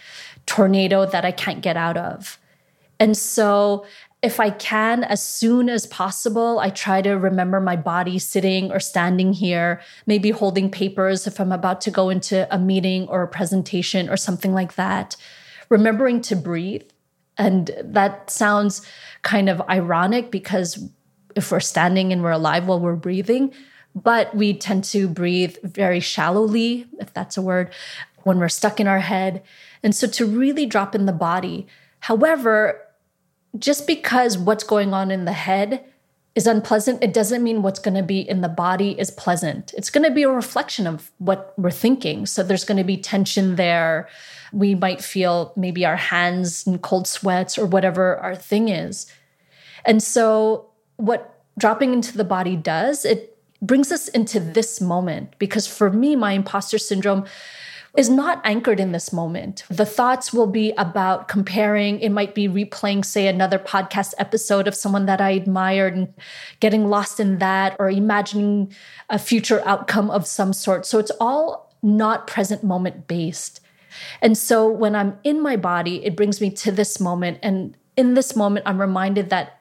tornado 0.46 1.06
that 1.06 1.26
I 1.26 1.32
can't 1.32 1.62
get 1.62 1.78
out 1.78 1.98
of. 1.98 2.40
And 3.00 3.18
so, 3.18 3.86
if 4.22 4.40
I 4.40 4.50
can, 4.50 5.04
as 5.04 5.22
soon 5.22 5.70
as 5.70 5.86
possible, 5.86 6.58
I 6.58 6.72
try 6.72 7.00
to 7.04 7.12
remember 7.12 7.60
my 7.60 7.76
body 7.76 8.18
sitting 8.18 8.72
or 8.72 8.80
standing 8.80 9.34
here, 9.34 9.82
maybe 10.08 10.32
holding 10.32 10.72
papers 10.72 11.28
if 11.28 11.40
I'm 11.40 11.52
about 11.52 11.80
to 11.82 11.92
go 11.92 12.10
into 12.10 12.52
a 12.54 12.58
meeting 12.58 13.08
or 13.08 13.22
a 13.22 13.28
presentation 13.28 14.10
or 14.10 14.18
something 14.18 14.52
like 14.52 14.76
that. 14.76 15.16
Remembering 15.70 16.22
to 16.22 16.36
breathe. 16.36 16.90
And 17.38 17.70
that 17.84 18.32
sounds 18.32 18.82
kind 19.22 19.48
of 19.48 19.62
ironic 19.70 20.32
because 20.32 20.90
if 21.36 21.52
we're 21.52 21.60
standing 21.60 22.12
and 22.12 22.24
we're 22.24 22.32
alive 22.32 22.68
while 22.68 22.80
we're 22.80 22.96
breathing, 22.96 23.54
but 23.94 24.36
we 24.36 24.54
tend 24.54 24.84
to 24.86 25.08
breathe 25.08 25.58
very 25.64 26.00
shallowly, 26.00 26.88
if 27.00 27.14
that's 27.14 27.38
a 27.38 27.42
word, 27.42 27.74
when 28.24 28.40
we're 28.40 28.50
stuck 28.50 28.80
in 28.80 28.88
our 28.88 29.00
head. 29.00 29.44
And 29.84 29.96
so 29.96 30.08
to 30.08 30.26
really 30.26 30.66
drop 30.66 30.96
in 30.96 31.06
the 31.06 31.14
body. 31.14 31.68
However, 32.00 32.82
just 33.58 33.88
because 33.88 34.38
what's 34.38 34.64
going 34.64 34.94
on 34.94 35.12
in 35.12 35.26
the 35.26 35.34
head 35.34 35.86
is 36.36 36.48
unpleasant, 36.48 37.02
it 37.02 37.14
doesn't 37.14 37.44
mean 37.44 37.62
what's 37.62 37.80
going 37.80 37.94
to 37.96 38.04
be 38.04 38.20
in 38.20 38.42
the 38.42 38.50
body 38.50 39.00
is 39.00 39.10
pleasant. 39.10 39.74
It's 39.78 39.90
going 39.90 40.04
to 40.04 40.12
be 40.12 40.24
a 40.24 40.30
reflection 40.30 40.86
of 40.86 41.12
what 41.20 41.54
we're 41.58 41.72
thinking. 41.72 42.26
So 42.26 42.44
there's 42.44 42.66
going 42.66 42.78
to 42.78 42.84
be 42.84 42.98
tension 42.98 43.56
there. 43.56 44.10
We 44.52 44.76
might 44.76 45.02
feel 45.02 45.54
maybe 45.56 45.86
our 45.86 45.96
hands 45.96 46.68
in 46.68 46.80
cold 46.80 47.08
sweats 47.08 47.58
or 47.58 47.66
whatever 47.66 48.18
our 48.18 48.36
thing 48.36 48.68
is. 48.68 49.06
And 49.86 50.04
so 50.04 50.70
what 50.98 51.44
dropping 51.58 51.94
into 51.94 52.18
the 52.18 52.24
body 52.24 52.56
does, 52.56 53.06
it 53.06 53.38
brings 53.62 53.92
us 53.92 54.08
into 54.10 54.40
this 54.40 54.82
moment. 54.82 55.34
Because 55.40 55.68
for 55.68 55.90
me, 55.90 56.16
my 56.16 56.34
imposter 56.34 56.78
syndrome 56.78 57.26
is 57.98 58.10
not 58.10 58.42
anchored 58.44 58.80
in 58.80 58.92
this 58.92 59.14
moment. 59.14 59.64
The 59.70 59.86
thoughts 59.86 60.34
will 60.34 60.48
be 60.48 60.74
about 60.78 61.30
comparing, 61.30 62.02
it 62.02 62.10
might 62.10 62.36
be 62.36 62.48
replaying, 62.48 63.06
say, 63.06 63.28
another 63.28 63.58
podcast 63.58 64.14
episode 64.18 64.68
of 64.68 64.76
someone 64.76 65.06
that 65.06 65.22
I 65.22 65.30
admired 65.30 65.96
and 65.96 66.14
getting 66.60 66.90
lost 66.90 67.22
in 67.22 67.38
that, 67.40 67.76
or 67.80 67.90
imagining 67.90 68.74
a 69.10 69.18
future 69.18 69.66
outcome 69.66 70.12
of 70.12 70.28
some 70.28 70.52
sort. 70.52 70.86
So 70.86 71.00
it's 71.00 71.12
all 71.22 71.74
not 71.82 72.28
present 72.28 72.64
moment 72.64 73.08
based. 73.08 73.62
And 74.22 74.38
so 74.38 74.70
when 74.70 74.94
I'm 74.94 75.18
in 75.24 75.42
my 75.42 75.56
body, 75.56 76.04
it 76.04 76.18
brings 76.18 76.42
me 76.42 76.50
to 76.52 76.74
this 76.74 77.00
moment. 77.00 77.40
And 77.42 77.78
in 77.96 78.14
this 78.14 78.36
moment, 78.36 78.68
I'm 78.68 78.82
reminded 78.82 79.30
that 79.30 79.55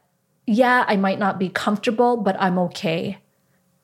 yeah, 0.47 0.85
I 0.87 0.97
might 0.97 1.19
not 1.19 1.39
be 1.39 1.49
comfortable, 1.49 2.17
but 2.17 2.37
I'm 2.39 2.59
okay. 2.59 3.19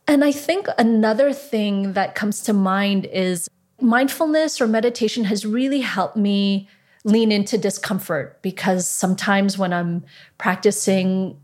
And 0.06 0.24
I 0.24 0.32
think 0.32 0.66
another 0.76 1.32
thing 1.32 1.92
that 1.92 2.14
comes 2.14 2.42
to 2.42 2.52
mind 2.52 3.06
is 3.06 3.48
mindfulness 3.80 4.60
or 4.60 4.66
meditation 4.66 5.24
has 5.24 5.46
really 5.46 5.80
helped 5.80 6.16
me 6.16 6.68
lean 7.04 7.32
into 7.32 7.56
discomfort 7.56 8.42
because 8.42 8.86
sometimes 8.86 9.56
when 9.56 9.72
I'm 9.72 10.04
practicing 10.36 11.38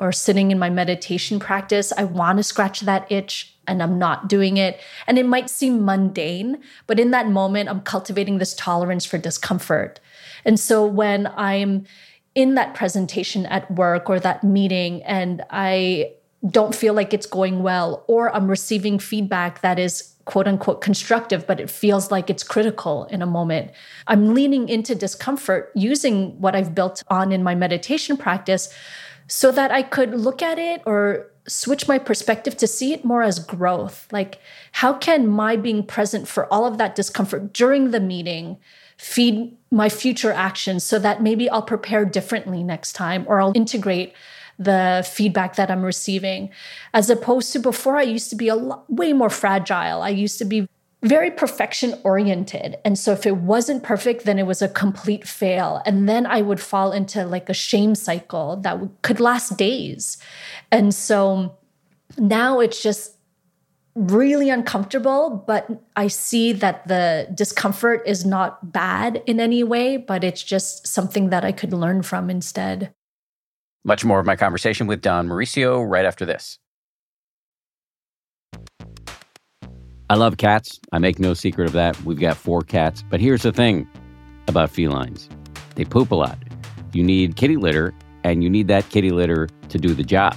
or 0.00 0.12
sitting 0.12 0.50
in 0.50 0.58
my 0.58 0.70
meditation 0.70 1.38
practice, 1.38 1.92
I 1.96 2.04
want 2.04 2.38
to 2.38 2.42
scratch 2.42 2.80
that 2.80 3.10
itch 3.10 3.54
and 3.66 3.82
I'm 3.82 3.98
not 3.98 4.28
doing 4.28 4.56
it. 4.56 4.80
And 5.06 5.18
it 5.18 5.26
might 5.26 5.50
seem 5.50 5.84
mundane, 5.84 6.58
but 6.86 6.98
in 6.98 7.10
that 7.10 7.28
moment, 7.28 7.68
I'm 7.68 7.82
cultivating 7.82 8.38
this 8.38 8.54
tolerance 8.54 9.04
for 9.04 9.18
discomfort. 9.18 10.00
And 10.44 10.58
so 10.58 10.86
when 10.86 11.26
I'm 11.36 11.84
in 12.38 12.54
that 12.54 12.72
presentation 12.72 13.46
at 13.46 13.68
work 13.68 14.08
or 14.08 14.20
that 14.20 14.44
meeting 14.44 15.02
and 15.02 15.42
I 15.50 16.12
don't 16.48 16.72
feel 16.72 16.94
like 16.94 17.12
it's 17.12 17.26
going 17.26 17.64
well, 17.64 18.04
or 18.06 18.32
I'm 18.32 18.48
receiving 18.48 19.00
feedback 19.00 19.60
that 19.62 19.76
is 19.76 20.14
quote 20.24 20.46
unquote 20.46 20.80
constructive, 20.80 21.48
but 21.48 21.58
it 21.58 21.68
feels 21.68 22.12
like 22.12 22.30
it's 22.30 22.44
critical 22.44 23.06
in 23.06 23.22
a 23.22 23.26
moment. 23.26 23.72
I'm 24.06 24.34
leaning 24.34 24.68
into 24.68 24.94
discomfort 24.94 25.72
using 25.74 26.40
what 26.40 26.54
I've 26.54 26.76
built 26.76 27.02
on 27.08 27.32
in 27.32 27.42
my 27.42 27.56
meditation 27.56 28.16
practice 28.16 28.72
so 29.26 29.50
that 29.50 29.72
I 29.72 29.82
could 29.82 30.14
look 30.14 30.40
at 30.40 30.60
it 30.60 30.80
or 30.86 31.32
switch 31.48 31.88
my 31.88 31.98
perspective 31.98 32.56
to 32.58 32.68
see 32.68 32.92
it 32.92 33.04
more 33.04 33.24
as 33.24 33.40
growth. 33.40 34.06
Like, 34.12 34.38
how 34.70 34.92
can 34.92 35.26
my 35.26 35.56
being 35.56 35.82
present 35.82 36.28
for 36.28 36.46
all 36.52 36.66
of 36.66 36.78
that 36.78 36.94
discomfort 36.94 37.52
during 37.52 37.90
the 37.90 38.00
meeting 38.00 38.58
feed 38.98 39.56
my 39.70 39.88
future 39.88 40.32
actions 40.32 40.84
so 40.84 40.98
that 40.98 41.22
maybe 41.22 41.48
I'll 41.48 41.62
prepare 41.62 42.04
differently 42.04 42.62
next 42.62 42.92
time 42.92 43.24
or 43.28 43.40
I'll 43.40 43.52
integrate 43.54 44.12
the 44.58 45.08
feedback 45.08 45.54
that 45.56 45.70
I'm 45.70 45.82
receiving. 45.82 46.50
As 46.92 47.08
opposed 47.08 47.52
to 47.52 47.60
before, 47.60 47.96
I 47.96 48.02
used 48.02 48.28
to 48.30 48.36
be 48.36 48.48
a 48.48 48.56
lot, 48.56 48.92
way 48.92 49.12
more 49.12 49.30
fragile. 49.30 50.02
I 50.02 50.08
used 50.08 50.38
to 50.38 50.44
be 50.44 50.68
very 51.02 51.30
perfection 51.30 51.94
oriented. 52.02 52.76
And 52.84 52.98
so 52.98 53.12
if 53.12 53.24
it 53.24 53.36
wasn't 53.36 53.84
perfect, 53.84 54.24
then 54.24 54.36
it 54.36 54.46
was 54.46 54.60
a 54.60 54.68
complete 54.68 55.28
fail. 55.28 55.80
And 55.86 56.08
then 56.08 56.26
I 56.26 56.42
would 56.42 56.60
fall 56.60 56.90
into 56.90 57.24
like 57.24 57.48
a 57.48 57.54
shame 57.54 57.94
cycle 57.94 58.56
that 58.56 58.80
could 59.02 59.20
last 59.20 59.56
days. 59.56 60.18
And 60.72 60.92
so 60.92 61.56
now 62.16 62.58
it's 62.58 62.82
just 62.82 63.17
really 63.94 64.50
uncomfortable, 64.50 65.44
but 65.46 65.68
I 65.96 66.08
see 66.08 66.52
that 66.52 66.86
the 66.86 67.28
discomfort 67.34 68.02
is 68.06 68.24
not 68.24 68.72
bad 68.72 69.22
in 69.26 69.40
any 69.40 69.64
way, 69.64 69.96
but 69.96 70.24
it's 70.24 70.42
just 70.42 70.86
something 70.86 71.30
that 71.30 71.44
I 71.44 71.52
could 71.52 71.72
learn 71.72 72.02
from 72.02 72.30
instead. 72.30 72.92
Much 73.84 74.04
more 74.04 74.20
of 74.20 74.26
my 74.26 74.36
conversation 74.36 74.86
with 74.86 75.00
Dawn 75.00 75.28
Mauricio 75.28 75.88
right 75.88 76.04
after 76.04 76.24
this. 76.24 76.58
I 80.10 80.14
love 80.14 80.38
cats. 80.38 80.80
I 80.92 80.98
make 80.98 81.18
no 81.18 81.34
secret 81.34 81.66
of 81.66 81.72
that. 81.74 82.00
We've 82.02 82.18
got 82.18 82.36
four 82.36 82.62
cats. 82.62 83.04
But 83.10 83.20
here's 83.20 83.42
the 83.42 83.52
thing 83.52 83.86
about 84.46 84.70
felines 84.70 85.28
they 85.74 85.84
poop 85.84 86.10
a 86.10 86.14
lot. 86.14 86.38
You 86.92 87.02
need 87.02 87.36
kitty 87.36 87.56
litter, 87.56 87.94
and 88.24 88.42
you 88.42 88.50
need 88.50 88.68
that 88.68 88.88
kitty 88.88 89.10
litter 89.10 89.48
to 89.68 89.78
do 89.78 89.94
the 89.94 90.02
job 90.02 90.36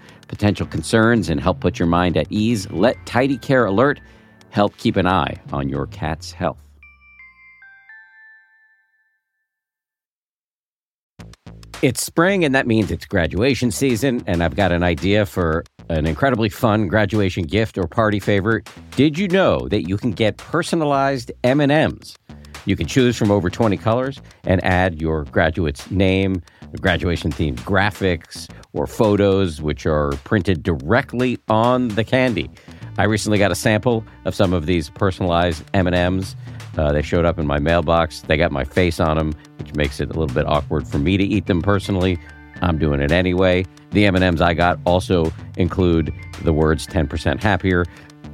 potential 0.31 0.65
concerns 0.65 1.29
and 1.29 1.39
help 1.39 1.59
put 1.59 1.77
your 1.77 1.87
mind 1.87 2.17
at 2.17 2.25
ease. 2.31 2.67
Let 2.71 3.05
Tidy 3.05 3.37
Care 3.37 3.65
Alert 3.65 4.01
help 4.49 4.75
keep 4.77 4.95
an 4.95 5.05
eye 5.05 5.35
on 5.51 5.69
your 5.69 5.85
cat's 5.87 6.31
health. 6.31 6.57
It's 11.81 12.05
spring, 12.05 12.45
and 12.45 12.53
that 12.53 12.67
means 12.67 12.91
it's 12.91 13.05
graduation 13.05 13.71
season, 13.71 14.23
and 14.27 14.43
I've 14.43 14.55
got 14.55 14.71
an 14.71 14.83
idea 14.83 15.25
for 15.25 15.63
an 15.89 16.05
incredibly 16.05 16.47
fun 16.47 16.87
graduation 16.87 17.43
gift 17.43 17.77
or 17.77 17.87
party 17.87 18.19
favor. 18.19 18.63
Did 18.95 19.17
you 19.17 19.27
know 19.27 19.67
that 19.67 19.89
you 19.89 19.97
can 19.97 20.11
get 20.11 20.37
personalized 20.37 21.31
M&Ms? 21.43 22.15
You 22.65 22.75
can 22.75 22.85
choose 22.85 23.17
from 23.17 23.31
over 23.31 23.49
20 23.49 23.77
colors 23.77 24.21
and 24.43 24.63
add 24.63 25.01
your 25.01 25.23
graduate's 25.25 25.89
name, 25.89 26.43
graduation 26.79 27.31
themed 27.31 27.59
graphics, 27.59 28.49
or 28.73 28.87
photos 28.87 29.61
which 29.61 29.85
are 29.85 30.11
printed 30.23 30.63
directly 30.63 31.37
on 31.49 31.89
the 31.89 32.03
candy. 32.03 32.49
I 32.97 33.05
recently 33.05 33.37
got 33.37 33.51
a 33.51 33.55
sample 33.55 34.03
of 34.25 34.35
some 34.35 34.53
of 34.53 34.65
these 34.65 34.89
personalized 34.89 35.63
M&Ms. 35.73 36.35
Uh, 36.77 36.91
they 36.91 37.01
showed 37.01 37.25
up 37.25 37.39
in 37.39 37.47
my 37.47 37.59
mailbox. 37.59 38.21
They 38.21 38.37
got 38.37 38.51
my 38.51 38.63
face 38.63 38.99
on 38.99 39.17
them, 39.17 39.33
which 39.57 39.73
makes 39.75 39.99
it 39.99 40.09
a 40.09 40.19
little 40.19 40.33
bit 40.33 40.47
awkward 40.47 40.87
for 40.87 40.99
me 40.99 41.17
to 41.17 41.23
eat 41.23 41.47
them 41.47 41.61
personally. 41.61 42.17
I'm 42.61 42.77
doing 42.77 43.01
it 43.01 43.11
anyway. 43.11 43.65
The 43.91 44.05
M&Ms 44.05 44.41
I 44.41 44.53
got 44.53 44.79
also 44.85 45.31
include 45.57 46.13
the 46.43 46.53
words 46.53 46.87
10% 46.87 47.41
happier, 47.41 47.85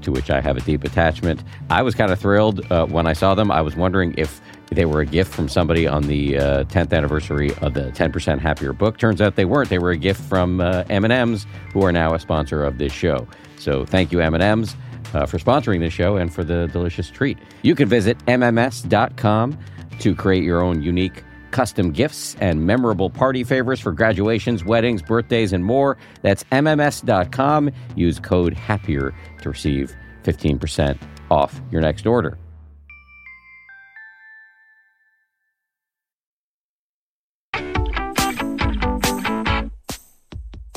to 0.02 0.12
which 0.12 0.30
I 0.30 0.42
have 0.42 0.58
a 0.58 0.62
deep 0.62 0.84
attachment. 0.84 1.44
I 1.70 1.82
was 1.82 1.96
kind 1.96 2.12
of 2.12 2.20
thrilled 2.20 2.70
uh, 2.72 2.86
when 2.86 3.08
I 3.08 3.14
saw 3.14 3.36
them. 3.36 3.52
I 3.52 3.62
was 3.62 3.76
wondering 3.76 4.14
if 4.18 4.42
they 4.70 4.86
were 4.86 5.02
a 5.02 5.06
gift 5.06 5.34
from 5.34 5.48
somebody 5.48 5.88
on 5.88 6.04
the 6.04 6.38
uh, 6.38 6.64
10th 6.66 6.94
anniversary 6.94 7.54
of 7.62 7.74
the 7.74 7.92
10% 7.92 8.40
Happier 8.40 8.74
book. 8.74 8.98
Turns 8.98 9.22
out 9.22 9.36
they 9.36 9.46
weren't. 9.46 9.70
They 9.70 9.80
were 9.80 9.92
a 9.92 9.98
gift 9.98 10.22
from 10.22 10.60
uh, 10.60 10.84
M&Ms, 10.90 11.46
who 11.74 11.84
are 11.84 11.92
now 11.92 12.14
a 12.14 12.20
sponsor 12.20 12.64
of 12.64 12.78
this 12.78 12.92
show. 12.92 13.28
So 13.58 13.86
thank 13.86 14.12
you, 14.12 14.20
M&Ms 14.20 14.76
uh, 15.14 15.26
for 15.26 15.38
sponsoring 15.38 15.80
this 15.80 15.94
show 15.94 16.18
and 16.18 16.34
for 16.34 16.44
the 16.44 16.68
delicious 16.68 17.10
treat. 17.10 17.38
You 17.62 17.76
can 17.76 17.88
visit 17.88 18.18
MMS.com 18.26 19.58
to 20.00 20.16
create 20.16 20.44
your 20.44 20.62
own 20.62 20.82
unique 20.82 21.24
custom 21.52 21.92
gifts 21.92 22.36
and 22.40 22.66
memorable 22.66 23.10
party 23.10 23.44
favors 23.44 23.80
for 23.80 23.92
graduations, 23.92 24.64
weddings, 24.64 25.02
birthdays, 25.02 25.54
and 25.54 25.64
more. 25.64 25.98
That's 26.22 26.44
MMS.com. 26.46 27.72
Use 27.96 28.20
code 28.20 28.54
HAPPIER 28.54 29.14
to 29.42 29.50
receive 29.50 29.96
15% 30.24 30.98
off 31.32 31.60
your 31.72 31.82
next 31.82 32.06
order. 32.06 32.38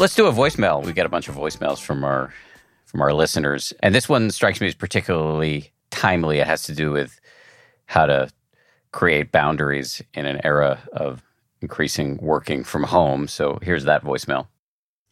Let's 0.01 0.15
do 0.15 0.27
a 0.27 0.33
voicemail. 0.33 0.83
We 0.83 0.95
got 0.95 1.05
a 1.05 1.11
bunch 1.11 1.29
of 1.29 1.35
voicemails 1.35 1.79
from 1.79 2.05
our 2.05 2.33
from 2.87 3.03
our 3.03 3.13
listeners. 3.13 3.75
And 3.83 3.95
this 3.95 4.09
one 4.09 4.31
strikes 4.31 4.59
me 4.59 4.67
as 4.67 4.75
particularly 4.75 5.73
timely. 5.91 6.39
It 6.39 6.47
has 6.47 6.63
to 6.63 6.75
do 6.75 6.91
with 6.91 7.21
how 7.85 8.07
to 8.07 8.31
create 8.93 9.31
boundaries 9.31 10.01
in 10.15 10.25
an 10.25 10.41
era 10.43 10.79
of 10.95 11.23
increasing 11.61 12.17
working 12.17 12.65
from 12.65 12.85
home. 12.85 13.29
So 13.29 13.59
here's 13.61 13.85
that 13.85 14.03
voicemail. 14.03 14.47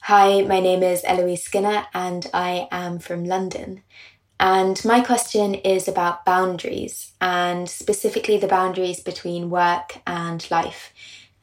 Hi, 0.05 0.41
my 0.41 0.59
name 0.59 0.83
is 0.83 1.03
Eloise 1.05 1.43
Skinner 1.43 1.85
and 1.93 2.27
I 2.33 2.67
am 2.71 2.99
from 2.99 3.27
London. 3.27 3.83
And 4.41 4.83
my 4.87 5.03
question 5.03 5.53
is 5.53 5.87
about 5.87 6.25
boundaries 6.25 7.13
and 7.21 7.69
specifically 7.69 8.39
the 8.39 8.49
boundaries 8.49 9.01
between 9.01 9.51
work 9.51 9.99
and 10.07 10.51
life. 10.51 10.95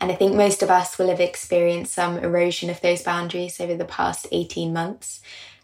And 0.05 0.11
I 0.11 0.17
think 0.17 0.35
most 0.35 0.61
of 0.61 0.69
us 0.69 0.99
will 0.99 1.09
have 1.09 1.19
experienced 1.19 1.95
some 1.95 2.19
erosion 2.19 2.69
of 2.69 2.79
those 2.79 3.01
boundaries 3.01 3.59
over 3.59 3.73
the 3.73 3.85
past 3.85 4.27
18 4.31 4.71
months. 4.71 5.19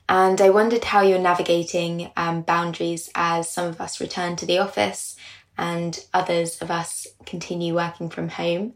And 0.10 0.42
I 0.42 0.50
wondered 0.50 0.84
how 0.84 1.04
you're 1.04 1.20
navigating 1.20 2.10
um, 2.18 2.42
boundaries 2.42 3.12
as 3.14 3.48
some 3.48 3.68
of 3.68 3.80
us 3.80 4.02
return 4.02 4.36
to 4.38 4.48
the 4.48 4.58
office 4.58 5.16
and 5.60 6.04
others 6.12 6.60
of 6.60 6.72
us 6.72 7.06
continue 7.24 7.76
working 7.76 8.10
from 8.10 8.30
home. 8.30 8.74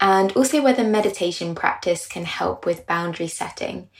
And 0.00 0.32
also 0.32 0.62
whether 0.62 0.82
meditation 0.82 1.54
practice 1.54 2.08
can 2.08 2.24
help 2.24 2.66
with 2.66 2.84
boundary 2.88 3.28
setting. 3.28 3.90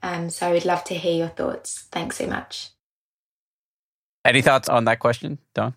Um, 0.00 0.30
so 0.30 0.46
I 0.46 0.52
would 0.52 0.64
love 0.64 0.84
to 0.84 0.94
hear 0.94 1.18
your 1.18 1.28
thoughts. 1.30 1.88
Thanks 1.90 2.18
so 2.18 2.28
much. 2.28 2.70
Any 4.24 4.42
thoughts 4.42 4.68
on 4.68 4.84
that 4.84 5.00
question, 5.00 5.40
Dawn? 5.54 5.74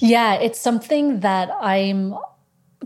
Yeah, 0.00 0.34
it's 0.34 0.60
something 0.60 1.20
that 1.20 1.48
I'm 1.60 2.16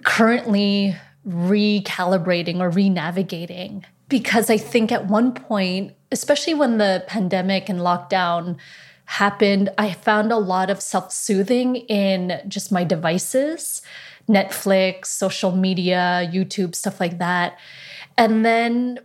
currently 0.03 0.97
recalibrating 1.27 2.61
or 2.61 2.71
renavigating 2.71 3.85
because 4.09 4.51
I 4.51 4.57
think 4.57 4.91
at 4.91 5.07
one 5.07 5.33
point 5.33 5.95
especially 6.13 6.55
when 6.55 6.79
the 6.79 7.05
pandemic 7.07 7.69
and 7.69 7.81
lockdown 7.81 8.57
happened, 9.05 9.71
I 9.79 9.93
found 9.93 10.33
a 10.33 10.37
lot 10.37 10.71
of 10.71 10.81
self 10.81 11.13
soothing 11.13 11.77
in 11.77 12.41
just 12.49 12.73
my 12.73 12.85
devices 12.85 13.83
Netflix, 14.29 15.07
social 15.07 15.51
media, 15.51 16.31
YouTube, 16.33 16.77
stuff 16.77 17.01
like 17.01 17.19
that. 17.19 17.59
And 18.17 18.45
then 18.45 19.01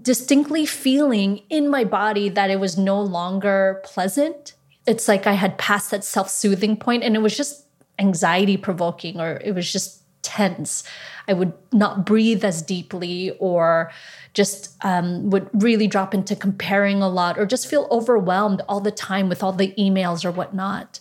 distinctly 0.00 0.64
feeling 0.64 1.42
in 1.50 1.68
my 1.68 1.82
body 1.82 2.28
that 2.28 2.50
it 2.50 2.60
was 2.60 2.78
no 2.78 3.00
longer 3.00 3.80
pleasant. 3.84 4.54
It's 4.86 5.08
like 5.08 5.26
I 5.26 5.32
had 5.32 5.58
passed 5.58 5.90
that 5.90 6.04
self 6.04 6.30
soothing 6.30 6.76
point 6.76 7.02
and 7.02 7.16
it 7.16 7.20
was 7.20 7.36
just 7.36 7.66
anxiety 7.98 8.56
provoking 8.56 9.20
or 9.20 9.40
it 9.44 9.54
was 9.54 9.70
just 9.72 10.02
tense. 10.22 10.84
I 11.26 11.32
would 11.32 11.52
not 11.72 12.06
breathe 12.06 12.44
as 12.44 12.62
deeply 12.62 13.30
or 13.38 13.90
just 14.34 14.76
um, 14.84 15.30
would 15.30 15.48
really 15.52 15.86
drop 15.86 16.14
into 16.14 16.36
comparing 16.36 17.02
a 17.02 17.08
lot 17.08 17.38
or 17.38 17.46
just 17.46 17.66
feel 17.66 17.88
overwhelmed 17.90 18.62
all 18.68 18.80
the 18.80 18.90
time 18.90 19.28
with 19.28 19.42
all 19.42 19.52
the 19.52 19.74
emails 19.78 20.24
or 20.24 20.30
whatnot. 20.30 21.00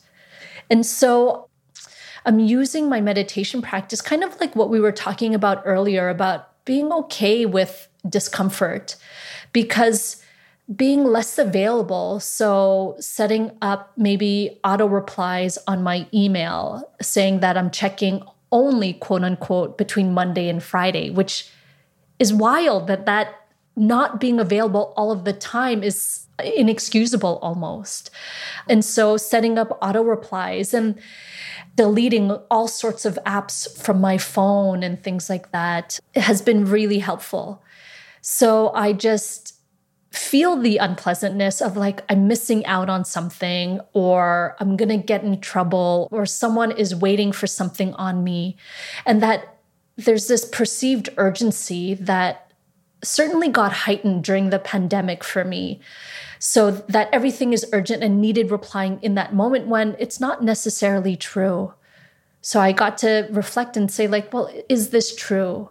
And 0.69 0.85
so 0.85 1.47
I'm 2.25 2.39
using 2.39 2.89
my 2.89 2.99
meditation 2.99 3.61
practice 3.61 4.01
kind 4.01 4.23
of 4.23 4.39
like 4.39 4.55
what 4.55 4.69
we 4.69 4.79
were 4.79 4.91
talking 4.91 5.33
about 5.33 5.61
earlier 5.65 6.09
about 6.09 6.65
being 6.65 6.91
okay 6.91 7.45
with 7.45 7.87
discomfort 8.07 8.95
because 9.53 10.21
being 10.75 11.03
less 11.05 11.37
available. 11.37 12.19
So, 12.19 12.95
setting 12.99 13.51
up 13.61 13.93
maybe 13.97 14.59
auto 14.63 14.85
replies 14.85 15.57
on 15.67 15.83
my 15.83 16.07
email 16.13 16.89
saying 17.01 17.39
that 17.39 17.57
I'm 17.57 17.71
checking 17.71 18.23
only 18.51 18.93
quote 18.93 19.23
unquote 19.23 19.77
between 19.77 20.13
Monday 20.13 20.49
and 20.49 20.61
Friday, 20.61 21.09
which 21.09 21.49
is 22.19 22.33
wild 22.33 22.87
that 22.87 23.05
that 23.05 23.47
not 23.75 24.19
being 24.19 24.39
available 24.39 24.93
all 24.97 25.11
of 25.11 25.23
the 25.23 25.33
time 25.33 25.83
is 25.83 26.25
inexcusable 26.43 27.39
almost. 27.41 28.09
And 28.67 28.83
so 28.83 29.17
setting 29.17 29.57
up 29.57 29.77
auto 29.81 30.01
replies 30.01 30.73
and 30.73 30.99
deleting 31.75 32.31
all 32.49 32.67
sorts 32.67 33.05
of 33.05 33.19
apps 33.25 33.71
from 33.77 34.01
my 34.01 34.17
phone 34.17 34.83
and 34.83 35.01
things 35.01 35.29
like 35.29 35.51
that 35.51 35.99
has 36.15 36.41
been 36.41 36.65
really 36.65 36.99
helpful. 36.99 37.63
So 38.21 38.71
I 38.73 38.93
just 38.93 39.56
feel 40.17 40.57
the 40.57 40.77
unpleasantness 40.77 41.61
of 41.61 41.77
like 41.77 42.03
I'm 42.09 42.27
missing 42.27 42.65
out 42.65 42.89
on 42.89 43.05
something 43.05 43.79
or 43.93 44.55
I'm 44.59 44.75
going 44.75 44.89
to 44.89 44.97
get 44.97 45.23
in 45.23 45.39
trouble 45.39 46.07
or 46.11 46.25
someone 46.25 46.71
is 46.71 46.95
waiting 46.95 47.31
for 47.31 47.47
something 47.47 47.93
on 47.93 48.23
me. 48.23 48.57
And 49.05 49.21
that 49.21 49.57
there's 49.95 50.27
this 50.27 50.45
perceived 50.45 51.09
urgency 51.17 51.93
that 51.95 52.51
certainly 53.03 53.49
got 53.49 53.71
heightened 53.71 54.23
during 54.23 54.49
the 54.49 54.59
pandemic 54.59 55.23
for 55.23 55.43
me. 55.43 55.79
So 56.39 56.71
that 56.71 57.09
everything 57.11 57.53
is 57.53 57.65
urgent 57.73 58.03
and 58.03 58.21
needed 58.21 58.51
replying 58.51 58.99
in 59.01 59.15
that 59.15 59.33
moment 59.33 59.67
when 59.67 59.95
it's 59.99 60.19
not 60.19 60.43
necessarily 60.43 61.15
true. 61.15 61.73
So 62.41 62.59
i 62.59 62.71
got 62.71 62.97
to 62.99 63.27
reflect 63.31 63.75
and 63.75 63.91
say 63.91 64.07
like 64.07 64.31
well 64.31 64.49
is 64.69 64.89
this 64.89 65.15
true? 65.15 65.69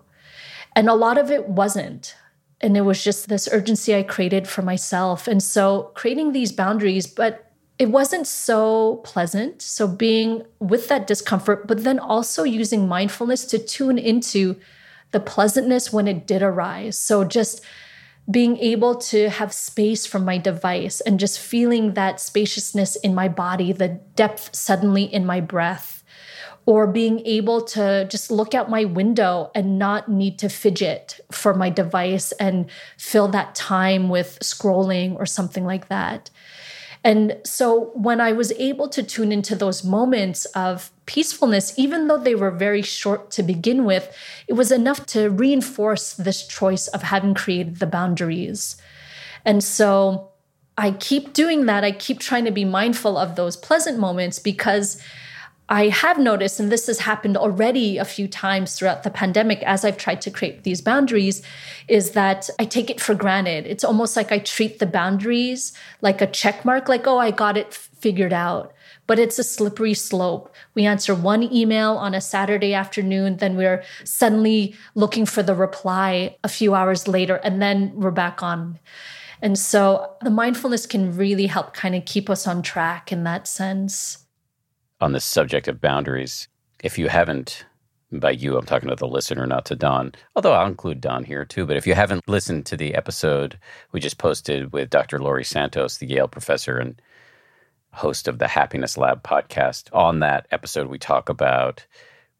And 0.75 0.89
a 0.89 0.95
lot 0.95 1.19
of 1.19 1.31
it 1.31 1.49
wasn't 1.49 2.15
and 2.61 2.77
it 2.77 2.83
was 2.83 3.03
just 3.03 3.29
this 3.29 3.49
urgency 3.53 3.95
I 3.95 4.03
created 4.03 4.49
for 4.49 4.63
myself. 4.63 5.29
And 5.29 5.43
so 5.43 5.91
creating 5.95 6.33
these 6.33 6.53
boundaries, 6.53 7.07
but 7.07 7.47
it 7.79 7.91
wasn't 7.91 8.27
so 8.27 8.97
pleasant. 9.05 9.61
So, 9.61 9.87
being 9.87 10.45
with 10.59 10.89
that 10.89 11.07
discomfort, 11.07 11.67
but 11.67 11.85
then 11.85 11.99
also 11.99 12.43
using 12.43 12.89
mindfulness 12.89 13.45
to 13.47 13.59
tune 13.59 13.99
into 13.99 14.57
the 15.11 15.21
pleasantness 15.21 15.93
when 15.93 16.09
it 16.09 16.27
did 16.27 16.43
arise. 16.43 16.99
So, 16.99 17.25
just 17.25 17.63
being 18.31 18.57
able 18.59 18.97
to 18.97 19.29
have 19.29 19.53
space 19.53 20.07
from 20.07 20.25
my 20.25 20.39
device 20.39 21.01
and 21.03 21.21
just 21.21 21.39
feeling 21.39 21.95
that 21.95 22.21
spaciousness 22.21 22.97
in 22.97 23.15
my 23.15 23.29
body, 23.29 23.73
the 23.73 23.89
depth 23.89 24.55
suddenly 24.55 25.05
in 25.05 25.25
my 25.25 25.41
breath, 25.41 25.96
or 26.67 26.87
being 26.89 27.25
able 27.25 27.63
to 27.63 28.07
just 28.11 28.31
look 28.31 28.53
out 28.55 28.69
my 28.69 28.85
window 28.85 29.51
and 29.55 29.79
not 29.79 30.09
need 30.09 30.39
to 30.41 30.49
fidget 30.49 31.21
for 31.31 31.55
my 31.55 31.71
device 31.71 32.33
and 32.33 32.69
fill 32.99 33.29
that 33.29 33.55
time 33.55 34.09
with 34.09 34.39
scrolling 34.43 35.15
or 35.15 35.25
something 35.25 35.65
like 35.65 35.89
that. 35.89 36.29
And 37.05 37.39
so 37.45 37.93
when 37.95 38.21
I 38.21 38.33
was 38.33 38.51
able 38.53 38.89
to 38.89 39.03
tune 39.05 39.31
into 39.31 39.55
those 39.55 39.85
moments 39.85 40.45
of 40.47 40.91
peacefulness, 41.07 41.79
even 41.79 42.09
though 42.09 42.19
they 42.19 42.35
were 42.35 42.51
very 42.51 42.83
short 42.83 43.31
to 43.33 43.45
begin 43.45 43.85
with, 43.85 44.13
it 44.49 44.55
was 44.55 44.73
enough 44.73 45.07
to 45.07 45.31
reinforce 45.31 46.15
this 46.15 46.45
choice 46.45 46.89
of 46.89 47.03
having 47.03 47.33
created 47.33 47.77
the 47.77 47.87
boundaries. 47.87 48.77
And 49.45 49.63
so 49.63 50.31
I 50.77 50.91
keep 50.91 51.33
doing 51.33 51.67
that. 51.67 51.85
I 51.85 51.93
keep 51.93 52.19
trying 52.19 52.45
to 52.45 52.51
be 52.51 52.65
mindful 52.65 53.17
of 53.17 53.37
those 53.37 53.57
pleasant 53.57 54.01
moments 54.01 54.41
because 54.41 55.01
I 55.69 55.89
have 55.89 56.19
noticed, 56.19 56.61
and 56.61 56.71
this 56.71 56.87
has 56.87 57.01
happened 57.01 57.37
already 57.37 57.99
a 57.99 58.05
few 58.05 58.29
times 58.29 58.75
throughout 58.75 59.03
the 59.03 59.11
pandemic 59.11 59.63
as 59.65 59.85
I've 59.85 59.97
tried 59.97 60.21
to 60.23 60.31
create 60.31 60.63
these 60.63 60.81
boundaries, 60.81 61.43
is 61.89 62.13
that 62.13 62.49
I 62.61 62.67
take 62.67 62.89
it 62.89 63.01
for 63.01 63.17
granted. 63.17 63.67
It's 63.67 63.83
almost 63.83 64.17
like 64.17 64.31
I 64.31 64.39
treat 64.39 64.79
the 64.79 64.87
boundaries 64.87 65.73
like 66.03 66.21
a 66.21 66.29
check 66.29 66.65
mark, 66.65 66.89
like, 66.89 67.09
oh, 67.09 67.19
I 67.19 67.33
got 67.33 67.57
it 67.57 67.75
figured 67.75 68.33
out. 68.33 68.73
But 69.09 69.19
it's 69.19 69.41
a 69.41 69.45
slippery 69.45 69.95
slope. 69.95 70.55
We 70.75 70.85
answer 70.85 71.15
one 71.15 71.53
email 71.53 71.97
on 71.97 72.15
a 72.15 72.21
Saturday 72.21 72.73
afternoon, 72.73 73.39
then 73.39 73.57
we're 73.57 73.83
suddenly 74.05 74.77
looking 74.95 75.27
for 75.27 75.43
the 75.43 75.55
reply 75.55 76.37
a 76.45 76.49
few 76.49 76.75
hours 76.75 77.09
later, 77.09 77.37
and 77.37 77.61
then 77.61 77.93
we're 77.97 78.13
back 78.13 78.41
on. 78.41 78.79
And 79.43 79.59
so 79.59 80.13
the 80.23 80.31
mindfulness 80.31 80.87
can 80.87 81.17
really 81.17 81.47
help 81.47 81.75
kind 81.75 81.97
of 81.97 82.05
keep 82.05 82.31
us 82.31 82.47
on 82.47 82.63
track 82.63 83.11
in 83.11 83.25
that 83.25 83.49
sense 83.49 84.26
on 85.01 85.13
the 85.13 85.21
subject 85.21 85.69
of 85.69 85.81
boundaries. 85.81 86.49
If 86.83 86.99
you 86.99 87.09
haven't, 87.09 87.65
by 88.13 88.31
you, 88.31 88.57
I'm 88.57 88.67
talking 88.67 88.89
to 88.89 88.97
the 88.97 89.07
listener, 89.07 89.47
not 89.47 89.67
to 89.67 89.77
Dawn, 89.77 90.13
although 90.35 90.53
I'll 90.53 90.67
include 90.67 91.01
Dawn 91.01 91.25
here 91.25 91.45
too. 91.45 91.67
But 91.67 91.77
if 91.77 91.87
you 91.87 91.95
haven't 91.95 92.29
listened 92.29 92.67
to 92.67 92.77
the 92.77 92.95
episode 92.95 93.59
we 93.93 94.01
just 94.01 94.19
posted 94.19 94.73
with 94.73 94.91
Dr. 94.91 95.19
Laurie 95.19 95.45
Santos, 95.45 95.99
the 95.99 96.07
Yale 96.07 96.29
professor 96.29 96.79
and 96.79 97.01
host 97.93 98.29
of 98.29 98.39
the 98.39 98.49
Happiness 98.49 98.97
Lab 98.97 99.23
podcast, 99.23 99.89
on 99.93 100.21
that 100.21 100.47
episode, 100.51 100.89
we 100.89 100.99
talk 100.99 101.29
about 101.29 101.85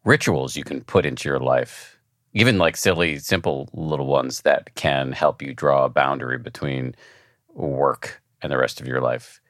rituals 0.03 0.55
you 0.55 0.63
can 0.63 0.81
put 0.81 1.05
into 1.05 1.27
your 1.27 1.39
life, 1.39 1.99
even 2.33 2.57
like 2.57 2.77
silly, 2.77 3.19
simple 3.19 3.69
little 3.73 4.07
ones 4.07 4.41
that 4.41 4.73
can 4.75 5.11
help 5.11 5.41
you 5.41 5.53
draw 5.53 5.85
a 5.85 5.89
boundary 5.89 6.37
between 6.37 6.95
work 7.53 8.21
and 8.41 8.51
the 8.51 8.57
rest 8.57 8.79
of 8.79 8.87
your 8.87 9.01
life. 9.01 9.41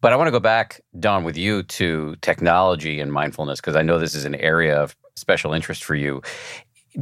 But 0.00 0.12
I 0.12 0.16
want 0.16 0.28
to 0.28 0.32
go 0.32 0.40
back, 0.40 0.80
Dawn, 1.00 1.24
with 1.24 1.36
you 1.36 1.62
to 1.64 2.16
technology 2.20 3.00
and 3.00 3.12
mindfulness, 3.12 3.60
because 3.60 3.76
I 3.76 3.82
know 3.82 3.98
this 3.98 4.14
is 4.14 4.24
an 4.24 4.34
area 4.36 4.80
of 4.80 4.94
special 5.14 5.52
interest 5.52 5.84
for 5.84 5.94
you. 5.94 6.22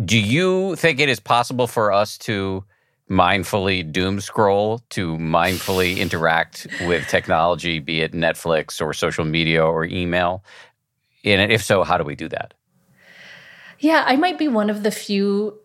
Do 0.04 0.18
you 0.18 0.76
think 0.76 1.00
it 1.00 1.08
is 1.08 1.20
possible 1.20 1.66
for 1.66 1.92
us 1.92 2.16
to 2.18 2.64
mindfully 3.10 3.90
doom 3.90 4.20
scroll, 4.20 4.80
to 4.90 5.16
mindfully 5.18 5.98
interact 5.98 6.66
with 6.86 7.06
technology, 7.08 7.78
be 7.78 8.00
it 8.00 8.12
Netflix 8.12 8.80
or 8.80 8.92
social 8.94 9.24
media 9.24 9.64
or 9.64 9.84
email? 9.84 10.44
And 11.24 11.52
if 11.52 11.62
so, 11.62 11.84
how 11.84 11.98
do 11.98 12.04
we 12.04 12.14
do 12.14 12.28
that? 12.28 12.54
Yeah, 13.78 14.04
I 14.06 14.16
might 14.16 14.38
be 14.38 14.48
one 14.48 14.70
of 14.70 14.82
the 14.82 14.90
few 14.90 15.58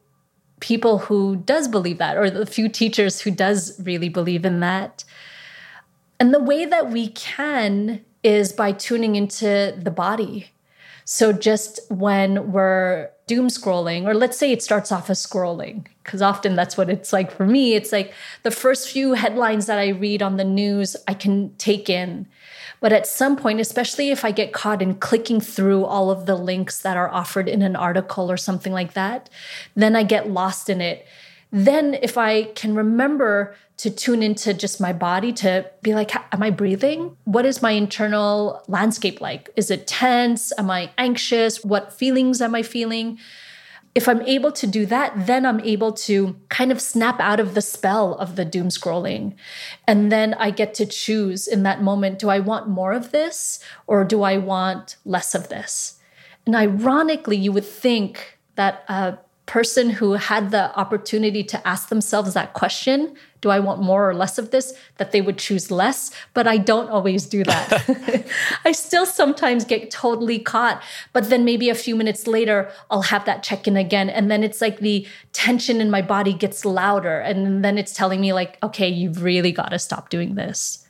people 0.59 0.97
who 0.97 1.37
does 1.37 1.67
believe 1.67 1.99
that, 1.99 2.17
or 2.17 2.29
the 2.29 2.45
few 2.45 2.67
teachers 2.67 3.21
who 3.21 3.31
does 3.31 3.79
really 3.83 4.09
believe 4.09 4.45
in 4.45 4.59
that. 4.59 5.05
And 6.19 6.33
the 6.33 6.39
way 6.39 6.65
that 6.65 6.91
we 6.91 7.09
can 7.09 8.03
is 8.23 8.51
by 8.51 8.73
tuning 8.73 9.15
into 9.15 9.73
the 9.77 9.91
body. 9.91 10.51
So 11.05 11.31
just 11.31 11.79
when 11.89 12.51
we're 12.51 13.09
doom 13.25 13.47
scrolling, 13.47 14.05
or 14.05 14.13
let's 14.13 14.37
say 14.37 14.51
it 14.51 14.61
starts 14.61 14.91
off 14.91 15.09
as 15.09 15.25
scrolling, 15.25 15.87
because 16.03 16.21
often 16.21 16.55
that's 16.55 16.77
what 16.77 16.89
it's 16.89 17.13
like 17.13 17.31
for 17.31 17.45
me. 17.45 17.73
It's 17.73 17.91
like 17.91 18.13
the 18.43 18.51
first 18.51 18.89
few 18.89 19.13
headlines 19.13 19.65
that 19.65 19.79
I 19.79 19.87
read 19.87 20.21
on 20.21 20.37
the 20.37 20.43
news, 20.43 20.95
I 21.07 21.13
can 21.13 21.55
take 21.55 21.89
in. 21.89 22.27
But 22.79 22.93
at 22.93 23.07
some 23.07 23.35
point, 23.35 23.59
especially 23.59 24.11
if 24.11 24.23
I 24.23 24.31
get 24.31 24.53
caught 24.53 24.81
in 24.81 24.95
clicking 24.95 25.41
through 25.41 25.85
all 25.85 26.11
of 26.11 26.25
the 26.25 26.35
links 26.35 26.81
that 26.81 26.97
are 26.97 27.09
offered 27.09 27.49
in 27.49 27.61
an 27.61 27.75
article 27.75 28.31
or 28.31 28.37
something 28.37 28.71
like 28.71 28.93
that, 28.93 29.29
then 29.75 29.95
I 29.95 30.03
get 30.03 30.29
lost 30.29 30.69
in 30.69 30.79
it. 30.79 31.07
Then, 31.51 31.95
if 31.95 32.17
I 32.17 32.43
can 32.43 32.75
remember 32.75 33.55
to 33.79 33.89
tune 33.89 34.21
into 34.21 34.53
just 34.53 34.81
my 34.81 34.91
body 34.91 35.31
to 35.31 35.65
be 35.81 35.95
like, 35.95 36.13
am 36.33 36.43
I 36.43 36.49
breathing? 36.49 37.15
What 37.23 37.45
is 37.45 37.61
my 37.61 37.71
internal 37.71 38.61
landscape 38.67 39.21
like? 39.21 39.49
Is 39.55 39.71
it 39.71 39.87
tense? 39.87 40.51
Am 40.57 40.69
I 40.69 40.91
anxious? 40.97 41.63
What 41.63 41.93
feelings 41.93 42.41
am 42.41 42.55
I 42.55 42.61
feeling? 42.61 43.19
If 43.95 44.09
I'm 44.09 44.21
able 44.23 44.51
to 44.51 44.67
do 44.67 44.85
that, 44.87 45.27
then 45.27 45.45
I'm 45.45 45.61
able 45.61 45.93
to 45.93 46.35
kind 46.49 46.73
of 46.73 46.81
snap 46.81 47.21
out 47.21 47.39
of 47.39 47.53
the 47.55 47.61
spell 47.61 48.15
of 48.15 48.35
the 48.35 48.43
doom 48.43 48.67
scrolling. 48.67 49.35
And 49.87 50.11
then 50.11 50.33
I 50.33 50.51
get 50.51 50.73
to 50.75 50.85
choose 50.85 51.47
in 51.47 51.63
that 51.63 51.81
moment 51.81 52.19
do 52.19 52.27
I 52.27 52.39
want 52.39 52.67
more 52.67 52.91
of 52.91 53.11
this 53.11 53.63
or 53.87 54.03
do 54.03 54.23
I 54.23 54.37
want 54.37 54.97
less 55.05 55.33
of 55.33 55.47
this? 55.47 55.99
And 56.45 56.53
ironically, 56.53 57.37
you 57.37 57.53
would 57.53 57.65
think 57.65 58.39
that 58.55 58.83
a 58.89 59.17
person 59.45 59.89
who 59.89 60.13
had 60.13 60.51
the 60.51 60.77
opportunity 60.77 61.43
to 61.45 61.67
ask 61.67 61.87
themselves 61.87 62.33
that 62.33 62.53
question 62.53 63.15
do 63.41 63.49
I 63.49 63.59
want 63.59 63.81
more 63.81 64.09
or 64.09 64.13
less 64.13 64.37
of 64.37 64.51
this? 64.51 64.73
That 64.97 65.11
they 65.11 65.21
would 65.21 65.37
choose 65.37 65.71
less, 65.71 66.11
but 66.33 66.47
I 66.47 66.57
don't 66.57 66.89
always 66.89 67.25
do 67.25 67.43
that. 67.43 68.25
I 68.65 68.71
still 68.71 69.05
sometimes 69.05 69.65
get 69.65 69.91
totally 69.91 70.39
caught, 70.39 70.81
but 71.13 71.29
then 71.29 71.45
maybe 71.45 71.69
a 71.69 71.75
few 71.75 71.95
minutes 71.95 72.27
later, 72.27 72.71
I'll 72.91 73.03
have 73.03 73.25
that 73.25 73.43
check 73.43 73.67
in 73.67 73.77
again. 73.77 74.09
And 74.09 74.29
then 74.29 74.43
it's 74.43 74.61
like 74.61 74.79
the 74.79 75.07
tension 75.33 75.81
in 75.81 75.89
my 75.89 76.01
body 76.01 76.33
gets 76.33 76.65
louder. 76.65 77.19
And 77.19 77.63
then 77.63 77.77
it's 77.77 77.93
telling 77.93 78.21
me, 78.21 78.33
like, 78.33 78.57
okay, 78.63 78.89
you've 78.89 79.23
really 79.23 79.51
got 79.51 79.69
to 79.69 79.79
stop 79.79 80.09
doing 80.09 80.35
this. 80.35 80.85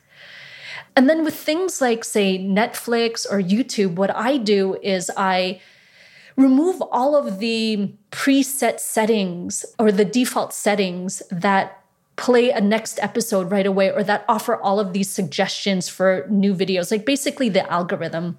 And 0.96 1.08
then 1.08 1.24
with 1.24 1.36
things 1.36 1.80
like, 1.80 2.04
say, 2.04 2.38
Netflix 2.38 3.26
or 3.30 3.40
YouTube, 3.40 3.94
what 3.94 4.14
I 4.14 4.36
do 4.36 4.76
is 4.82 5.10
I 5.16 5.60
remove 6.36 6.82
all 6.90 7.16
of 7.16 7.38
the 7.38 7.92
preset 8.10 8.80
settings 8.80 9.64
or 9.78 9.92
the 9.92 10.04
default 10.04 10.52
settings 10.52 11.22
that 11.30 11.79
play 12.20 12.50
a 12.50 12.60
next 12.60 12.98
episode 13.02 13.50
right 13.50 13.66
away 13.66 13.90
or 13.90 14.04
that 14.04 14.24
offer 14.28 14.54
all 14.56 14.78
of 14.78 14.92
these 14.92 15.08
suggestions 15.08 15.88
for 15.88 16.26
new 16.28 16.54
videos, 16.54 16.90
like 16.90 17.06
basically 17.06 17.48
the 17.48 17.68
algorithm 17.72 18.38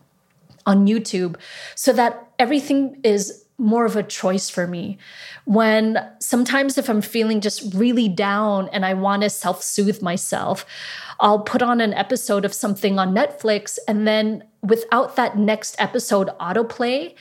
on 0.67 0.86
YouTube, 0.86 1.36
so 1.73 1.91
that 1.91 2.29
everything 2.38 3.01
is 3.03 3.43
more 3.57 3.86
of 3.86 3.95
a 3.95 4.03
choice 4.03 4.49
for 4.49 4.67
me. 4.67 4.99
When 5.45 5.97
sometimes 6.19 6.77
if 6.77 6.89
I'm 6.89 7.01
feeling 7.01 7.41
just 7.41 7.73
really 7.73 8.07
down 8.07 8.69
and 8.69 8.86
I 8.86 8.93
want 8.93 9.23
to 9.23 9.29
self 9.29 9.63
soothe 9.63 10.01
myself, 10.01 10.63
I'll 11.19 11.39
put 11.39 11.63
on 11.63 11.82
an 11.82 11.93
episode 11.95 12.45
of 12.45 12.53
something 12.53 12.99
on 12.99 13.15
Netflix 13.15 13.79
and 13.88 14.07
then 14.07 14.43
without 14.61 15.15
that 15.15 15.38
next 15.38 15.75
episode 15.79 16.29
autoplay, 16.39 17.15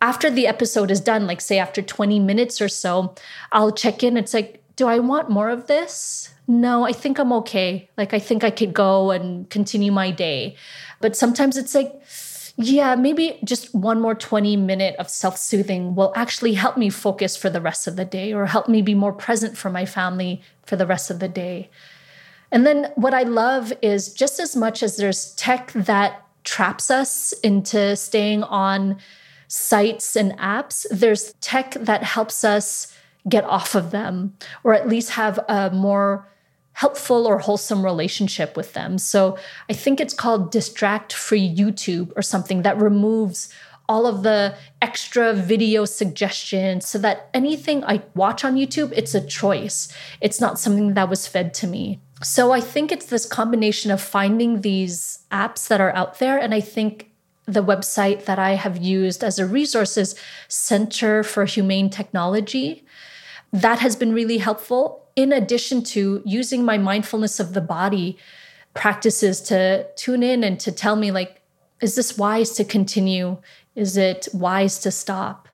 after 0.00 0.30
the 0.30 0.46
episode 0.46 0.90
is 0.90 1.00
done, 1.00 1.26
like 1.26 1.42
say 1.42 1.58
after 1.58 1.82
20 1.82 2.18
minutes 2.20 2.62
or 2.62 2.68
so, 2.68 3.14
I'll 3.52 3.72
check 3.72 4.02
in. 4.02 4.16
It's 4.16 4.32
like, 4.32 4.62
do 4.78 4.86
I 4.86 5.00
want 5.00 5.28
more 5.28 5.50
of 5.50 5.66
this? 5.66 6.32
No, 6.46 6.84
I 6.84 6.92
think 6.92 7.18
I'm 7.18 7.32
okay. 7.32 7.90
Like, 7.96 8.14
I 8.14 8.20
think 8.20 8.44
I 8.44 8.50
could 8.50 8.72
go 8.72 9.10
and 9.10 9.50
continue 9.50 9.90
my 9.90 10.12
day. 10.12 10.54
But 11.00 11.16
sometimes 11.16 11.56
it's 11.56 11.74
like, 11.74 12.00
yeah, 12.56 12.94
maybe 12.94 13.40
just 13.42 13.74
one 13.74 14.00
more 14.00 14.14
20 14.14 14.56
minute 14.56 14.94
of 14.96 15.10
self 15.10 15.36
soothing 15.36 15.96
will 15.96 16.12
actually 16.14 16.54
help 16.54 16.76
me 16.76 16.90
focus 16.90 17.36
for 17.36 17.50
the 17.50 17.60
rest 17.60 17.88
of 17.88 17.96
the 17.96 18.04
day 18.04 18.32
or 18.32 18.46
help 18.46 18.68
me 18.68 18.80
be 18.80 18.94
more 18.94 19.12
present 19.12 19.58
for 19.58 19.68
my 19.68 19.84
family 19.84 20.42
for 20.64 20.76
the 20.76 20.86
rest 20.86 21.10
of 21.10 21.18
the 21.18 21.28
day. 21.28 21.70
And 22.52 22.64
then 22.64 22.92
what 22.94 23.14
I 23.14 23.24
love 23.24 23.72
is 23.82 24.12
just 24.12 24.38
as 24.38 24.54
much 24.54 24.84
as 24.84 24.96
there's 24.96 25.34
tech 25.34 25.72
that 25.72 26.24
traps 26.44 26.88
us 26.88 27.32
into 27.42 27.96
staying 27.96 28.44
on 28.44 28.98
sites 29.48 30.14
and 30.14 30.38
apps, 30.38 30.86
there's 30.92 31.32
tech 31.40 31.72
that 31.72 32.04
helps 32.04 32.44
us 32.44 32.94
get 33.28 33.44
off 33.44 33.74
of 33.74 33.90
them 33.90 34.34
or 34.64 34.74
at 34.74 34.88
least 34.88 35.10
have 35.10 35.38
a 35.48 35.70
more 35.70 36.28
helpful 36.72 37.26
or 37.26 37.38
wholesome 37.38 37.84
relationship 37.84 38.56
with 38.56 38.72
them. 38.72 38.98
So 38.98 39.36
I 39.68 39.72
think 39.72 40.00
it's 40.00 40.14
called 40.14 40.52
distract 40.52 41.12
free 41.12 41.52
YouTube 41.52 42.12
or 42.16 42.22
something 42.22 42.62
that 42.62 42.78
removes 42.78 43.52
all 43.88 44.06
of 44.06 44.22
the 44.22 44.54
extra 44.82 45.32
video 45.32 45.84
suggestions 45.84 46.86
so 46.86 46.98
that 46.98 47.30
anything 47.32 47.82
I 47.84 48.02
watch 48.14 48.44
on 48.44 48.54
YouTube, 48.54 48.92
it's 48.94 49.14
a 49.14 49.26
choice. 49.26 49.92
It's 50.20 50.40
not 50.40 50.58
something 50.58 50.94
that 50.94 51.08
was 51.08 51.26
fed 51.26 51.54
to 51.54 51.66
me. 51.66 52.00
So 52.22 52.52
I 52.52 52.60
think 52.60 52.92
it's 52.92 53.06
this 53.06 53.26
combination 53.26 53.90
of 53.90 54.00
finding 54.00 54.60
these 54.60 55.20
apps 55.32 55.68
that 55.68 55.80
are 55.80 55.94
out 55.96 56.18
there. 56.18 56.38
And 56.38 56.54
I 56.54 56.60
think 56.60 57.10
the 57.46 57.64
website 57.64 58.26
that 58.26 58.38
I 58.38 58.50
have 58.54 58.76
used 58.76 59.24
as 59.24 59.38
a 59.38 59.46
resource 59.46 59.96
is 59.96 60.14
Center 60.48 61.22
for 61.22 61.46
Humane 61.46 61.88
Technology. 61.88 62.84
That 63.52 63.78
has 63.78 63.96
been 63.96 64.12
really 64.12 64.38
helpful, 64.38 65.06
in 65.16 65.32
addition 65.32 65.82
to 65.82 66.22
using 66.24 66.64
my 66.64 66.78
mindfulness 66.78 67.40
of 67.40 67.54
the 67.54 67.60
body 67.60 68.18
practices 68.74 69.40
to 69.42 69.86
tune 69.96 70.22
in 70.22 70.44
and 70.44 70.60
to 70.60 70.70
tell 70.70 70.96
me, 70.96 71.10
like, 71.10 71.42
is 71.80 71.94
this 71.94 72.18
wise 72.18 72.52
to 72.52 72.64
continue? 72.64 73.38
Is 73.74 73.96
it 73.96 74.28
wise 74.32 74.78
to 74.80 74.90
stop? 74.90 75.48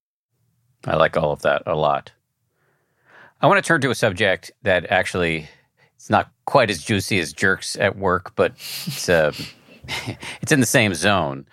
I 0.87 0.97
like 0.97 1.17
all 1.17 1.33
of 1.33 1.43
that 1.43 1.63
a 1.67 1.77
lot. 1.77 2.13
I 3.41 3.47
want 3.47 3.63
to 3.63 3.67
turn 3.67 3.81
to 3.83 3.91
a 3.91 3.95
subject 3.95 4.53
that 4.63 4.87
actually 4.91 5.49
it's 5.97 6.11
not 6.11 6.31
quite 6.45 6.71
as 6.71 6.83
juicy 6.83 7.19
as 7.19 7.33
jerks 7.33 7.77
at 7.77 7.97
work, 7.97 8.35
but 8.37 8.53
it's 8.87 9.09
uh, 9.09 9.33
it's 10.43 10.53
in 10.53 10.61
the 10.61 10.67
same 10.67 10.95
zone. 10.95 11.47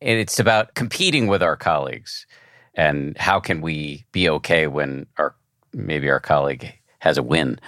And 0.00 0.18
it's 0.18 0.38
about 0.38 0.74
competing 0.74 1.26
with 1.26 1.42
our 1.42 1.56
colleagues 1.56 2.26
and 2.74 3.18
how 3.18 3.40
can 3.40 3.60
we 3.60 4.06
be 4.12 4.28
okay 4.28 4.66
when 4.66 5.06
our 5.18 5.34
maybe 5.72 6.08
our 6.10 6.20
colleague 6.20 6.72
has 7.00 7.18
a 7.18 7.22
win. 7.22 7.58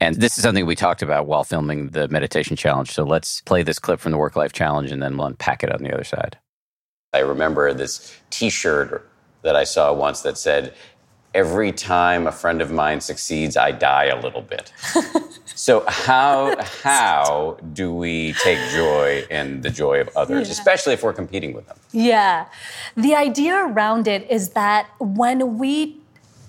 And 0.00 0.16
this 0.16 0.38
is 0.38 0.42
something 0.42 0.64
we 0.64 0.76
talked 0.76 1.02
about 1.02 1.26
while 1.26 1.44
filming 1.44 1.88
the 1.88 2.08
meditation 2.08 2.56
challenge. 2.56 2.92
So 2.92 3.02
let's 3.04 3.40
play 3.42 3.62
this 3.62 3.78
clip 3.78 4.00
from 4.00 4.12
the 4.12 4.18
work 4.18 4.36
life 4.36 4.52
challenge 4.52 4.92
and 4.92 5.02
then 5.02 5.16
we'll 5.16 5.26
unpack 5.26 5.64
it 5.64 5.72
on 5.72 5.82
the 5.82 5.92
other 5.92 6.04
side. 6.04 6.38
I 7.12 7.20
remember 7.20 7.72
this 7.72 8.16
t 8.30 8.50
shirt 8.50 9.08
that 9.42 9.56
I 9.56 9.64
saw 9.64 9.92
once 9.92 10.20
that 10.22 10.38
said, 10.38 10.74
Every 11.34 11.72
time 11.72 12.26
a 12.26 12.32
friend 12.32 12.62
of 12.62 12.72
mine 12.72 13.02
succeeds, 13.02 13.56
I 13.56 13.70
die 13.70 14.06
a 14.06 14.18
little 14.18 14.40
bit. 14.40 14.72
so 15.44 15.84
how 15.86 16.56
how 16.82 17.58
do 17.74 17.92
we 17.92 18.32
take 18.42 18.58
joy 18.70 19.26
in 19.30 19.60
the 19.60 19.68
joy 19.68 20.00
of 20.00 20.08
others, 20.16 20.48
yeah. 20.48 20.52
especially 20.52 20.94
if 20.94 21.02
we're 21.02 21.12
competing 21.12 21.52
with 21.52 21.66
them? 21.66 21.76
Yeah. 21.92 22.46
The 22.96 23.14
idea 23.14 23.56
around 23.56 24.08
it 24.08 24.28
is 24.30 24.50
that 24.50 24.88
when 25.00 25.58
we 25.58 25.98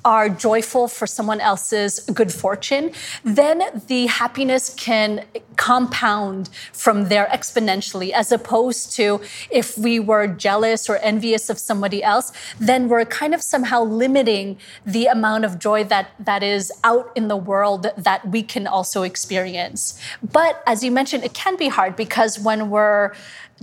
are 0.06 0.30
joyful 0.30 0.88
for 0.88 1.06
someone 1.06 1.42
else's 1.42 2.00
good 2.14 2.32
fortune, 2.32 2.92
then 3.24 3.62
the 3.88 4.08
happiness 4.08 4.74
can 4.76 5.26
compound 5.58 6.50
from 6.72 7.10
there 7.10 7.28
exponentially, 7.28 8.12
as 8.12 8.32
opposed 8.32 8.94
to 8.94 9.20
if 9.50 9.78
we 9.78 10.00
were 10.00 10.26
jealous 10.26 10.90
or 10.90 10.98
envious 10.98 11.50
of 11.50 11.60
somebody 11.60 12.02
else, 12.02 12.32
then 12.60 12.88
we're 12.88 13.04
kind 13.04 13.34
of 13.34 13.42
somehow 13.42 13.84
limiting 13.84 14.58
the 14.86 15.06
amount 15.08 15.44
of 15.44 15.60
joy 15.60 15.84
that, 15.84 16.12
that 16.18 16.44
is 16.44 16.72
out 16.84 17.12
in 17.16 17.28
the 17.28 17.36
world 17.36 17.88
that 17.98 18.26
we 18.30 18.42
can 18.42 18.66
also 18.68 19.04
experience. 19.04 20.00
But 20.24 20.64
as 20.66 20.82
you 20.84 20.92
mentioned, 20.92 21.24
it 21.26 21.34
can 21.34 21.58
be 21.58 21.68
hard 21.68 21.96
because 21.98 22.40
when 22.40 22.70
we're 22.70 23.12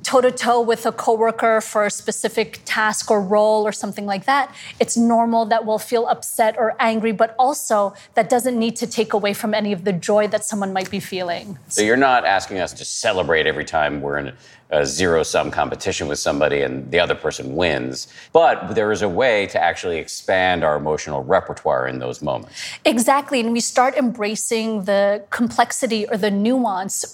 toe 0.03 0.20
to 0.20 0.30
toe 0.30 0.61
with 0.61 0.86
a 0.86 0.92
coworker 0.92 1.61
for 1.61 1.86
a 1.86 1.90
specific 1.90 2.61
task 2.64 3.11
or 3.11 3.20
role 3.20 3.66
or 3.66 3.72
something 3.72 4.07
like 4.07 4.24
that, 4.26 4.55
it's 4.78 4.97
normal 4.97 5.44
that 5.47 5.64
we'll 5.64 5.78
feel 5.78 6.07
upset 6.07 6.57
or 6.59 6.74
angry, 6.78 7.12
but 7.12 7.34
also 7.38 7.94
that 8.14 8.28
doesn't 8.28 8.59
need 8.59 8.76
to 8.76 8.86
take 8.86 9.12
away 9.12 9.32
from 9.32 9.55
any 9.55 9.72
of 9.72 9.84
the 9.84 9.92
joy 9.92 10.26
that 10.28 10.44
someone 10.44 10.72
might 10.72 10.90
be 10.90 11.01
feeling. 11.01 11.59
So 11.68 11.82
you're 11.82 11.97
not 11.97 12.24
asking 12.24 12.59
us 12.59 12.72
to 12.74 12.84
celebrate 12.84 13.47
every 13.47 13.64
time 13.64 14.01
we're 14.01 14.18
in 14.18 14.32
a 14.70 14.84
zero 14.84 15.22
sum 15.22 15.51
competition 15.51 16.09
with 16.09 16.18
somebody 16.18 16.62
and 16.62 16.90
the 16.90 16.99
other 16.99 17.14
person 17.14 17.55
wins, 17.55 18.09
but 18.32 18.74
there 18.74 18.90
is 18.90 19.03
a 19.03 19.09
way 19.09 19.47
to 19.47 19.62
actually 19.62 19.99
expand 19.99 20.64
our 20.64 20.76
emotional 20.76 21.22
repertoire 21.22 21.86
in 21.86 22.01
those 22.01 22.20
moments. 22.20 22.61
Exactly. 22.84 23.40
And 23.40 23.53
we 23.53 23.61
start 23.61 23.94
embracing 23.94 24.84
the 24.84 25.24
complexity 25.30 26.07
or 26.09 26.16
the 26.16 26.30
nuance 26.30 27.05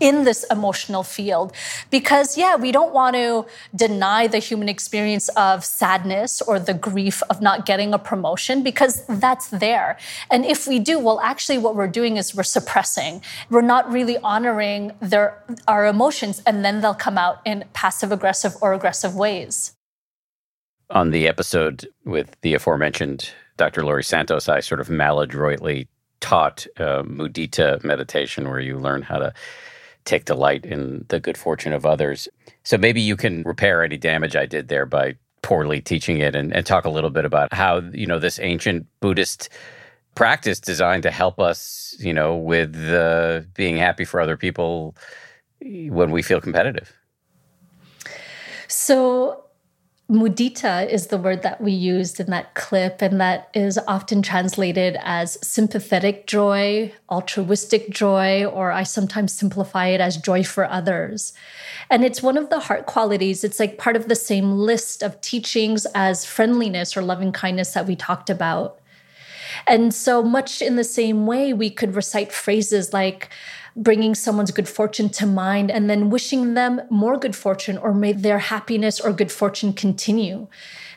in 0.00 0.24
this 0.24 0.44
emotional 0.50 1.02
field. 1.02 1.52
Because, 1.90 2.36
yeah, 2.36 2.56
we 2.56 2.72
don't 2.72 2.92
want 2.92 3.14
to 3.16 3.46
deny 3.74 4.26
the 4.26 4.38
human 4.38 4.68
experience 4.68 5.28
of 5.30 5.64
sadness 5.64 6.42
or 6.42 6.58
the 6.58 6.74
grief 6.74 7.22
of 7.30 7.40
not 7.40 7.66
getting 7.66 7.94
a 7.94 7.98
promotion 7.98 8.62
because 8.62 9.04
that's 9.06 9.48
there. 9.48 9.98
And 10.30 10.44
if 10.44 10.66
we 10.66 10.78
do, 10.78 10.98
well, 10.98 11.20
actually, 11.20 11.58
what 11.58 11.76
we're 11.76 11.86
doing 11.86 12.16
is 12.16 12.34
we're 12.34 12.42
suppressing. 12.42 13.22
We're 13.50 13.60
not 13.60 13.90
really 13.90 14.18
honoring 14.18 14.92
their, 15.00 15.42
our 15.68 15.86
emotions, 15.86 16.42
and 16.46 16.64
then 16.64 16.80
they'll 16.80 16.94
come 16.94 17.18
out 17.18 17.40
in 17.44 17.64
passive 17.72 18.10
aggressive 18.10 18.56
or 18.60 18.72
aggressive 18.72 19.14
ways. 19.14 19.76
On 20.90 21.10
the 21.10 21.28
episode 21.28 21.86
with 22.04 22.34
the 22.40 22.54
aforementioned 22.54 23.30
Dr. 23.56 23.84
Laurie 23.84 24.02
Santos, 24.02 24.48
I 24.48 24.60
sort 24.60 24.80
of 24.80 24.90
maladroitly 24.90 25.86
taught 26.20 26.66
uh, 26.78 27.02
mudita 27.02 27.82
meditation, 27.84 28.48
where 28.48 28.60
you 28.60 28.78
learn 28.78 29.02
how 29.02 29.18
to 29.18 29.32
take 30.04 30.24
delight 30.24 30.64
in 30.64 31.04
the 31.08 31.20
good 31.20 31.36
fortune 31.36 31.72
of 31.72 31.84
others. 31.86 32.28
So 32.64 32.78
maybe 32.78 33.00
you 33.00 33.16
can 33.16 33.42
repair 33.42 33.82
any 33.82 33.96
damage 33.96 34.36
I 34.36 34.46
did 34.46 34.68
there 34.68 34.86
by 34.86 35.16
poorly 35.42 35.80
teaching 35.80 36.18
it 36.18 36.34
and, 36.34 36.54
and 36.54 36.66
talk 36.66 36.84
a 36.84 36.90
little 36.90 37.10
bit 37.10 37.24
about 37.24 37.52
how, 37.52 37.78
you 37.92 38.06
know, 38.06 38.18
this 38.18 38.38
ancient 38.38 38.86
Buddhist 39.00 39.48
practice 40.14 40.60
designed 40.60 41.02
to 41.04 41.10
help 41.10 41.38
us, 41.38 41.96
you 41.98 42.12
know, 42.12 42.36
with 42.36 42.74
being 43.54 43.76
happy 43.76 44.04
for 44.04 44.20
other 44.20 44.36
people 44.36 44.96
when 45.60 46.10
we 46.10 46.22
feel 46.22 46.40
competitive. 46.40 46.92
So 48.68 49.44
Mudita 50.10 50.88
is 50.88 51.06
the 51.06 51.18
word 51.18 51.42
that 51.42 51.60
we 51.60 51.70
used 51.70 52.18
in 52.18 52.26
that 52.30 52.54
clip, 52.54 53.00
and 53.00 53.20
that 53.20 53.48
is 53.54 53.78
often 53.86 54.22
translated 54.22 54.96
as 55.02 55.38
sympathetic 55.46 56.26
joy, 56.26 56.92
altruistic 57.08 57.90
joy, 57.90 58.44
or 58.44 58.72
I 58.72 58.82
sometimes 58.82 59.32
simplify 59.32 59.86
it 59.86 60.00
as 60.00 60.16
joy 60.16 60.42
for 60.42 60.64
others. 60.64 61.32
And 61.90 62.04
it's 62.04 62.24
one 62.24 62.36
of 62.36 62.50
the 62.50 62.58
heart 62.58 62.86
qualities. 62.86 63.44
It's 63.44 63.60
like 63.60 63.78
part 63.78 63.94
of 63.94 64.08
the 64.08 64.16
same 64.16 64.50
list 64.50 65.04
of 65.04 65.20
teachings 65.20 65.86
as 65.94 66.24
friendliness 66.24 66.96
or 66.96 67.02
loving 67.02 67.30
kindness 67.30 67.72
that 67.74 67.86
we 67.86 67.94
talked 67.94 68.30
about. 68.30 68.80
And 69.68 69.94
so, 69.94 70.24
much 70.24 70.60
in 70.60 70.74
the 70.74 70.82
same 70.82 71.24
way, 71.24 71.52
we 71.52 71.70
could 71.70 71.94
recite 71.94 72.32
phrases 72.32 72.92
like, 72.92 73.28
bringing 73.76 74.14
someone's 74.14 74.50
good 74.50 74.68
fortune 74.68 75.08
to 75.08 75.26
mind 75.26 75.70
and 75.70 75.88
then 75.88 76.10
wishing 76.10 76.54
them 76.54 76.80
more 76.90 77.16
good 77.16 77.36
fortune 77.36 77.78
or 77.78 77.94
may 77.94 78.12
their 78.12 78.38
happiness 78.38 79.00
or 79.00 79.12
good 79.12 79.32
fortune 79.32 79.72
continue. 79.72 80.48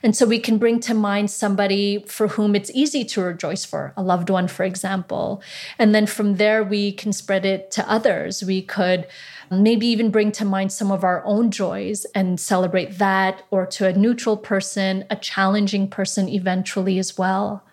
And 0.01 0.15
so 0.15 0.25
we 0.25 0.39
can 0.39 0.57
bring 0.57 0.81
to 0.81 0.93
mind 0.93 1.31
somebody 1.31 2.03
for 2.07 2.27
whom 2.27 2.55
it's 2.55 2.69
easy 2.73 3.05
to 3.05 3.21
rejoice 3.21 3.63
for, 3.63 3.93
a 3.95 4.03
loved 4.03 4.29
one, 4.29 4.49
for 4.49 4.65
example. 4.65 5.41
And 5.79 5.95
then 5.95 6.07
from 6.07 6.35
there, 6.35 6.61
we 6.61 6.91
can 6.91 7.13
spread 7.13 7.45
it 7.45 7.71
to 7.71 7.89
others. 7.89 8.43
We 8.43 8.61
could 8.61 9.07
maybe 9.49 9.87
even 9.87 10.11
bring 10.11 10.33
to 10.33 10.45
mind 10.45 10.73
some 10.73 10.91
of 10.91 11.05
our 11.05 11.23
own 11.25 11.51
joys 11.51 12.05
and 12.15 12.37
celebrate 12.37 12.97
that, 12.97 13.43
or 13.49 13.65
to 13.67 13.87
a 13.87 13.93
neutral 13.93 14.35
person, 14.35 15.05
a 15.09 15.15
challenging 15.15 15.87
person 15.87 16.27
eventually 16.27 16.99
as 16.99 17.17
well. 17.17 17.63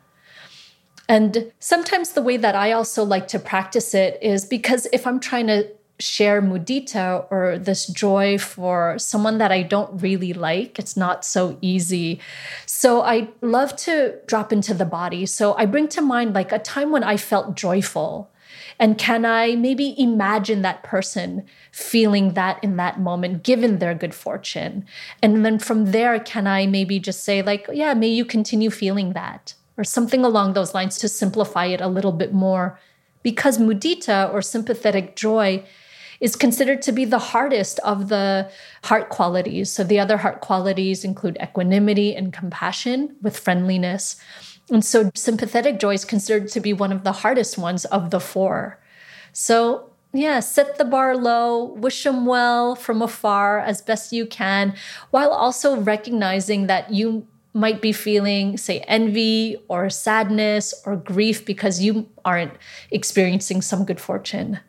And 1.11 1.50
sometimes 1.58 2.12
the 2.12 2.22
way 2.22 2.36
that 2.36 2.54
I 2.54 2.70
also 2.70 3.02
like 3.02 3.26
to 3.28 3.40
practice 3.40 3.94
it 3.94 4.16
is 4.22 4.44
because 4.44 4.86
if 4.92 5.08
I'm 5.08 5.18
trying 5.18 5.48
to 5.48 5.66
share 5.98 6.40
mudita 6.40 7.26
or 7.32 7.58
this 7.58 7.88
joy 7.88 8.38
for 8.38 8.96
someone 8.96 9.38
that 9.38 9.50
I 9.50 9.62
don't 9.62 10.00
really 10.00 10.32
like, 10.32 10.78
it's 10.78 10.96
not 10.96 11.24
so 11.24 11.58
easy. 11.61 12.20
So 12.64 13.02
I 13.02 13.28
love 13.40 13.74
to 13.78 14.20
drop 14.28 14.52
into 14.52 14.72
the 14.72 14.84
body. 14.84 15.26
So 15.26 15.56
I 15.56 15.66
bring 15.66 15.88
to 15.88 16.00
mind 16.00 16.32
like 16.32 16.52
a 16.52 16.61
time 16.61 16.92
when 16.92 17.02
I 17.02 17.16
felt 17.16 17.56
joyful. 17.56 18.30
And 18.78 18.96
can 18.96 19.24
I 19.24 19.56
maybe 19.56 20.00
imagine 20.00 20.62
that 20.62 20.84
person 20.84 21.44
feeling 21.72 22.34
that 22.34 22.62
in 22.62 22.76
that 22.76 23.00
moment, 23.00 23.42
given 23.42 23.80
their 23.80 23.94
good 23.94 24.14
fortune? 24.14 24.86
And 25.20 25.44
then 25.44 25.58
from 25.58 25.86
there, 25.86 26.20
can 26.20 26.46
I 26.46 26.66
maybe 26.66 27.00
just 27.00 27.24
say, 27.24 27.42
like, 27.42 27.68
yeah, 27.72 27.94
may 27.94 28.08
you 28.08 28.24
continue 28.24 28.70
feeling 28.70 29.12
that? 29.14 29.54
Or 29.76 29.84
something 29.84 30.24
along 30.24 30.52
those 30.52 30.74
lines 30.74 30.98
to 30.98 31.08
simplify 31.08 31.66
it 31.66 31.80
a 31.80 31.88
little 31.88 32.12
bit 32.12 32.32
more. 32.32 32.78
Because 33.22 33.58
mudita 33.58 34.32
or 34.32 34.42
sympathetic 34.42 35.16
joy 35.16 35.64
is 36.20 36.36
considered 36.36 36.82
to 36.82 36.92
be 36.92 37.04
the 37.04 37.18
hardest 37.18 37.78
of 37.80 38.08
the 38.08 38.50
heart 38.84 39.08
qualities. 39.08 39.70
So 39.70 39.84
the 39.84 39.98
other 39.98 40.18
heart 40.18 40.40
qualities 40.40 41.04
include 41.04 41.38
equanimity 41.42 42.14
and 42.14 42.32
compassion 42.32 43.16
with 43.22 43.38
friendliness. 43.38 44.16
And 44.70 44.84
so 44.84 45.10
sympathetic 45.14 45.80
joy 45.80 45.94
is 45.94 46.04
considered 46.04 46.48
to 46.48 46.60
be 46.60 46.72
one 46.72 46.92
of 46.92 47.04
the 47.04 47.12
hardest 47.12 47.58
ones 47.58 47.84
of 47.86 48.10
the 48.10 48.20
four. 48.20 48.78
So 49.32 49.90
yeah, 50.12 50.40
set 50.40 50.76
the 50.76 50.84
bar 50.84 51.16
low, 51.16 51.64
wish 51.64 52.02
them 52.02 52.26
well 52.26 52.74
from 52.74 53.00
afar 53.00 53.60
as 53.60 53.80
best 53.80 54.12
you 54.12 54.26
can, 54.26 54.74
while 55.10 55.30
also 55.30 55.76
recognizing 55.76 56.66
that 56.66 56.90
you 56.90 57.26
might 57.53 57.82
be 57.82 57.92
feeling, 57.92 58.57
say, 58.57 58.80
envy 58.80 59.57
or 59.68 59.90
sadness 59.90 60.74
or 60.86 60.96
grief 60.96 61.44
because 61.44 61.80
you 61.80 62.09
aren't 62.24 62.53
experiencing 62.90 63.61
some 63.62 63.84
good 63.84 64.01
fortune. 64.01 64.61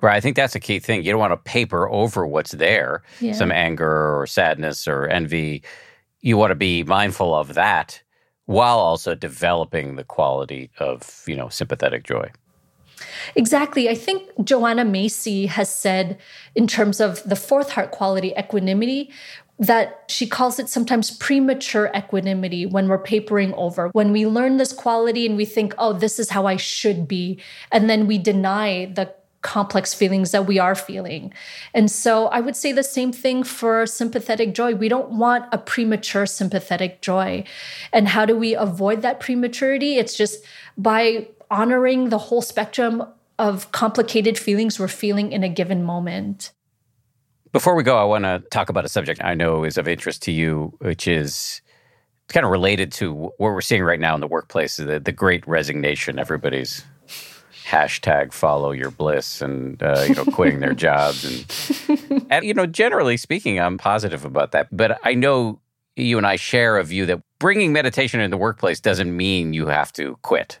Right. 0.00 0.16
I 0.16 0.20
think 0.20 0.36
that's 0.36 0.54
a 0.54 0.60
key 0.60 0.78
thing. 0.78 1.04
You 1.04 1.12
don't 1.12 1.20
want 1.20 1.32
to 1.32 1.36
paper 1.36 1.88
over 1.88 2.26
what's 2.26 2.52
there, 2.52 3.02
yeah. 3.20 3.32
some 3.32 3.52
anger 3.52 4.18
or 4.18 4.26
sadness 4.26 4.88
or 4.88 5.06
envy. 5.06 5.62
You 6.20 6.36
want 6.36 6.50
to 6.50 6.56
be 6.56 6.82
mindful 6.82 7.34
of 7.34 7.54
that 7.54 8.02
while 8.46 8.78
also 8.78 9.14
developing 9.14 9.94
the 9.94 10.04
quality 10.04 10.70
of, 10.78 11.22
you 11.26 11.36
know, 11.36 11.48
sympathetic 11.48 12.04
joy. 12.04 12.30
Exactly. 13.34 13.88
I 13.88 13.94
think 13.94 14.28
Joanna 14.44 14.84
Macy 14.84 15.46
has 15.46 15.72
said, 15.72 16.18
in 16.54 16.66
terms 16.66 17.00
of 17.00 17.22
the 17.24 17.36
fourth 17.36 17.70
heart 17.70 17.90
quality, 17.90 18.32
equanimity, 18.38 19.10
that 19.62 20.04
she 20.08 20.26
calls 20.26 20.58
it 20.58 20.68
sometimes 20.68 21.12
premature 21.12 21.88
equanimity 21.96 22.66
when 22.66 22.88
we're 22.88 22.98
papering 22.98 23.54
over. 23.54 23.90
When 23.92 24.10
we 24.10 24.26
learn 24.26 24.56
this 24.56 24.72
quality 24.72 25.24
and 25.24 25.36
we 25.36 25.44
think, 25.44 25.72
oh, 25.78 25.92
this 25.92 26.18
is 26.18 26.30
how 26.30 26.46
I 26.46 26.56
should 26.56 27.06
be. 27.06 27.40
And 27.70 27.88
then 27.88 28.08
we 28.08 28.18
deny 28.18 28.86
the 28.86 29.14
complex 29.42 29.94
feelings 29.94 30.32
that 30.32 30.46
we 30.46 30.58
are 30.58 30.74
feeling. 30.74 31.32
And 31.74 31.88
so 31.88 32.26
I 32.26 32.40
would 32.40 32.56
say 32.56 32.72
the 32.72 32.82
same 32.82 33.12
thing 33.12 33.44
for 33.44 33.86
sympathetic 33.86 34.52
joy. 34.52 34.74
We 34.74 34.88
don't 34.88 35.10
want 35.10 35.46
a 35.52 35.58
premature 35.58 36.26
sympathetic 36.26 37.00
joy. 37.00 37.44
And 37.92 38.08
how 38.08 38.24
do 38.24 38.36
we 38.36 38.56
avoid 38.56 39.02
that 39.02 39.20
prematurity? 39.20 39.96
It's 39.96 40.16
just 40.16 40.44
by 40.76 41.28
honoring 41.52 42.08
the 42.08 42.18
whole 42.18 42.42
spectrum 42.42 43.04
of 43.38 43.70
complicated 43.70 44.38
feelings 44.38 44.80
we're 44.80 44.88
feeling 44.88 45.30
in 45.30 45.44
a 45.44 45.48
given 45.48 45.84
moment. 45.84 46.50
Before 47.52 47.74
we 47.74 47.82
go, 47.82 47.98
I 47.98 48.04
want 48.04 48.24
to 48.24 48.42
talk 48.50 48.70
about 48.70 48.86
a 48.86 48.88
subject 48.88 49.22
I 49.22 49.34
know 49.34 49.64
is 49.64 49.76
of 49.76 49.86
interest 49.86 50.22
to 50.22 50.32
you, 50.32 50.72
which 50.78 51.06
is 51.06 51.60
kind 52.28 52.46
of 52.46 52.50
related 52.50 52.90
to 52.92 53.12
what 53.12 53.38
we're 53.38 53.60
seeing 53.60 53.82
right 53.82 54.00
now 54.00 54.14
in 54.14 54.22
the 54.22 54.26
workplace 54.26 54.76
the, 54.76 54.98
the 54.98 55.12
great 55.12 55.46
resignation. 55.46 56.18
Everybody's 56.18 56.82
hashtag 57.66 58.32
follow 58.32 58.72
your 58.72 58.90
bliss 58.90 59.42
and 59.42 59.82
uh, 59.82 60.04
you 60.08 60.14
know 60.14 60.24
quitting 60.24 60.60
their 60.60 60.74
jobs 60.74 61.24
and, 61.24 62.26
and 62.30 62.44
you 62.44 62.52
know 62.52 62.66
generally 62.66 63.16
speaking 63.16 63.60
i'm 63.60 63.78
positive 63.78 64.24
about 64.24 64.50
that. 64.50 64.66
But 64.76 64.98
i 65.04 65.14
know 65.14 65.60
you 65.94 66.18
and 66.18 66.26
i 66.26 66.36
share 66.36 66.76
a 66.76 66.84
view 66.84 67.06
that 67.06 67.22
bringing 67.38 67.72
meditation 67.72 68.20
in 68.20 68.30
the 68.30 68.36
workplace 68.36 68.80
doesn't 68.80 69.16
mean 69.16 69.52
you 69.54 69.66
have 69.68 69.92
to 69.92 70.18
quit. 70.22 70.58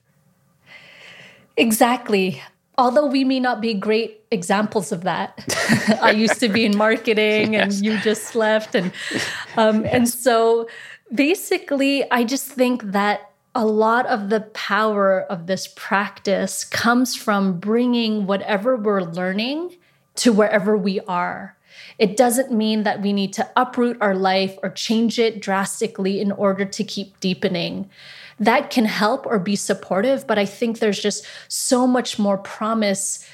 Exactly 1.56 2.40
although 2.78 3.06
we 3.06 3.24
may 3.24 3.38
not 3.38 3.60
be 3.60 3.74
great 3.74 4.24
examples 4.30 4.92
of 4.92 5.02
that 5.02 5.44
i 6.02 6.10
used 6.10 6.40
to 6.40 6.48
be 6.48 6.64
in 6.64 6.76
marketing 6.76 7.54
yes. 7.54 7.76
and 7.76 7.84
you 7.84 7.98
just 7.98 8.34
left 8.34 8.74
and 8.74 8.92
um, 9.56 9.84
yes. 9.84 9.94
and 9.94 10.08
so 10.08 10.68
basically 11.14 12.10
i 12.10 12.24
just 12.24 12.46
think 12.46 12.82
that 12.92 13.30
a 13.54 13.66
lot 13.66 14.06
of 14.06 14.30
the 14.30 14.40
power 14.40 15.22
of 15.24 15.46
this 15.46 15.68
practice 15.76 16.64
comes 16.64 17.14
from 17.14 17.58
bringing 17.58 18.26
whatever 18.26 18.76
we're 18.76 19.02
learning 19.02 19.76
to 20.14 20.32
wherever 20.32 20.76
we 20.76 21.00
are 21.00 21.56
it 21.98 22.16
doesn't 22.16 22.50
mean 22.50 22.82
that 22.84 23.02
we 23.02 23.12
need 23.12 23.32
to 23.34 23.48
uproot 23.56 23.96
our 24.00 24.14
life 24.14 24.56
or 24.62 24.70
change 24.70 25.18
it 25.18 25.40
drastically 25.40 26.20
in 26.20 26.32
order 26.32 26.64
to 26.64 26.84
keep 26.84 27.18
deepening 27.20 27.88
that 28.38 28.70
can 28.70 28.84
help 28.84 29.26
or 29.26 29.38
be 29.38 29.56
supportive. 29.56 30.26
But 30.26 30.38
I 30.38 30.44
think 30.44 30.78
there's 30.78 31.00
just 31.00 31.26
so 31.48 31.86
much 31.86 32.18
more 32.18 32.38
promise 32.38 33.26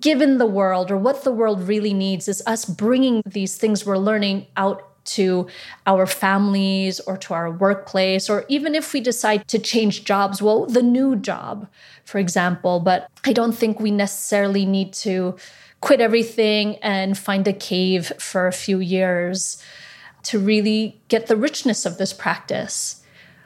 given 0.00 0.38
the 0.38 0.46
world 0.46 0.90
or 0.90 0.96
what 0.96 1.24
the 1.24 1.32
world 1.32 1.66
really 1.66 1.92
needs 1.92 2.28
is 2.28 2.42
us 2.46 2.64
bringing 2.64 3.22
these 3.26 3.56
things 3.56 3.84
we're 3.84 3.98
learning 3.98 4.46
out 4.56 4.84
to 5.04 5.46
our 5.86 6.06
families 6.06 7.00
or 7.00 7.16
to 7.16 7.34
our 7.34 7.50
workplace, 7.50 8.28
or 8.28 8.44
even 8.48 8.74
if 8.74 8.92
we 8.92 9.00
decide 9.00 9.48
to 9.48 9.58
change 9.58 10.04
jobs, 10.04 10.42
well, 10.42 10.66
the 10.66 10.82
new 10.82 11.16
job, 11.16 11.66
for 12.04 12.18
example. 12.18 12.78
But 12.78 13.08
I 13.24 13.32
don't 13.32 13.52
think 13.52 13.80
we 13.80 13.90
necessarily 13.90 14.66
need 14.66 14.92
to 14.94 15.36
quit 15.80 16.00
everything 16.00 16.76
and 16.76 17.16
find 17.16 17.46
a 17.48 17.52
cave 17.52 18.12
for 18.18 18.46
a 18.46 18.52
few 18.52 18.80
years 18.80 19.62
to 20.24 20.38
really 20.38 21.00
get 21.08 21.26
the 21.26 21.36
richness 21.36 21.86
of 21.86 21.96
this 21.96 22.12
practice. 22.12 23.02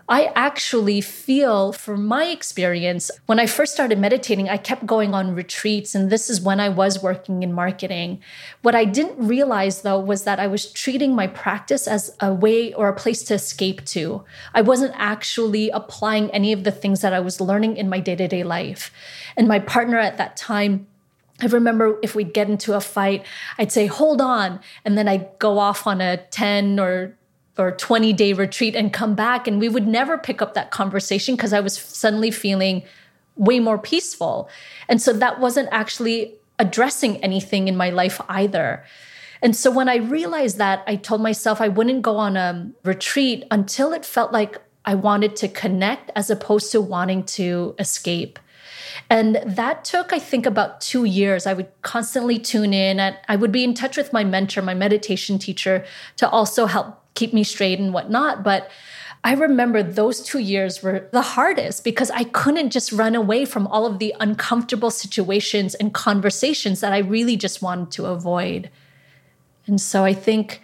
I 0.08 0.32
actually 0.34 1.00
feel, 1.00 1.72
from 1.72 2.06
my 2.06 2.24
experience, 2.24 3.10
when 3.26 3.38
I 3.38 3.46
first 3.46 3.72
started 3.72 3.98
meditating, 3.98 4.48
I 4.48 4.56
kept 4.56 4.84
going 4.84 5.14
on 5.14 5.34
retreats, 5.34 5.94
and 5.94 6.10
this 6.10 6.28
is 6.28 6.40
when 6.40 6.60
I 6.60 6.68
was 6.68 7.02
working 7.02 7.42
in 7.42 7.52
marketing. 7.52 8.20
What 8.62 8.74
I 8.74 8.84
didn't 8.84 9.26
realize, 9.26 9.82
though, 9.82 10.00
was 10.00 10.24
that 10.24 10.40
I 10.40 10.48
was 10.48 10.72
treating 10.72 11.14
my 11.14 11.26
practice 11.26 11.86
as 11.86 12.16
a 12.20 12.34
way 12.34 12.74
or 12.74 12.88
a 12.88 12.96
place 12.96 13.22
to 13.24 13.34
escape 13.34 13.84
to. 13.86 14.24
I 14.54 14.62
wasn't 14.62 14.94
actually 14.96 15.70
applying 15.70 16.30
any 16.30 16.52
of 16.52 16.64
the 16.64 16.72
things 16.72 17.00
that 17.00 17.12
I 17.12 17.20
was 17.20 17.40
learning 17.40 17.76
in 17.76 17.88
my 17.88 18.00
day 18.00 18.16
to 18.16 18.28
day 18.28 18.42
life. 18.42 18.92
And 19.36 19.46
my 19.46 19.60
partner 19.60 19.98
at 19.98 20.18
that 20.18 20.36
time, 20.36 20.86
I 21.40 21.46
remember 21.46 21.98
if 22.02 22.14
we'd 22.14 22.34
get 22.34 22.48
into 22.48 22.74
a 22.74 22.80
fight, 22.80 23.24
I'd 23.58 23.72
say, 23.72 23.86
hold 23.86 24.20
on. 24.20 24.60
And 24.84 24.96
then 24.96 25.08
I'd 25.08 25.38
go 25.38 25.58
off 25.58 25.86
on 25.86 26.00
a 26.00 26.16
10 26.16 26.78
or 26.78 27.16
or 27.58 27.72
20 27.72 28.12
day 28.12 28.32
retreat 28.32 28.74
and 28.74 28.92
come 28.92 29.14
back 29.14 29.46
and 29.46 29.60
we 29.60 29.68
would 29.68 29.86
never 29.86 30.16
pick 30.16 30.40
up 30.40 30.54
that 30.54 30.70
conversation 30.70 31.36
because 31.36 31.52
I 31.52 31.60
was 31.60 31.76
suddenly 31.76 32.30
feeling 32.30 32.82
way 33.36 33.60
more 33.60 33.78
peaceful. 33.78 34.48
And 34.88 35.00
so 35.00 35.12
that 35.12 35.40
wasn't 35.40 35.68
actually 35.70 36.34
addressing 36.58 37.16
anything 37.18 37.68
in 37.68 37.76
my 37.76 37.90
life 37.90 38.20
either. 38.28 38.84
And 39.42 39.56
so 39.56 39.70
when 39.70 39.88
I 39.88 39.96
realized 39.96 40.58
that, 40.58 40.84
I 40.86 40.96
told 40.96 41.20
myself 41.20 41.60
I 41.60 41.68
wouldn't 41.68 42.02
go 42.02 42.16
on 42.16 42.36
a 42.36 42.70
retreat 42.84 43.44
until 43.50 43.92
it 43.92 44.04
felt 44.04 44.32
like 44.32 44.60
I 44.84 44.94
wanted 44.94 45.36
to 45.36 45.48
connect 45.48 46.10
as 46.14 46.30
opposed 46.30 46.70
to 46.72 46.80
wanting 46.80 47.24
to 47.24 47.74
escape. 47.78 48.38
And 49.10 49.40
that 49.44 49.84
took, 49.84 50.12
I 50.12 50.18
think, 50.18 50.46
about 50.46 50.80
two 50.80 51.04
years. 51.04 51.46
I 51.46 51.54
would 51.54 51.68
constantly 51.82 52.38
tune 52.38 52.72
in 52.72 53.00
and 53.00 53.16
I 53.28 53.36
would 53.36 53.52
be 53.52 53.64
in 53.64 53.74
touch 53.74 53.96
with 53.96 54.12
my 54.12 54.22
mentor, 54.22 54.62
my 54.62 54.74
meditation 54.74 55.38
teacher, 55.38 55.84
to 56.16 56.28
also 56.28 56.66
help 56.66 57.01
keep 57.14 57.32
me 57.32 57.44
straight 57.44 57.78
and 57.78 57.92
whatnot. 57.92 58.42
But 58.42 58.70
I 59.24 59.34
remember 59.34 59.82
those 59.82 60.20
two 60.20 60.40
years 60.40 60.82
were 60.82 61.08
the 61.12 61.22
hardest 61.22 61.84
because 61.84 62.10
I 62.10 62.24
couldn't 62.24 62.70
just 62.70 62.90
run 62.90 63.14
away 63.14 63.44
from 63.44 63.68
all 63.68 63.86
of 63.86 64.00
the 64.00 64.14
uncomfortable 64.18 64.90
situations 64.90 65.74
and 65.76 65.94
conversations 65.94 66.80
that 66.80 66.92
I 66.92 66.98
really 66.98 67.36
just 67.36 67.62
wanted 67.62 67.92
to 67.92 68.06
avoid. 68.06 68.68
And 69.66 69.80
so 69.80 70.04
I 70.04 70.12
think 70.12 70.60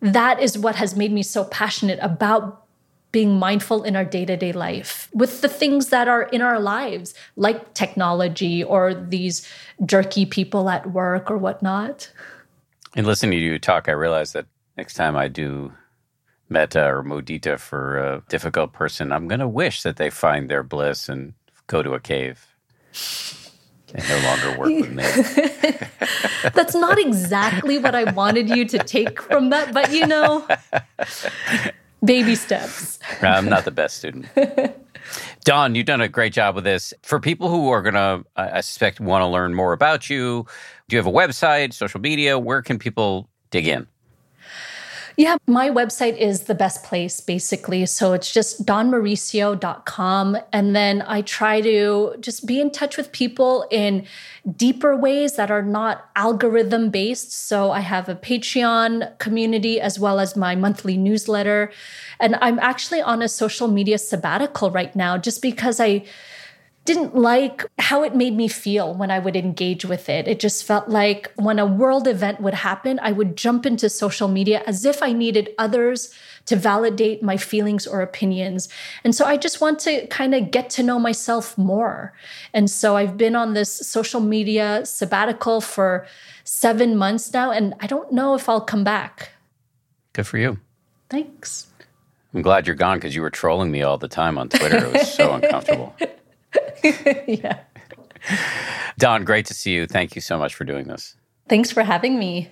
that 0.00 0.40
is 0.40 0.58
what 0.58 0.74
has 0.76 0.96
made 0.96 1.12
me 1.12 1.22
so 1.22 1.44
passionate 1.44 2.00
about 2.02 2.66
being 3.12 3.38
mindful 3.38 3.84
in 3.84 3.94
our 3.94 4.04
day 4.04 4.24
to 4.24 4.36
day 4.36 4.52
life 4.52 5.08
with 5.12 5.42
the 5.42 5.48
things 5.48 5.90
that 5.90 6.08
are 6.08 6.22
in 6.22 6.42
our 6.42 6.58
lives, 6.58 7.14
like 7.36 7.74
technology 7.74 8.64
or 8.64 8.94
these 8.94 9.46
jerky 9.84 10.26
people 10.26 10.68
at 10.70 10.90
work 10.90 11.30
or 11.30 11.36
whatnot. 11.36 12.10
And 12.96 13.06
listening 13.06 13.38
to 13.38 13.44
you 13.44 13.58
talk, 13.58 13.88
I 13.88 13.92
realize 13.92 14.32
that 14.32 14.46
next 14.76 14.94
time 14.94 15.16
I 15.16 15.28
do 15.28 15.72
metta 16.52 16.86
or 16.86 17.02
mudita 17.02 17.58
for 17.58 17.98
a 17.98 18.22
difficult 18.28 18.72
person, 18.72 19.12
I'm 19.12 19.26
going 19.26 19.40
to 19.40 19.48
wish 19.48 19.82
that 19.82 19.96
they 19.96 20.10
find 20.10 20.48
their 20.48 20.62
bliss 20.62 21.08
and 21.08 21.34
go 21.66 21.82
to 21.82 21.94
a 21.94 22.00
cave 22.00 22.46
and 23.94 24.08
no 24.08 24.18
longer 24.28 24.58
work 24.58 24.68
with 24.68 24.92
me. 24.92 26.50
That's 26.54 26.74
not 26.74 26.98
exactly 26.98 27.78
what 27.78 27.94
I 27.94 28.10
wanted 28.12 28.48
you 28.48 28.64
to 28.66 28.78
take 28.78 29.20
from 29.20 29.50
that, 29.50 29.72
but 29.72 29.92
you 29.92 30.06
know, 30.06 30.46
baby 32.04 32.34
steps. 32.34 32.98
I'm 33.20 33.48
not 33.48 33.64
the 33.64 33.70
best 33.70 33.96
student. 33.98 34.26
Dawn, 35.44 35.74
you've 35.74 35.86
done 35.86 36.00
a 36.00 36.08
great 36.08 36.32
job 36.32 36.54
with 36.54 36.64
this. 36.64 36.94
For 37.02 37.18
people 37.18 37.48
who 37.48 37.70
are 37.70 37.82
going 37.82 37.94
to, 37.94 38.24
I 38.36 38.60
suspect, 38.60 39.00
want 39.00 39.22
to 39.22 39.26
learn 39.26 39.54
more 39.54 39.72
about 39.72 40.08
you, 40.08 40.46
do 40.88 40.96
you 40.96 40.98
have 40.98 41.06
a 41.06 41.12
website, 41.12 41.72
social 41.72 42.00
media? 42.00 42.38
Where 42.38 42.62
can 42.62 42.78
people 42.78 43.28
dig 43.50 43.66
in? 43.66 43.86
Yeah, 45.16 45.36
my 45.46 45.68
website 45.68 46.16
is 46.16 46.42
the 46.42 46.54
best 46.54 46.84
place 46.84 47.20
basically. 47.20 47.84
So 47.86 48.12
it's 48.14 48.32
just 48.32 48.64
dawnmauricio.com. 48.64 50.38
And 50.52 50.74
then 50.74 51.02
I 51.06 51.20
try 51.22 51.60
to 51.60 52.14
just 52.20 52.46
be 52.46 52.60
in 52.60 52.70
touch 52.70 52.96
with 52.96 53.12
people 53.12 53.66
in 53.70 54.06
deeper 54.56 54.96
ways 54.96 55.36
that 55.36 55.50
are 55.50 55.62
not 55.62 56.08
algorithm 56.16 56.90
based. 56.90 57.32
So 57.32 57.70
I 57.70 57.80
have 57.80 58.08
a 58.08 58.14
Patreon 58.14 59.18
community 59.18 59.80
as 59.80 59.98
well 59.98 60.18
as 60.18 60.34
my 60.36 60.54
monthly 60.56 60.96
newsletter. 60.96 61.70
And 62.18 62.36
I'm 62.40 62.58
actually 62.58 63.02
on 63.02 63.22
a 63.22 63.28
social 63.28 63.68
media 63.68 63.98
sabbatical 63.98 64.70
right 64.70 64.94
now 64.96 65.18
just 65.18 65.42
because 65.42 65.78
I 65.78 66.04
didn't 66.84 67.14
like 67.14 67.64
how 67.78 68.02
it 68.02 68.16
made 68.16 68.36
me 68.36 68.48
feel 68.48 68.92
when 68.92 69.10
I 69.10 69.20
would 69.20 69.36
engage 69.36 69.84
with 69.84 70.08
it. 70.08 70.26
It 70.26 70.40
just 70.40 70.64
felt 70.64 70.88
like 70.88 71.32
when 71.36 71.58
a 71.58 71.66
world 71.66 72.08
event 72.08 72.40
would 72.40 72.54
happen, 72.54 72.98
I 73.00 73.12
would 73.12 73.36
jump 73.36 73.64
into 73.66 73.88
social 73.88 74.26
media 74.26 74.62
as 74.66 74.84
if 74.84 75.02
I 75.02 75.12
needed 75.12 75.50
others 75.58 76.12
to 76.46 76.56
validate 76.56 77.22
my 77.22 77.36
feelings 77.36 77.86
or 77.86 78.00
opinions. 78.00 78.68
And 79.04 79.14
so 79.14 79.24
I 79.24 79.36
just 79.36 79.60
want 79.60 79.78
to 79.80 80.06
kind 80.08 80.34
of 80.34 80.50
get 80.50 80.70
to 80.70 80.82
know 80.82 80.98
myself 80.98 81.56
more. 81.56 82.14
And 82.52 82.68
so 82.68 82.96
I've 82.96 83.16
been 83.16 83.36
on 83.36 83.54
this 83.54 83.70
social 83.70 84.20
media 84.20 84.84
sabbatical 84.84 85.60
for 85.60 86.04
seven 86.42 86.96
months 86.96 87.32
now, 87.32 87.52
and 87.52 87.74
I 87.78 87.86
don't 87.86 88.10
know 88.12 88.34
if 88.34 88.48
I'll 88.48 88.60
come 88.60 88.82
back. 88.82 89.30
Good 90.12 90.26
for 90.26 90.38
you. 90.38 90.58
Thanks. 91.08 91.68
I'm 92.34 92.42
glad 92.42 92.66
you're 92.66 92.74
gone 92.74 92.96
because 92.96 93.14
you 93.14 93.22
were 93.22 93.30
trolling 93.30 93.70
me 93.70 93.82
all 93.82 93.98
the 93.98 94.08
time 94.08 94.36
on 94.36 94.48
Twitter. 94.48 94.84
It 94.86 94.92
was 94.92 95.12
so 95.12 95.32
uncomfortable. 95.34 95.94
yeah. 97.26 97.60
Dawn, 98.98 99.24
great 99.24 99.46
to 99.46 99.54
see 99.54 99.72
you. 99.72 99.86
Thank 99.86 100.14
you 100.14 100.20
so 100.20 100.38
much 100.38 100.54
for 100.54 100.64
doing 100.64 100.86
this. 100.86 101.16
Thanks 101.48 101.70
for 101.70 101.82
having 101.82 102.18
me. 102.18 102.50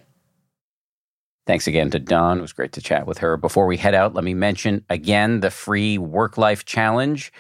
Thanks 1.47 1.67
again 1.67 1.91
to 1.91 1.99
Dawn. 1.99 2.39
It 2.39 2.43
was 2.43 2.53
great 2.53 2.73
to 2.73 2.81
chat 2.81 3.07
with 3.07 3.19
her. 3.19 3.37
Before 3.37 3.67
we 3.67 3.77
head 3.77 3.95
out, 3.95 4.15
let 4.15 4.25
me 4.25 4.35
mention 4.35 4.85
again 4.89 5.41
the 5.41 5.51
free 5.51 5.99
Work 5.99 6.39
Life 6.39 6.65
Challenge 6.65 7.33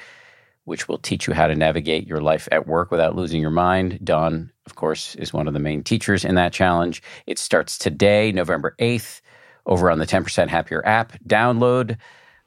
which 0.70 0.86
will 0.86 0.98
teach 0.98 1.26
you 1.26 1.34
how 1.34 1.48
to 1.48 1.56
navigate 1.56 2.06
your 2.06 2.20
life 2.20 2.48
at 2.52 2.66
work 2.66 2.92
without 2.92 3.16
losing 3.16 3.40
your 3.40 3.50
mind. 3.50 3.98
Dawn, 4.04 4.52
of 4.66 4.76
course, 4.76 5.16
is 5.16 5.32
one 5.32 5.48
of 5.48 5.52
the 5.52 5.58
main 5.58 5.82
teachers 5.82 6.24
in 6.24 6.36
that 6.36 6.52
challenge. 6.52 7.02
It 7.26 7.40
starts 7.40 7.76
today, 7.76 8.30
November 8.30 8.76
8th, 8.78 9.20
over 9.66 9.90
on 9.90 9.98
the 9.98 10.06
10% 10.06 10.46
Happier 10.46 10.80
app. 10.86 11.12
Download 11.24 11.96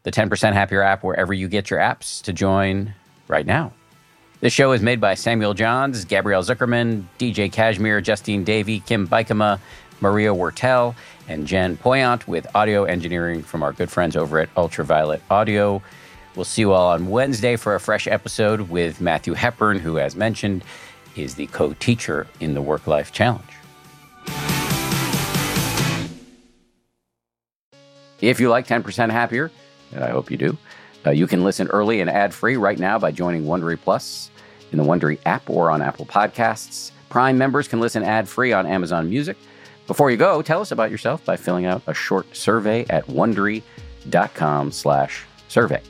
the 0.03 0.11
10% 0.11 0.53
Happier 0.53 0.81
app 0.81 1.03
wherever 1.03 1.33
you 1.33 1.49
get 1.49 1.69
your 1.69 1.79
apps 1.79 2.21
to 2.23 2.31
join 2.31 2.93
right 3.27 3.45
now. 3.45 3.73
This 4.43 4.51
show 4.51 4.73
is 4.73 4.81
made 4.81 4.99
by 4.99 5.13
Samuel 5.13 5.53
Johns, 5.53 6.03
Gabrielle 6.03 6.43
Zuckerman, 6.43 7.05
DJ 7.17 7.49
Cashmere, 7.49 8.01
Justine 8.01 8.43
Davey, 8.43 8.81
Kim 8.81 9.07
Bikema, 9.07 9.57
Maria 10.01 10.33
Wurttele, 10.33 10.95
and 11.29 11.47
Jen 11.47 11.77
Poyant 11.77 12.27
with 12.27 12.45
audio 12.53 12.83
engineering 12.83 13.41
from 13.41 13.63
our 13.63 13.71
good 13.71 13.89
friends 13.89 14.17
over 14.17 14.39
at 14.39 14.49
Ultraviolet 14.57 15.21
Audio. 15.29 15.81
We'll 16.35 16.43
see 16.43 16.63
you 16.63 16.73
all 16.73 16.89
on 16.89 17.07
Wednesday 17.07 17.55
for 17.55 17.73
a 17.73 17.79
fresh 17.79 18.05
episode 18.05 18.69
with 18.69 18.99
Matthew 18.99 19.31
Hepburn, 19.31 19.79
who, 19.79 19.97
as 19.97 20.17
mentioned, 20.17 20.65
is 21.15 21.35
the 21.35 21.47
co 21.47 21.71
teacher 21.75 22.27
in 22.41 22.53
the 22.53 22.61
Work 22.61 22.85
Life 22.85 23.13
Challenge. 23.13 23.45
If 28.19 28.41
you 28.41 28.49
like 28.49 28.67
10% 28.67 29.09
Happier, 29.09 29.51
and 29.93 30.03
I 30.03 30.09
hope 30.09 30.29
you 30.29 30.35
do, 30.35 30.57
uh, 31.05 31.11
you 31.11 31.27
can 31.27 31.45
listen 31.45 31.67
early 31.67 32.01
and 32.01 32.09
ad 32.09 32.33
free 32.33 32.57
right 32.57 32.77
now 32.77 32.99
by 32.99 33.11
joining 33.11 33.45
Wondery 33.45 33.79
Plus 33.79 34.29
in 34.73 34.79
the 34.79 34.83
Wondery 34.83 35.17
app 35.25 35.49
or 35.49 35.71
on 35.71 35.81
Apple 35.81 36.05
Podcasts. 36.05 36.91
Prime 37.09 37.37
members 37.37 37.69
can 37.69 37.79
listen 37.79 38.03
ad 38.03 38.27
free 38.27 38.51
on 38.51 38.65
Amazon 38.65 39.09
Music. 39.09 39.37
Before 39.87 40.11
you 40.11 40.17
go, 40.17 40.41
tell 40.41 40.59
us 40.61 40.71
about 40.71 40.91
yourself 40.91 41.23
by 41.23 41.37
filling 41.37 41.65
out 41.65 41.81
a 41.87 41.93
short 41.93 42.35
survey 42.35 42.85
at 42.89 43.05
wondery.com/slash 43.07 45.25
survey. 45.47 45.81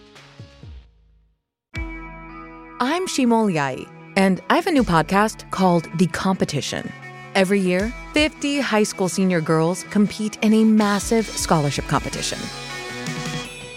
I'm 2.80 3.08
Shima 3.08 3.36
Oliaee, 3.36 3.88
and 4.18 4.42
I 4.50 4.56
have 4.56 4.68
a 4.68 4.72
new 4.72 4.84
podcast 4.84 5.50
called 5.52 5.88
The 5.98 6.08
Competition. 6.08 6.92
Every 7.36 7.60
year, 7.60 7.94
50 8.14 8.60
high 8.60 8.84
school 8.84 9.10
senior 9.10 9.42
girls 9.42 9.84
compete 9.90 10.38
in 10.44 10.54
a 10.54 10.64
massive 10.64 11.26
scholarship 11.26 11.86
competition. 11.86 12.38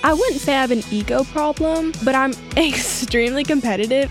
I 0.03 0.13
wouldn't 0.13 0.41
say 0.41 0.55
I 0.55 0.61
have 0.61 0.71
an 0.71 0.83
ego 0.91 1.25
problem, 1.25 1.93
but 2.05 2.15
I'm 2.15 2.33
extremely 2.57 3.45
competitive. 3.45 4.11